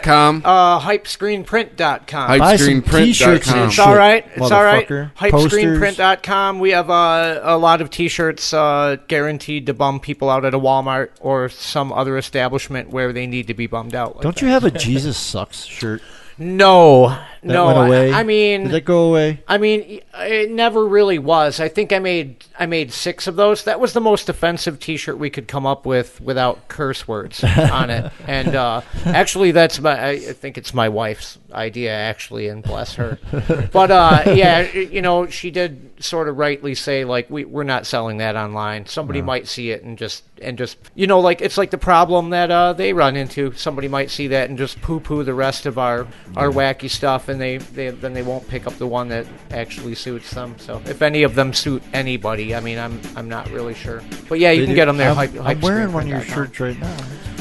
hypeignition.com. 0.00 0.42
Uh, 0.44 0.80
hypescreenprint.com. 0.80 2.28
Hype- 2.28 2.38
Buy 2.40 2.56
some 2.56 2.82
t-shirts 2.82 3.50
and 3.50 3.60
it's 3.66 3.74
shit, 3.74 3.86
all 3.86 3.96
right. 3.96 4.26
It's 4.34 4.50
all 4.50 4.62
right. 4.64 4.86
motherfucker. 4.88 5.14
Hypescreenprint.com. 5.16 6.58
We 6.60 6.70
have 6.70 6.90
uh, 6.90 7.40
a 7.42 7.56
lot 7.58 7.80
of 7.80 7.90
T-shirts 7.90 8.52
uh, 8.52 8.96
guaranteed 9.08 9.66
to 9.66 9.74
bum 9.74 10.00
people 10.00 10.30
out 10.30 10.44
at 10.44 10.54
a 10.54 10.58
Walmart 10.58 11.10
or 11.20 11.48
some 11.48 11.92
other 11.92 12.16
establishment 12.18 12.90
where 12.90 13.12
they 13.12 13.26
need 13.26 13.46
to 13.48 13.54
be 13.54 13.66
bummed 13.66 13.94
out. 13.94 14.16
like 14.16 14.22
Don't 14.22 14.34
that. 14.34 14.42
you 14.42 14.48
have 14.48 14.64
a 14.64 14.70
Jesus 14.78 15.16
sucks 15.18 15.64
shirt? 15.64 16.02
No, 16.38 17.08
That 17.08 17.24
no. 17.42 17.68
I, 17.68 18.20
I 18.20 18.22
mean, 18.22 18.64
Did 18.64 18.72
that 18.72 18.84
go 18.84 19.08
away? 19.08 19.42
I 19.48 19.58
mean, 19.58 20.00
it 20.14 20.50
never 20.50 20.86
really 20.86 21.18
was. 21.18 21.60
I 21.60 21.68
think 21.68 21.92
I 21.92 21.98
made 21.98 22.44
I 22.58 22.66
made 22.66 22.92
six 22.92 23.26
of 23.26 23.36
those. 23.36 23.64
That 23.64 23.80
was 23.80 23.92
the 23.92 24.00
most 24.00 24.28
offensive 24.28 24.78
T-shirt 24.80 25.18
we 25.18 25.30
could 25.30 25.48
come 25.48 25.66
up 25.66 25.84
with 25.86 26.20
without 26.20 26.68
curse 26.68 27.06
words 27.06 27.42
on 27.44 27.90
it. 27.90 28.12
And 28.26 28.54
uh, 28.54 28.82
actually, 29.04 29.52
that's 29.52 29.80
my. 29.80 30.08
I 30.10 30.18
think 30.18 30.56
it's 30.56 30.72
my 30.72 30.88
wife's 30.88 31.38
idea, 31.52 31.92
actually, 31.92 32.48
and 32.48 32.62
bless 32.62 32.94
her. 32.96 33.18
But 33.72 33.90
uh, 33.90 34.22
yeah, 34.34 34.70
you 34.72 35.00
know, 35.02 35.26
she 35.26 35.50
did 35.50 35.90
sort 36.02 36.28
of 36.28 36.36
rightly 36.36 36.74
say 36.74 37.04
like 37.04 37.30
we 37.30 37.44
we're 37.44 37.62
not 37.62 37.86
selling 37.86 38.18
that 38.18 38.36
online. 38.36 38.86
Somebody 38.86 39.22
might 39.22 39.46
see 39.46 39.70
it 39.70 39.82
and 39.82 39.96
just 39.96 40.24
and 40.42 40.58
just 40.58 40.76
you 40.94 41.06
know 41.06 41.20
like 41.20 41.40
it's 41.40 41.56
like 41.56 41.70
the 41.70 41.78
problem 41.78 42.30
that 42.30 42.50
uh, 42.50 42.72
they 42.72 42.92
run 42.92 43.16
into. 43.16 43.52
Somebody 43.52 43.88
might 43.88 44.10
see 44.10 44.28
that 44.28 44.48
and 44.48 44.58
just 44.58 44.80
poo 44.82 45.00
poo 45.00 45.22
the 45.24 45.34
rest 45.34 45.64
of 45.66 45.78
our 45.78 46.06
our 46.36 46.48
wacky 46.50 46.90
stuff, 46.90 47.28
and 47.28 47.40
they, 47.40 47.58
they 47.58 47.90
then 47.90 48.12
they 48.14 48.22
won't 48.22 48.46
pick 48.48 48.66
up 48.66 48.74
the 48.74 48.86
one 48.86 49.08
that 49.08 49.26
actually 49.50 49.94
suits 49.94 50.30
them. 50.32 50.54
So 50.58 50.82
if 50.86 51.02
any 51.02 51.22
of 51.22 51.34
them 51.34 51.52
suit 51.52 51.82
anybody, 51.92 52.54
I 52.54 52.60
mean, 52.60 52.78
I'm 52.78 53.00
I'm 53.16 53.28
not 53.28 53.48
really 53.50 53.74
sure. 53.74 54.02
But 54.28 54.38
yeah, 54.38 54.50
you 54.50 54.60
They 54.62 54.66
can 54.66 54.74
do- 54.74 54.76
get 54.76 54.84
them 54.86 54.96
there. 54.96 55.10
I'm, 55.10 55.16
hype, 55.16 55.40
I'm 55.40 55.60
wearing 55.60 55.92
one 55.92 56.04
of 56.04 56.08
your 56.08 56.22
shirts 56.22 56.58
right 56.60 56.78
now. 56.78 56.96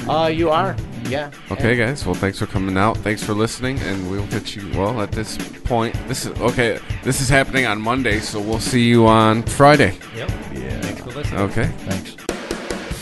Uh, 0.09 0.27
you 0.27 0.49
are, 0.49 0.75
yeah. 1.05 1.31
Okay, 1.51 1.75
guys. 1.75 2.05
Well, 2.05 2.15
thanks 2.15 2.39
for 2.39 2.45
coming 2.47 2.77
out. 2.77 2.97
Thanks 2.97 3.23
for 3.23 3.33
listening, 3.33 3.79
and 3.79 4.09
we'll 4.09 4.27
get 4.27 4.55
you. 4.55 4.69
Well, 4.77 5.01
at 5.01 5.11
this 5.11 5.37
point, 5.63 5.95
this 6.07 6.25
is 6.25 6.39
okay. 6.41 6.79
This 7.03 7.21
is 7.21 7.29
happening 7.29 7.65
on 7.65 7.81
Monday, 7.81 8.19
so 8.19 8.39
we'll 8.39 8.59
see 8.59 8.87
you 8.87 9.07
on 9.07 9.43
Friday. 9.43 9.97
Yep. 10.15 10.29
Yeah. 10.53 10.81
Thanks 10.81 11.01
for 11.01 11.11
listening. 11.11 11.39
Okay. 11.41 11.67
Thanks. 11.85 12.20